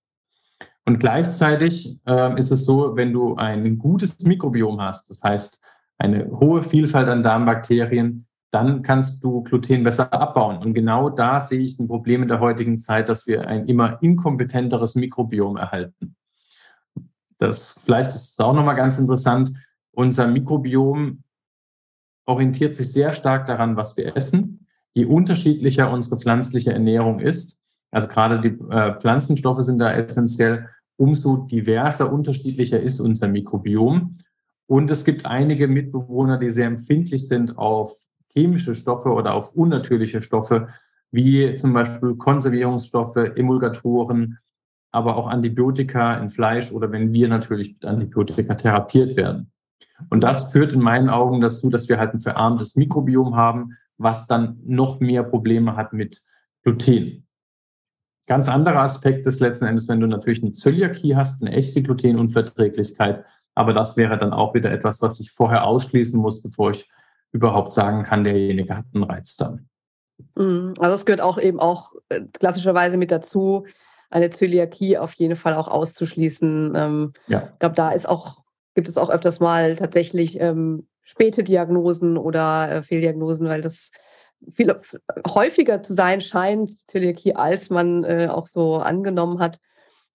Und 0.84 0.98
gleichzeitig 0.98 1.98
äh, 2.06 2.38
ist 2.38 2.50
es 2.50 2.64
so, 2.64 2.96
wenn 2.96 3.12
du 3.12 3.36
ein 3.36 3.78
gutes 3.78 4.20
Mikrobiom 4.20 4.80
hast, 4.80 5.10
das 5.10 5.22
heißt 5.22 5.62
eine 5.98 6.30
hohe 6.30 6.62
Vielfalt 6.62 7.08
an 7.08 7.22
Darmbakterien, 7.22 8.26
dann 8.52 8.82
kannst 8.82 9.24
du 9.24 9.42
Gluten 9.42 9.82
besser 9.82 10.12
abbauen. 10.12 10.58
Und 10.58 10.74
genau 10.74 11.08
da 11.08 11.40
sehe 11.40 11.60
ich 11.60 11.78
ein 11.78 11.88
Problem 11.88 12.22
in 12.22 12.28
der 12.28 12.40
heutigen 12.40 12.78
Zeit, 12.78 13.08
dass 13.08 13.26
wir 13.26 13.48
ein 13.48 13.66
immer 13.66 14.00
inkompetenteres 14.02 14.94
Mikrobiom 14.94 15.56
erhalten. 15.56 16.16
Das 17.38 17.80
vielleicht 17.84 18.10
ist 18.10 18.32
es 18.32 18.40
auch 18.40 18.52
nochmal 18.52 18.76
ganz 18.76 18.98
interessant. 18.98 19.52
Unser 19.90 20.26
Mikrobiom 20.26 21.24
orientiert 22.26 22.74
sich 22.74 22.92
sehr 22.92 23.14
stark 23.14 23.46
daran, 23.46 23.76
was 23.76 23.96
wir 23.96 24.16
essen. 24.16 24.66
Je 24.92 25.06
unterschiedlicher 25.06 25.90
unsere 25.90 26.20
pflanzliche 26.20 26.74
Ernährung 26.74 27.20
ist, 27.20 27.58
also 27.90 28.06
gerade 28.06 28.40
die 28.40 28.58
äh, 28.70 28.98
Pflanzenstoffe 29.00 29.62
sind 29.62 29.78
da 29.78 29.92
essentiell, 29.92 30.68
umso 30.96 31.38
diverser, 31.38 32.12
unterschiedlicher 32.12 32.78
ist 32.78 33.00
unser 33.00 33.28
Mikrobiom. 33.28 34.18
Und 34.66 34.90
es 34.90 35.04
gibt 35.04 35.24
einige 35.24 35.68
Mitbewohner, 35.68 36.38
die 36.38 36.50
sehr 36.50 36.66
empfindlich 36.66 37.26
sind 37.26 37.56
auf 37.58 37.92
chemische 38.34 38.74
Stoffe 38.74 39.10
oder 39.10 39.34
auf 39.34 39.54
unnatürliche 39.54 40.22
Stoffe, 40.22 40.68
wie 41.10 41.54
zum 41.56 41.72
Beispiel 41.72 42.14
Konservierungsstoffe, 42.16 43.16
Emulgatoren, 43.16 44.38
aber 44.90 45.16
auch 45.16 45.26
Antibiotika 45.26 46.16
in 46.16 46.30
Fleisch 46.30 46.72
oder 46.72 46.90
wenn 46.92 47.12
wir 47.12 47.28
natürlich 47.28 47.74
mit 47.74 47.84
Antibiotika 47.84 48.54
therapiert 48.54 49.16
werden. 49.16 49.50
Und 50.10 50.22
das 50.22 50.52
führt 50.52 50.72
in 50.72 50.80
meinen 50.80 51.10
Augen 51.10 51.40
dazu, 51.40 51.70
dass 51.70 51.88
wir 51.88 51.98
halt 51.98 52.14
ein 52.14 52.20
verarmtes 52.20 52.76
Mikrobiom 52.76 53.36
haben, 53.36 53.76
was 53.98 54.26
dann 54.26 54.58
noch 54.64 55.00
mehr 55.00 55.22
Probleme 55.22 55.76
hat 55.76 55.92
mit 55.92 56.22
Gluten. 56.62 57.26
Ganz 58.26 58.48
anderer 58.48 58.80
Aspekt 58.80 59.26
ist 59.26 59.40
letzten 59.40 59.66
Endes, 59.66 59.88
wenn 59.88 60.00
du 60.00 60.06
natürlich 60.06 60.42
eine 60.42 60.52
Zöliakie 60.52 61.16
hast, 61.16 61.42
eine 61.42 61.52
echte 61.52 61.82
Glutenunverträglichkeit. 61.82 63.24
Aber 63.54 63.74
das 63.74 63.96
wäre 63.96 64.18
dann 64.18 64.32
auch 64.32 64.54
wieder 64.54 64.70
etwas, 64.70 65.02
was 65.02 65.20
ich 65.20 65.30
vorher 65.30 65.66
ausschließen 65.66 66.20
muss, 66.20 66.42
bevor 66.42 66.70
ich 66.70 66.88
überhaupt 67.32 67.72
sagen 67.72 68.04
kann, 68.04 68.24
derjenige 68.24 68.76
hat 68.76 68.84
einen 68.94 69.04
Reiz 69.04 69.36
dann. 69.36 69.68
Mhm. 70.36 70.74
Also 70.78 70.94
es 70.94 71.06
gehört 71.06 71.20
auch 71.20 71.38
eben 71.38 71.60
auch 71.60 71.92
äh, 72.08 72.20
klassischerweise 72.32 72.96
mit 72.96 73.10
dazu, 73.10 73.66
eine 74.10 74.30
Zöliakie 74.30 74.98
auf 74.98 75.14
jeden 75.14 75.36
Fall 75.36 75.54
auch 75.54 75.68
auszuschließen. 75.68 76.74
Ähm, 76.76 77.12
ja. 77.26 77.48
Ich 77.52 77.58
glaube, 77.58 77.74
da 77.74 77.90
ist 77.90 78.08
auch, 78.08 78.42
gibt 78.74 78.88
es 78.88 78.98
auch 78.98 79.10
öfters 79.10 79.40
mal 79.40 79.74
tatsächlich 79.76 80.40
ähm, 80.40 80.86
späte 81.02 81.42
Diagnosen 81.42 82.18
oder 82.18 82.70
äh, 82.70 82.82
Fehldiagnosen, 82.82 83.48
weil 83.48 83.62
das 83.62 83.90
viel 84.52 84.74
häufiger 85.26 85.82
zu 85.82 85.94
sein 85.94 86.20
scheint, 86.20 86.68
Zöliakie, 86.68 87.34
als 87.34 87.70
man 87.70 88.04
äh, 88.04 88.28
auch 88.30 88.46
so 88.46 88.76
angenommen 88.76 89.38
hat. 89.38 89.58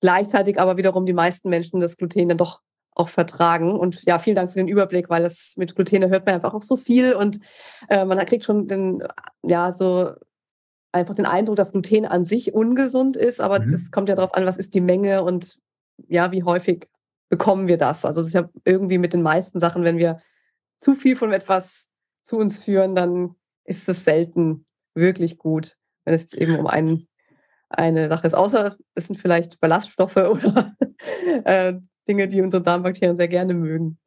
Gleichzeitig 0.01 0.59
aber 0.59 0.77
wiederum 0.77 1.05
die 1.05 1.13
meisten 1.13 1.49
Menschen 1.49 1.79
das 1.79 1.97
Gluten 1.97 2.29
dann 2.29 2.37
doch 2.37 2.61
auch 2.97 3.09
vertragen. 3.09 3.77
Und 3.77 4.03
ja, 4.05 4.19
vielen 4.19 4.35
Dank 4.35 4.51
für 4.51 4.59
den 4.59 4.67
Überblick, 4.67 5.09
weil 5.09 5.23
das 5.23 5.55
mit 5.57 5.75
Gluten 5.75 6.09
hört 6.09 6.25
man 6.25 6.35
einfach 6.35 6.53
auch 6.53 6.63
so 6.63 6.77
viel 6.77 7.13
und 7.13 7.39
äh, 7.89 8.05
man 8.05 8.17
kriegt 8.25 8.43
schon 8.43 8.67
den, 8.67 9.03
ja, 9.43 9.73
so 9.73 10.11
einfach 10.91 11.13
den 11.13 11.25
Eindruck, 11.25 11.57
dass 11.57 11.71
Gluten 11.71 12.05
an 12.05 12.25
sich 12.25 12.53
ungesund 12.53 13.17
ist, 13.17 13.39
aber 13.39 13.59
mhm. 13.59 13.71
das 13.71 13.91
kommt 13.91 14.09
ja 14.09 14.15
darauf 14.15 14.33
an, 14.33 14.45
was 14.45 14.57
ist 14.57 14.73
die 14.73 14.81
Menge 14.81 15.23
und 15.23 15.59
ja, 16.07 16.31
wie 16.31 16.43
häufig 16.43 16.89
bekommen 17.29 17.67
wir 17.67 17.77
das. 17.77 18.05
Also 18.05 18.21
es 18.21 18.27
ist 18.27 18.33
ja 18.33 18.49
irgendwie 18.65 18.97
mit 18.97 19.13
den 19.13 19.21
meisten 19.21 19.59
Sachen, 19.59 19.83
wenn 19.83 19.97
wir 19.97 20.21
zu 20.79 20.95
viel 20.95 21.15
von 21.15 21.31
etwas 21.33 21.91
zu 22.21 22.37
uns 22.37 22.63
führen, 22.63 22.95
dann 22.95 23.35
ist 23.63 23.87
es 23.89 24.05
selten 24.05 24.65
wirklich 24.93 25.37
gut, 25.37 25.75
wenn 26.05 26.13
es 26.13 26.33
eben 26.33 26.57
um 26.57 26.67
einen, 26.67 27.07
eine 27.69 28.07
Sache 28.09 28.27
ist. 28.27 28.33
Außer 28.33 28.77
es 28.95 29.07
sind 29.07 29.17
vielleicht 29.19 29.59
Ballaststoffe 29.59 30.15
oder 30.17 30.73
äh, 31.43 31.73
Dinge, 32.07 32.27
die 32.27 32.41
unsere 32.41 32.63
Darmbakterien 32.63 33.17
sehr 33.17 33.27
gerne 33.27 33.53
mögen. 33.53 33.97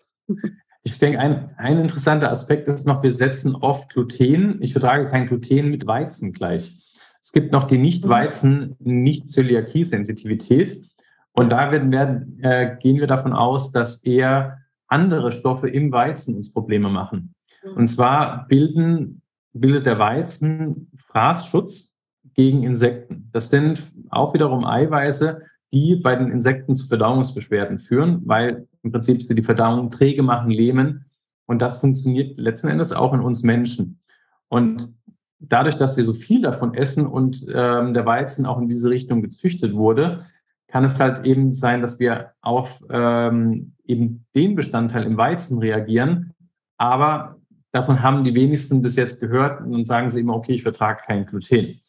Ich 0.82 0.98
denke, 0.98 1.18
ein, 1.18 1.50
ein 1.56 1.78
interessanter 1.78 2.30
Aspekt 2.30 2.66
ist 2.68 2.86
noch, 2.86 3.02
wir 3.02 3.12
setzen 3.12 3.54
oft 3.54 3.90
Gluten. 3.90 4.62
Ich 4.62 4.72
vertrage 4.72 5.04
kein 5.06 5.26
Gluten 5.26 5.68
mit 5.68 5.86
Weizen 5.86 6.32
gleich. 6.32 6.78
Es 7.20 7.32
gibt 7.32 7.52
noch 7.52 7.64
die 7.64 7.76
Nicht-Weizen, 7.76 8.76
Nicht-Zöliakie-Sensitivität. 8.78 10.88
Und 11.32 11.52
da 11.52 11.70
werden, 11.70 11.92
werden, 11.92 12.38
äh, 12.42 12.78
gehen 12.80 12.98
wir 12.98 13.06
davon 13.06 13.34
aus, 13.34 13.72
dass 13.72 14.02
eher 14.02 14.56
andere 14.88 15.32
Stoffe 15.32 15.68
im 15.68 15.92
Weizen 15.92 16.34
uns 16.36 16.50
Probleme 16.52 16.88
machen. 16.88 17.34
Und 17.76 17.88
zwar 17.88 18.48
bilden, 18.48 19.20
bildet 19.52 19.84
der 19.86 19.98
Weizen 19.98 20.90
Fraßschutz 21.08 21.96
gegen 22.34 22.62
Insekten. 22.62 23.28
Das 23.32 23.50
sind 23.50 23.92
auch 24.08 24.32
wiederum 24.34 24.64
Eiweiße, 24.64 25.42
die 25.72 25.96
bei 25.96 26.16
den 26.16 26.30
Insekten 26.30 26.74
zu 26.74 26.86
Verdauungsbeschwerden 26.86 27.78
führen, 27.78 28.22
weil 28.24 28.66
im 28.82 28.92
Prinzip 28.92 29.22
sie 29.22 29.34
die 29.34 29.42
Verdauung 29.42 29.90
träge 29.90 30.22
machen, 30.22 30.50
lähmen. 30.50 31.06
Und 31.46 31.60
das 31.60 31.78
funktioniert 31.78 32.38
letzten 32.38 32.68
Endes 32.68 32.92
auch 32.92 33.12
in 33.14 33.20
uns 33.20 33.42
Menschen. 33.42 34.00
Und 34.48 34.92
dadurch, 35.38 35.76
dass 35.76 35.96
wir 35.96 36.04
so 36.04 36.14
viel 36.14 36.42
davon 36.42 36.74
essen 36.74 37.06
und 37.06 37.46
ähm, 37.52 37.94
der 37.94 38.06
Weizen 38.06 38.46
auch 38.46 38.58
in 38.58 38.68
diese 38.68 38.90
Richtung 38.90 39.22
gezüchtet 39.22 39.74
wurde, 39.74 40.24
kann 40.68 40.84
es 40.84 41.00
halt 41.00 41.24
eben 41.26 41.54
sein, 41.54 41.82
dass 41.82 41.98
wir 41.98 42.32
auf 42.40 42.84
ähm, 42.90 43.72
eben 43.84 44.26
den 44.34 44.54
Bestandteil 44.54 45.04
im 45.04 45.16
Weizen 45.16 45.58
reagieren. 45.58 46.32
Aber 46.76 47.36
davon 47.72 48.02
haben 48.02 48.24
die 48.24 48.34
wenigsten 48.34 48.82
bis 48.82 48.96
jetzt 48.96 49.20
gehört 49.20 49.60
und 49.60 49.72
dann 49.72 49.84
sagen 49.84 50.10
sie 50.10 50.20
immer, 50.20 50.34
okay, 50.34 50.52
ich 50.52 50.62
vertrage 50.62 51.02
kein 51.04 51.26
Gluten. 51.26 51.80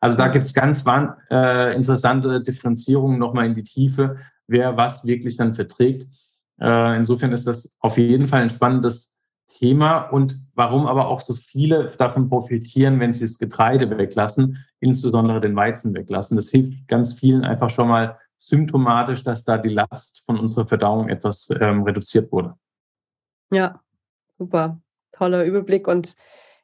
Also 0.00 0.16
da 0.16 0.28
gibt 0.28 0.46
es 0.46 0.54
ganz 0.54 0.84
äh, 1.30 1.74
interessante 1.74 2.42
Differenzierungen 2.42 3.18
nochmal 3.18 3.46
in 3.46 3.54
die 3.54 3.64
Tiefe, 3.64 4.18
wer 4.46 4.76
was 4.76 5.06
wirklich 5.06 5.36
dann 5.36 5.54
verträgt. 5.54 6.06
Äh, 6.60 6.96
insofern 6.96 7.32
ist 7.32 7.46
das 7.46 7.76
auf 7.80 7.98
jeden 7.98 8.28
Fall 8.28 8.42
ein 8.42 8.50
spannendes 8.50 9.18
Thema 9.48 10.00
und 10.00 10.40
warum 10.54 10.86
aber 10.86 11.08
auch 11.08 11.20
so 11.20 11.34
viele 11.34 11.86
davon 11.98 12.28
profitieren, 12.28 13.00
wenn 13.00 13.12
sie 13.12 13.24
das 13.24 13.38
Getreide 13.38 13.96
weglassen, 13.96 14.64
insbesondere 14.80 15.40
den 15.40 15.56
Weizen 15.56 15.94
weglassen. 15.94 16.36
Das 16.36 16.48
hilft 16.48 16.88
ganz 16.88 17.14
vielen 17.14 17.44
einfach 17.44 17.70
schon 17.70 17.88
mal 17.88 18.18
symptomatisch, 18.38 19.24
dass 19.24 19.44
da 19.44 19.56
die 19.58 19.70
Last 19.70 20.22
von 20.26 20.38
unserer 20.38 20.66
Verdauung 20.66 21.08
etwas 21.08 21.48
ähm, 21.60 21.82
reduziert 21.84 22.30
wurde. 22.32 22.54
Ja, 23.50 23.80
super. 24.36 24.80
Toller 25.12 25.44
Überblick 25.44 25.88
und 25.88 26.16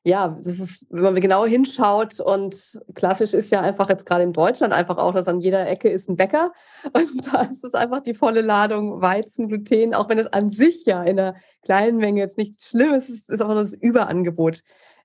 ja, 0.05 0.37
das 0.43 0.59
ist, 0.59 0.87
wenn 0.91 1.03
man 1.05 1.21
genau 1.21 1.47
hinschaut 1.47 2.19
und 2.19 2.81
klassisch 2.95 3.35
ist 3.35 3.53
ja 3.53 3.61
einfach 3.61 3.89
jetzt 3.89 4.05
gerade 4.05 4.25
in 4.25 4.33
Deutschland 4.33 4.73
einfach 4.73 4.99
auch, 4.99 5.13
dass 5.13 5.29
an 5.29 5.39
jeder 5.39 5.69
Ecke 5.69 5.89
ist 5.89 6.09
ein 6.09 6.17
Bäcker 6.17 6.53
und 6.93 7.33
da 7.33 7.43
ist 7.43 7.65
es 7.65 7.75
einfach 7.75 8.01
die 8.01 8.15
volle 8.15 8.41
Ladung 8.41 9.01
Weizen, 9.01 9.49
Gluten, 9.49 9.95
auch 9.95 10.09
wenn 10.09 10.19
es 10.19 10.27
an 10.27 10.51
sich 10.51 10.85
ja 10.87 11.05
in 11.05 11.21
einer 11.21 11.35
kleinen 11.63 11.99
Menge 11.99 12.21
jetzt 12.21 12.37
nicht 12.37 12.63
schlimm 12.65 12.95
ist, 12.95 13.09
ist, 13.09 13.31
ist 13.31 13.41
einfach 13.41 13.55
das 13.55 13.75
Überangebot 13.75 14.63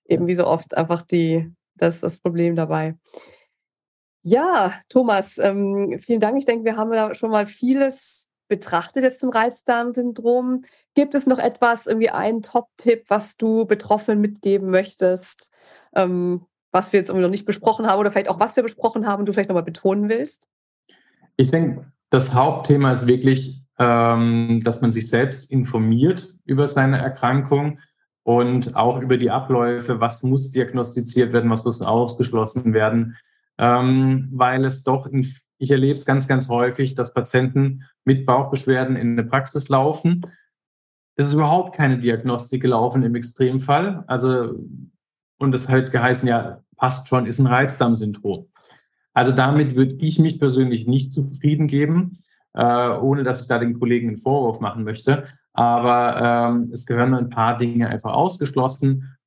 eben 0.08 0.26
wie 0.26 0.36
so 0.36 0.48
oft 0.48 0.76
einfach 0.76 1.04
die, 1.04 1.52
das, 1.76 2.00
das 2.00 2.18
Problem 2.18 2.56
dabei. 2.56 2.96
Ja, 4.24 4.80
Thomas, 4.90 5.38
ähm, 5.38 6.00
vielen 6.02 6.20
Dank. 6.20 6.38
Ich 6.38 6.46
denke, 6.46 6.66
wir 6.66 6.76
haben 6.76 6.92
da 6.92 7.14
schon 7.14 7.30
mal 7.30 7.46
vieles 7.46 8.30
betrachtet 8.48 9.04
jetzt 9.04 9.20
zum 9.20 9.30
Reizdarmsyndrom. 9.30 10.64
Gibt 10.96 11.16
es 11.16 11.28
noch 11.28 11.40
etwas, 11.40 11.88
irgendwie 11.88 12.10
einen 12.10 12.42
Top-Tipp, 12.42 13.04
was 13.08 13.38
du 13.38 13.66
Betroffenen 13.66 14.22
mitgeben 14.22 14.70
möchtest, 14.70 15.54
ähm, 15.96 16.46
was 16.72 16.94
wir 16.94 17.00
jetzt 17.00 17.10
irgendwie 17.10 17.24
noch 17.24 17.32
nicht 17.32 17.46
besprochen 17.46 17.88
haben 17.88 18.00
oder 18.00 18.12
vielleicht 18.12 18.30
auch 18.30 18.40
was 18.40 18.56
wir 18.56 18.64
besprochen 18.64 19.08
haben 19.08 19.22
und 19.22 19.26
du 19.26 19.34
vielleicht 19.34 19.50
nochmal 19.50 19.64
betonen 19.64 20.10
willst? 20.10 20.48
Ich 21.36 21.52
denke, 21.52 21.92
das 22.10 22.34
Hauptthema 22.34 22.92
ist 22.92 23.08
wirklich, 23.08 23.64
ähm, 23.80 24.62
dass 24.64 24.82
man 24.82 24.92
sich 24.92 25.10
selbst 25.10 25.52
informiert 25.52 26.36
über 26.46 26.68
seine 26.68 27.00
Erkrankung 27.00 27.80
und 28.24 28.76
auch 28.76 29.00
über 29.00 29.18
die 29.18 29.32
Abläufe, 29.32 30.00
was 30.00 30.24
muss 30.24 30.52
diagnostiziert 30.52 31.32
werden, 31.32 31.50
was 31.50 31.64
muss 31.64 31.82
ausgeschlossen 31.82 32.74
werden, 32.74 33.18
ähm, 33.58 34.30
weil 34.34 34.66
es 34.66 34.84
doch 34.84 35.06
in 35.06 35.26
ich 35.58 35.72
erlebe 35.72 35.94
es 35.94 36.06
ganz, 36.06 36.28
ganz 36.28 36.50
häufig, 36.50 36.96
dass 36.96 37.14
Patienten 37.14 37.84
mit 38.06 38.26
Bauchbeschwerden 38.26 38.96
in 38.96 39.14
eine 39.14 39.24
Praxis 39.24 39.70
laufen. 39.70 40.22
Es 41.16 41.28
ist 41.28 41.34
überhaupt 41.34 41.76
keine 41.76 41.98
Diagnostik 41.98 42.62
gelaufen 42.62 43.04
im 43.04 43.16
Extremfall. 43.16 44.04
Also, 44.08 44.56
und 45.40 45.56
es 45.56 45.70
halt 45.70 45.92
geheißen, 45.92 46.28
ja, 46.28 46.62
passt 46.76 47.08
schon, 47.08 47.26
ist 47.26 47.40
ein 47.40 47.48
Reizdarmsyndrom. 47.48 48.48
Also 49.14 49.32
damit 49.32 49.76
würde 49.76 49.96
ich 49.96 50.20
mich 50.20 50.40
persönlich 50.40 50.86
nicht 50.86 51.12
zufrieden 51.12 51.68
geben, 51.68 52.20
äh, 52.54 52.90
ohne 52.90 53.24
dass 53.24 53.42
ich 53.42 53.48
da 53.48 53.58
den 53.58 53.80
Kollegen 53.80 54.10
einen 54.10 54.18
Vorwurf 54.18 54.60
machen 54.60 54.84
möchte. 54.84 55.26
Aber 55.54 56.52
ähm, 56.52 56.70
es 56.72 56.86
gehören 56.86 57.16
ein 57.16 57.32
paar 57.32 57.58
Dinge 57.58 57.90
einfach 57.90 58.14
ausgeschlossen. 58.14 59.18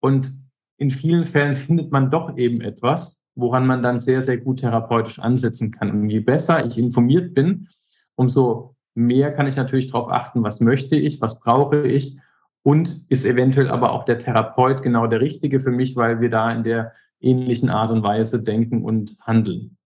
Und 0.00 0.32
in 0.78 0.90
vielen 0.90 1.24
Fällen 1.24 1.54
findet 1.54 1.92
man 1.92 2.10
doch 2.10 2.38
eben 2.38 2.62
etwas, 2.62 3.19
woran 3.40 3.66
man 3.66 3.82
dann 3.82 3.98
sehr, 3.98 4.22
sehr 4.22 4.38
gut 4.38 4.60
therapeutisch 4.60 5.18
ansetzen 5.18 5.70
kann. 5.70 5.90
Und 5.90 6.10
je 6.10 6.20
besser 6.20 6.64
ich 6.66 6.78
informiert 6.78 7.34
bin, 7.34 7.68
umso 8.14 8.76
mehr 8.94 9.32
kann 9.32 9.46
ich 9.46 9.56
natürlich 9.56 9.90
darauf 9.90 10.10
achten, 10.10 10.42
was 10.42 10.60
möchte 10.60 10.96
ich, 10.96 11.20
was 11.20 11.40
brauche 11.40 11.86
ich 11.86 12.18
und 12.62 13.06
ist 13.08 13.24
eventuell 13.24 13.68
aber 13.68 13.92
auch 13.92 14.04
der 14.04 14.18
Therapeut 14.18 14.82
genau 14.82 15.06
der 15.06 15.20
richtige 15.20 15.60
für 15.60 15.70
mich, 15.70 15.96
weil 15.96 16.20
wir 16.20 16.30
da 16.30 16.50
in 16.52 16.64
der 16.64 16.92
ähnlichen 17.20 17.70
Art 17.70 17.90
und 17.90 18.02
Weise 18.02 18.42
denken 18.42 18.84
und 18.84 19.16
handeln. 19.20 19.76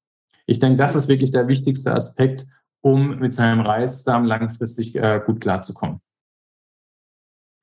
Ich 0.47 0.59
denke, 0.59 0.77
das 0.77 0.95
ist 0.95 1.09
wirklich 1.09 1.31
der 1.31 1.49
wichtigste 1.49 1.95
Aspekt, 1.95 2.47
um 2.81 3.19
mit 3.19 3.33
seinem 3.33 3.61
Reizdarm 3.61 4.25
langfristig 4.25 4.95
äh, 4.95 5.21
gut 5.25 5.41
klarzukommen. 5.41 6.01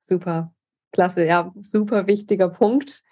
Super, 0.00 0.52
klasse, 0.90 1.24
ja, 1.24 1.52
super 1.62 2.06
wichtiger 2.06 2.48
Punkt. 2.48 3.04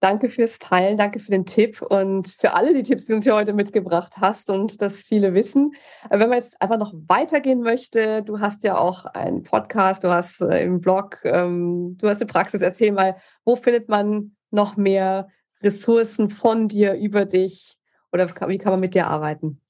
Danke 0.00 0.28
fürs 0.28 0.58
Teilen, 0.58 0.98
danke 0.98 1.18
für 1.18 1.30
den 1.30 1.46
Tipp 1.46 1.80
und 1.80 2.28
für 2.28 2.52
alle 2.52 2.74
die 2.74 2.82
Tipps, 2.82 3.06
die 3.06 3.12
du 3.12 3.16
uns 3.16 3.24
hier 3.24 3.34
heute 3.34 3.54
mitgebracht 3.54 4.16
hast 4.20 4.50
und 4.50 4.82
das 4.82 5.02
viele 5.02 5.32
wissen. 5.32 5.72
Wenn 6.10 6.28
man 6.28 6.32
jetzt 6.32 6.60
einfach 6.60 6.78
noch 6.78 6.92
weitergehen 7.06 7.62
möchte, 7.62 8.22
du 8.22 8.40
hast 8.40 8.62
ja 8.62 8.76
auch 8.76 9.06
einen 9.06 9.42
Podcast, 9.42 10.04
du 10.04 10.08
hast 10.08 10.42
äh, 10.42 10.64
im 10.64 10.80
Blog, 10.80 11.20
ähm, 11.24 11.96
du 11.98 12.08
hast 12.08 12.20
eine 12.20 12.26
Praxis. 12.26 12.60
Erzähl 12.60 12.92
mal, 12.92 13.16
wo 13.46 13.56
findet 13.56 13.88
man 13.88 14.36
noch 14.50 14.76
mehr 14.76 15.28
Ressourcen 15.62 16.28
von 16.28 16.68
dir 16.68 16.94
über 16.94 17.24
dich 17.24 17.78
oder 18.12 18.28
wie 18.48 18.58
kann 18.58 18.72
man 18.72 18.80
mit 18.80 18.94
dir 18.94 19.06
arbeiten? 19.06 19.60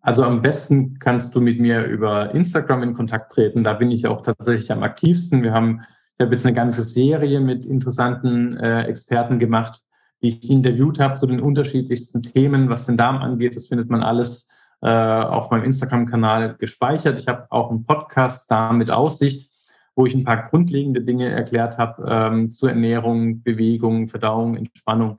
Also 0.00 0.24
am 0.24 0.42
besten 0.42 0.98
kannst 0.98 1.36
du 1.36 1.40
mit 1.40 1.60
mir 1.60 1.84
über 1.84 2.34
Instagram 2.34 2.82
in 2.82 2.94
Kontakt 2.94 3.32
treten. 3.32 3.62
Da 3.62 3.74
bin 3.74 3.92
ich 3.92 4.08
auch 4.08 4.22
tatsächlich 4.22 4.72
am 4.72 4.82
aktivsten. 4.82 5.44
Wir 5.44 5.52
haben 5.52 5.82
habe 6.22 6.32
jetzt 6.32 6.46
eine 6.46 6.54
ganze 6.54 6.82
Serie 6.82 7.40
mit 7.40 7.66
interessanten 7.66 8.56
äh, 8.56 8.84
Experten 8.84 9.38
gemacht, 9.38 9.82
die 10.22 10.28
ich 10.28 10.50
interviewt 10.50 11.00
habe 11.00 11.14
zu 11.14 11.26
den 11.26 11.40
unterschiedlichsten 11.40 12.22
Themen, 12.22 12.68
was 12.68 12.84
den 12.86 12.96
Darm 12.96 13.18
angeht. 13.18 13.56
Das 13.56 13.66
findet 13.66 13.90
man 13.90 14.02
alles 14.02 14.50
äh, 14.80 14.88
auf 14.88 15.50
meinem 15.50 15.64
Instagram-Kanal 15.64 16.56
gespeichert. 16.58 17.20
Ich 17.20 17.28
habe 17.28 17.46
auch 17.50 17.70
einen 17.70 17.84
Podcast 17.84 18.50
da 18.50 18.72
mit 18.72 18.90
Aussicht, 18.90 19.52
wo 19.94 20.06
ich 20.06 20.14
ein 20.14 20.24
paar 20.24 20.48
grundlegende 20.48 21.02
Dinge 21.02 21.28
erklärt 21.28 21.76
habe 21.78 22.06
ähm, 22.08 22.50
zur 22.50 22.70
Ernährung, 22.70 23.42
Bewegung, 23.42 24.08
Verdauung, 24.08 24.56
Entspannung. 24.56 25.18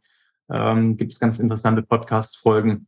Ähm, 0.49 0.97
Gibt 0.97 1.11
es 1.11 1.19
ganz 1.19 1.39
interessante 1.39 1.83
Podcast-Folgen. 1.83 2.87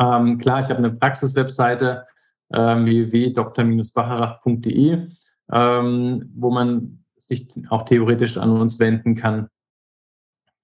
Ähm, 0.00 0.38
klar, 0.38 0.60
ich 0.60 0.70
habe 0.70 0.78
eine 0.78 0.92
Praxis-Webseite 0.92 2.06
äh, 2.50 2.58
www.dr-bacharach.de, 2.58 5.08
ähm, 5.52 6.32
wo 6.34 6.50
man 6.50 7.01
sich 7.22 7.48
auch 7.70 7.84
theoretisch 7.84 8.36
an 8.36 8.50
uns 8.50 8.78
wenden 8.80 9.14
kann. 9.14 9.48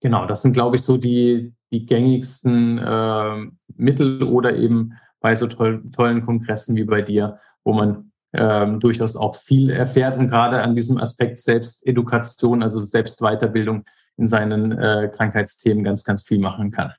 Genau, 0.00 0.26
das 0.26 0.42
sind, 0.42 0.52
glaube 0.52 0.76
ich, 0.76 0.82
so 0.82 0.96
die, 0.96 1.54
die 1.70 1.86
gängigsten 1.86 2.78
äh, 2.78 3.46
Mittel 3.76 4.22
oder 4.22 4.56
eben 4.56 4.92
bei 5.20 5.34
so 5.34 5.46
toll, 5.46 5.82
tollen 5.92 6.24
Kongressen 6.24 6.76
wie 6.76 6.84
bei 6.84 7.02
dir, 7.02 7.38
wo 7.64 7.72
man 7.72 8.12
ähm, 8.32 8.78
durchaus 8.78 9.16
auch 9.16 9.36
viel 9.36 9.70
erfährt 9.70 10.18
und 10.18 10.28
gerade 10.28 10.62
an 10.62 10.74
diesem 10.74 10.98
Aspekt 10.98 11.38
Selbstedukation, 11.38 12.62
also 12.62 12.78
Selbstweiterbildung 12.78 13.84
in 14.16 14.26
seinen 14.26 14.72
äh, 14.72 15.10
Krankheitsthemen 15.12 15.84
ganz, 15.84 16.04
ganz 16.04 16.22
viel 16.22 16.38
machen 16.38 16.70
kann. 16.70 16.92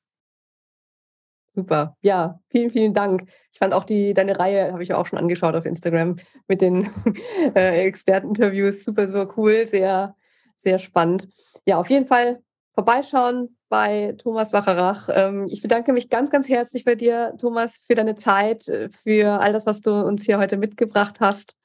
Super. 1.51 1.97
Ja, 2.01 2.39
vielen, 2.49 2.69
vielen 2.69 2.93
Dank. 2.93 3.23
Ich 3.51 3.57
fand 3.57 3.73
auch 3.73 3.83
die, 3.83 4.13
deine 4.13 4.39
Reihe, 4.39 4.71
habe 4.71 4.83
ich 4.83 4.93
auch 4.93 5.07
schon 5.07 5.17
angeschaut 5.17 5.55
auf 5.55 5.65
Instagram 5.65 6.17
mit 6.47 6.61
den 6.61 6.87
äh, 7.55 7.85
Experteninterviews. 7.87 8.85
Super, 8.85 9.07
super 9.07 9.33
cool. 9.35 9.65
Sehr, 9.65 10.15
sehr 10.55 10.77
spannend. 10.77 11.27
Ja, 11.65 11.79
auf 11.79 11.89
jeden 11.89 12.05
Fall 12.05 12.39
vorbeischauen 12.73 13.57
bei 13.67 14.15
Thomas 14.19 14.51
Bacharach. 14.51 15.09
Ähm, 15.11 15.47
ich 15.49 15.63
bedanke 15.63 15.91
mich 15.91 16.09
ganz, 16.09 16.29
ganz 16.29 16.47
herzlich 16.47 16.85
bei 16.85 16.93
dir, 16.93 17.33
Thomas, 17.39 17.83
für 17.85 17.95
deine 17.95 18.15
Zeit, 18.15 18.67
äh, 18.67 18.89
für 18.89 19.41
all 19.41 19.51
das, 19.51 19.65
was 19.65 19.81
du 19.81 19.91
uns 19.91 20.25
hier 20.25 20.37
heute 20.37 20.57
mitgebracht 20.57 21.19
hast. 21.19 21.57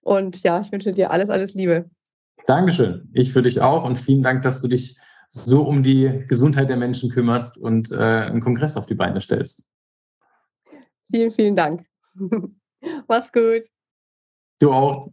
Und 0.00 0.42
ja, 0.42 0.60
ich 0.60 0.72
wünsche 0.72 0.92
dir 0.92 1.10
alles, 1.10 1.28
alles 1.28 1.54
Liebe. 1.54 1.90
Dankeschön. 2.46 3.10
Ich 3.12 3.34
für 3.34 3.42
dich 3.42 3.60
auch 3.60 3.84
und 3.84 3.98
vielen 3.98 4.22
Dank, 4.22 4.42
dass 4.42 4.62
du 4.62 4.68
dich 4.68 4.98
so 5.30 5.62
um 5.62 5.82
die 5.82 6.24
Gesundheit 6.26 6.68
der 6.68 6.76
Menschen 6.76 7.08
kümmerst 7.10 7.56
und 7.56 7.92
äh, 7.92 7.96
einen 7.96 8.40
Kongress 8.40 8.76
auf 8.76 8.86
die 8.86 8.94
Beine 8.94 9.20
stellst. 9.20 9.70
Vielen, 11.10 11.30
vielen 11.30 11.54
Dank. 11.54 11.86
Mach's 13.08 13.32
gut. 13.32 13.64
Du 14.58 14.72
auch. 14.72 15.10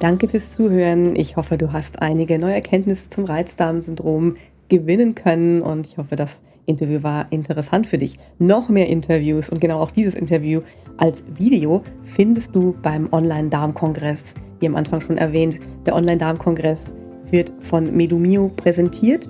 Danke 0.00 0.26
fürs 0.26 0.52
Zuhören. 0.52 1.14
Ich 1.14 1.36
hoffe, 1.36 1.56
du 1.56 1.72
hast 1.72 2.02
einige 2.02 2.38
neue 2.38 2.54
Erkenntnisse 2.54 3.08
zum 3.08 3.24
Reizdarmsyndrom 3.24 4.36
gewinnen 4.68 5.14
können 5.14 5.62
und 5.62 5.86
ich 5.86 5.98
hoffe, 5.98 6.16
das 6.16 6.42
Interview 6.66 7.02
war 7.02 7.30
interessant 7.30 7.86
für 7.86 7.98
dich. 7.98 8.18
Noch 8.38 8.68
mehr 8.68 8.88
Interviews 8.88 9.48
und 9.48 9.60
genau 9.60 9.80
auch 9.80 9.90
dieses 9.90 10.14
Interview 10.14 10.60
als 10.96 11.24
Video 11.36 11.82
findest 12.02 12.54
du 12.54 12.74
beim 12.82 13.08
Online-Darm-Kongress 13.12 14.34
wie 14.62 14.68
am 14.68 14.76
Anfang 14.76 15.00
schon 15.00 15.18
erwähnt, 15.18 15.58
der 15.84 15.96
Online-Darm-Kongress 15.96 16.94
wird 17.30 17.52
von 17.58 17.94
Medumio 17.96 18.48
präsentiert. 18.56 19.28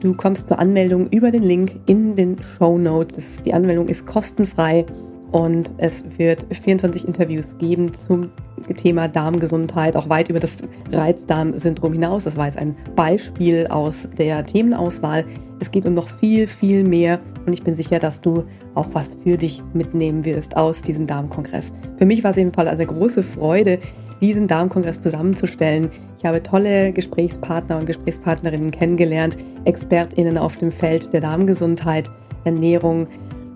Du 0.00 0.14
kommst 0.14 0.48
zur 0.48 0.58
Anmeldung 0.58 1.08
über 1.10 1.30
den 1.30 1.42
Link 1.42 1.72
in 1.86 2.14
den 2.16 2.42
Show 2.42 2.78
Notes. 2.78 3.42
Die 3.42 3.52
Anmeldung 3.52 3.88
ist 3.88 4.06
kostenfrei 4.06 4.86
und 5.34 5.74
es 5.78 6.04
wird 6.16 6.46
24 6.48 7.08
Interviews 7.08 7.58
geben 7.58 7.92
zum 7.92 8.30
Thema 8.76 9.08
Darmgesundheit, 9.08 9.96
auch 9.96 10.08
weit 10.08 10.28
über 10.28 10.38
das 10.38 10.58
Reizdarmsyndrom 10.92 11.92
hinaus. 11.92 12.22
Das 12.22 12.36
war 12.36 12.46
jetzt 12.46 12.56
ein 12.56 12.76
Beispiel 12.94 13.66
aus 13.66 14.08
der 14.16 14.46
Themenauswahl. 14.46 15.24
Es 15.58 15.72
geht 15.72 15.86
um 15.86 15.94
noch 15.94 16.08
viel, 16.08 16.46
viel 16.46 16.84
mehr 16.84 17.18
und 17.46 17.52
ich 17.52 17.64
bin 17.64 17.74
sicher, 17.74 17.98
dass 17.98 18.20
du 18.20 18.44
auch 18.76 18.86
was 18.92 19.18
für 19.24 19.36
dich 19.36 19.60
mitnehmen 19.72 20.24
wirst 20.24 20.56
aus 20.56 20.82
diesem 20.82 21.08
Darmkongress. 21.08 21.72
Für 21.96 22.06
mich 22.06 22.22
war 22.22 22.30
es 22.30 22.36
jedenfalls 22.36 22.70
eine 22.70 22.86
große 22.86 23.24
Freude, 23.24 23.80
diesen 24.20 24.46
Darmkongress 24.46 25.00
zusammenzustellen. 25.00 25.90
Ich 26.16 26.24
habe 26.24 26.44
tolle 26.44 26.92
Gesprächspartner 26.92 27.78
und 27.78 27.86
Gesprächspartnerinnen 27.86 28.70
kennengelernt, 28.70 29.36
ExpertInnen 29.64 30.38
auf 30.38 30.58
dem 30.58 30.70
Feld 30.70 31.12
der 31.12 31.22
Darmgesundheit, 31.22 32.08
Ernährung, 32.44 33.08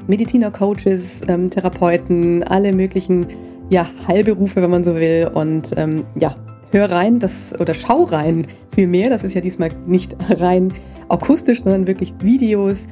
Mediziner, 0.09 0.51
Coaches, 0.51 1.21
ähm, 1.29 1.51
Therapeuten, 1.51 2.43
alle 2.43 2.73
möglichen 2.73 3.27
ja, 3.69 3.87
Heilberufe, 4.09 4.63
wenn 4.63 4.71
man 4.71 4.83
so 4.83 4.97
will. 4.97 5.31
Und 5.33 5.75
ähm, 5.77 6.05
ja, 6.19 6.35
hör 6.73 6.91
rein, 6.91 7.19
das 7.19 7.55
oder 7.61 7.75
schau 7.75 8.05
rein 8.05 8.47
vielmehr. 8.73 9.11
Das 9.11 9.23
ist 9.23 9.35
ja 9.35 9.41
diesmal 9.41 9.71
nicht 9.87 10.17
rein 10.41 10.73
akustisch, 11.09 11.63
sondern 11.63 11.87
wirklich 11.87 12.15
Videos. 12.21 12.87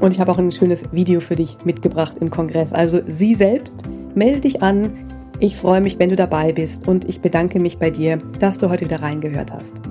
Und 0.00 0.12
ich 0.12 0.20
habe 0.20 0.32
auch 0.32 0.38
ein 0.38 0.50
schönes 0.50 0.84
Video 0.92 1.20
für 1.20 1.36
dich 1.36 1.58
mitgebracht 1.64 2.16
im 2.20 2.30
Kongress. 2.30 2.72
Also 2.72 3.00
sie 3.06 3.34
selbst, 3.34 3.84
melde 4.14 4.40
dich 4.40 4.62
an. 4.62 4.92
Ich 5.40 5.56
freue 5.56 5.80
mich, 5.80 5.98
wenn 5.98 6.08
du 6.08 6.16
dabei 6.16 6.52
bist 6.52 6.88
und 6.88 7.04
ich 7.04 7.20
bedanke 7.20 7.60
mich 7.60 7.78
bei 7.78 7.90
dir, 7.90 8.18
dass 8.38 8.58
du 8.58 8.70
heute 8.70 8.86
wieder 8.86 9.02
reingehört 9.02 9.52
hast. 9.52 9.82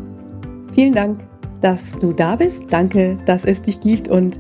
Vielen 0.73 0.93
Dank, 0.93 1.19
dass 1.59 1.91
du 1.99 2.11
da 2.11 2.37
bist. 2.37 2.65
Danke, 2.71 3.17
dass 3.25 3.45
es 3.45 3.61
dich 3.61 3.81
gibt 3.81 4.07
und 4.07 4.39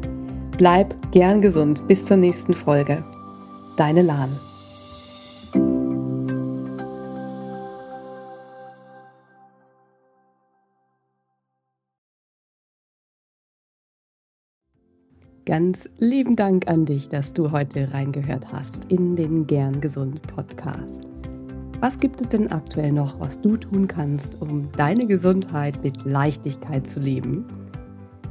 bleib 0.57 1.11
gern 1.11 1.41
gesund. 1.41 1.87
Bis 1.87 2.05
zur 2.05 2.17
nächsten 2.17 2.53
Folge. 2.53 3.03
Deine 3.77 4.01
Lahn. 4.01 4.39
Ganz 15.45 15.89
lieben 15.97 16.35
Dank 16.35 16.67
an 16.67 16.85
dich, 16.85 17.09
dass 17.09 17.33
du 17.33 17.51
heute 17.51 17.93
reingehört 17.93 18.53
hast 18.53 18.85
in 18.91 19.15
den 19.15 19.47
Gern 19.47 19.81
Gesund 19.81 20.21
Podcast. 20.21 21.11
Was 21.79 21.99
gibt 21.99 22.21
es 22.21 22.29
denn 22.29 22.51
aktuell 22.51 22.91
noch, 22.91 23.19
was 23.19 23.41
du 23.41 23.57
tun 23.57 23.87
kannst, 23.87 24.39
um 24.39 24.71
deine 24.77 25.07
Gesundheit 25.07 25.83
mit 25.83 26.05
Leichtigkeit 26.05 26.87
zu 26.87 26.99
leben? 26.99 27.60